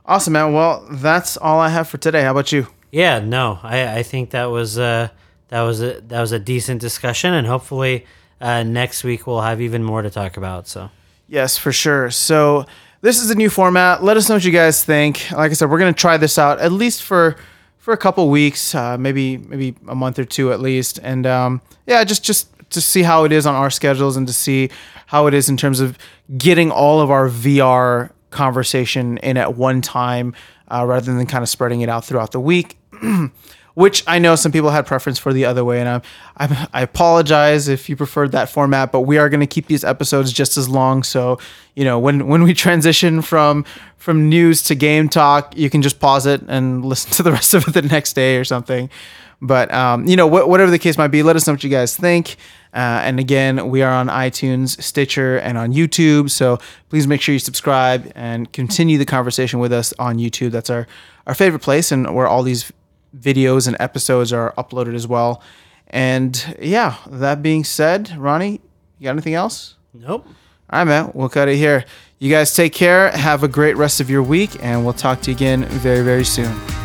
awesome, 0.05 0.33
man. 0.33 0.53
Well, 0.53 0.85
that's 0.91 1.37
all 1.37 1.59
I 1.59 1.69
have 1.69 1.87
for 1.87 1.97
today. 1.97 2.23
How 2.23 2.31
about 2.31 2.51
you? 2.51 2.67
Yeah, 2.91 3.19
no, 3.19 3.59
I, 3.63 3.97
I 3.99 4.03
think 4.03 4.29
that 4.31 4.45
was 4.45 4.77
uh, 4.77 5.09
that 5.49 5.61
was 5.61 5.81
a 5.81 6.01
that 6.01 6.21
was 6.21 6.31
a 6.31 6.39
decent 6.39 6.81
discussion, 6.81 7.33
and 7.33 7.45
hopefully 7.47 8.05
uh, 8.39 8.63
next 8.63 9.03
week 9.03 9.27
we'll 9.27 9.41
have 9.41 9.61
even 9.61 9.83
more 9.83 10.01
to 10.01 10.09
talk 10.09 10.37
about. 10.37 10.67
So 10.67 10.89
Yes, 11.27 11.57
for 11.57 11.71
sure. 11.71 12.11
So 12.11 12.65
this 13.01 13.19
is 13.21 13.31
a 13.31 13.35
new 13.35 13.49
format. 13.49 14.03
Let 14.03 14.15
us 14.15 14.29
know 14.29 14.35
what 14.35 14.45
you 14.45 14.51
guys 14.51 14.83
think. 14.83 15.31
Like 15.31 15.51
I 15.51 15.53
said, 15.55 15.69
we're 15.69 15.79
gonna 15.79 15.93
try 15.93 16.17
this 16.17 16.37
out 16.37 16.59
at 16.59 16.71
least 16.71 17.03
for 17.03 17.35
for 17.77 17.93
a 17.93 17.97
couple 17.97 18.29
weeks, 18.29 18.73
uh, 18.73 18.97
maybe 18.97 19.37
maybe 19.37 19.75
a 19.87 19.95
month 19.95 20.19
or 20.19 20.25
two 20.25 20.51
at 20.51 20.59
least, 20.59 20.99
and 21.03 21.25
um, 21.25 21.61
yeah, 21.87 22.03
just 22.03 22.23
just 22.23 22.49
to 22.69 22.81
see 22.81 23.03
how 23.03 23.23
it 23.23 23.31
is 23.31 23.45
on 23.45 23.55
our 23.55 23.69
schedules 23.69 24.17
and 24.17 24.27
to 24.27 24.33
see 24.33 24.69
how 25.07 25.27
it 25.27 25.33
is 25.33 25.49
in 25.49 25.57
terms 25.57 25.79
of 25.79 25.97
getting 26.37 26.71
all 26.71 26.99
of 26.99 27.11
our 27.11 27.29
VR 27.29 28.11
conversation 28.31 29.17
in 29.19 29.37
at 29.37 29.55
one 29.55 29.81
time 29.81 30.33
uh, 30.69 30.85
rather 30.85 31.13
than 31.13 31.25
kind 31.25 31.43
of 31.43 31.49
spreading 31.49 31.81
it 31.81 31.89
out 31.89 32.05
throughout 32.05 32.31
the 32.31 32.39
week. 32.39 32.77
which 33.75 34.03
I 34.07 34.19
know 34.19 34.35
some 34.35 34.51
people 34.51 34.69
had 34.69 34.85
preference 34.85 35.19
for 35.19 35.33
the 35.33 35.45
other 35.45 35.63
way, 35.63 35.79
and 35.79 35.87
I'm, 35.87 36.01
I'm 36.37 36.67
I 36.73 36.81
apologize 36.81 37.67
if 37.67 37.87
you 37.89 37.95
preferred 37.95 38.31
that 38.31 38.49
format, 38.49 38.91
but 38.91 39.01
we 39.01 39.17
are 39.17 39.29
going 39.29 39.41
to 39.41 39.47
keep 39.47 39.67
these 39.67 39.83
episodes 39.83 40.33
just 40.33 40.57
as 40.57 40.67
long. 40.67 41.03
So 41.03 41.39
you 41.75 41.83
know 41.83 41.99
when 41.99 42.27
when 42.27 42.43
we 42.43 42.53
transition 42.53 43.21
from 43.21 43.65
from 43.97 44.29
news 44.29 44.63
to 44.63 44.75
game 44.75 45.09
talk, 45.09 45.55
you 45.57 45.69
can 45.69 45.81
just 45.81 45.99
pause 45.99 46.25
it 46.25 46.41
and 46.47 46.83
listen 46.83 47.11
to 47.17 47.23
the 47.23 47.31
rest 47.31 47.53
of 47.53 47.67
it 47.67 47.73
the 47.73 47.81
next 47.83 48.13
day 48.13 48.37
or 48.37 48.43
something. 48.43 48.89
But 49.45 49.73
um, 49.73 50.07
you 50.07 50.15
know 50.15 50.27
wh- 50.27 50.47
whatever 50.47 50.71
the 50.71 50.79
case 50.79 50.97
might 50.97 51.09
be, 51.09 51.23
let 51.23 51.35
us 51.35 51.45
know 51.47 51.53
what 51.53 51.63
you 51.63 51.69
guys 51.69 51.95
think. 51.95 52.35
Uh, 52.73 52.99
and 53.03 53.19
again, 53.19 53.69
we 53.69 53.81
are 53.81 53.93
on 53.93 54.07
iTunes, 54.07 54.81
Stitcher, 54.81 55.37
and 55.37 55.57
on 55.57 55.71
YouTube. 55.71 56.29
So 56.29 56.57
please 56.89 57.07
make 57.07 57.21
sure 57.21 57.31
you 57.33 57.39
subscribe 57.39 58.11
and 58.15 58.51
continue 58.51 58.97
the 58.97 59.05
conversation 59.05 59.59
with 59.59 59.71
us 59.71 59.93
on 59.97 60.17
YouTube. 60.17 60.51
That's 60.51 60.69
our 60.69 60.87
our 61.27 61.33
favorite 61.33 61.61
place, 61.61 61.91
and 61.91 62.13
where 62.13 62.27
all 62.27 62.43
these 62.43 62.71
videos 63.17 63.67
and 63.67 63.77
episodes 63.79 64.33
are 64.33 64.53
uploaded 64.57 64.95
as 64.95 65.07
well. 65.07 65.41
And 65.87 66.57
yeah, 66.61 66.95
that 67.07 67.41
being 67.41 67.63
said, 67.63 68.15
Ronnie, 68.17 68.59
you 68.99 69.05
got 69.05 69.11
anything 69.11 69.35
else? 69.35 69.75
nope. 69.93 70.27
All 70.67 70.79
right, 70.79 70.83
man, 70.85 71.11
we'll 71.13 71.29
cut 71.29 71.47
it 71.47 71.57
here. 71.57 71.85
You 72.17 72.31
guys 72.31 72.55
take 72.55 72.73
care. 72.73 73.11
Have 73.11 73.43
a 73.43 73.47
great 73.47 73.77
rest 73.77 74.01
of 74.01 74.09
your 74.09 74.23
week, 74.23 74.57
and 74.63 74.83
we'll 74.83 74.93
talk 74.93 75.21
to 75.21 75.31
you 75.31 75.37
again 75.37 75.65
very, 75.65 76.03
very 76.03 76.25
soon. 76.25 76.84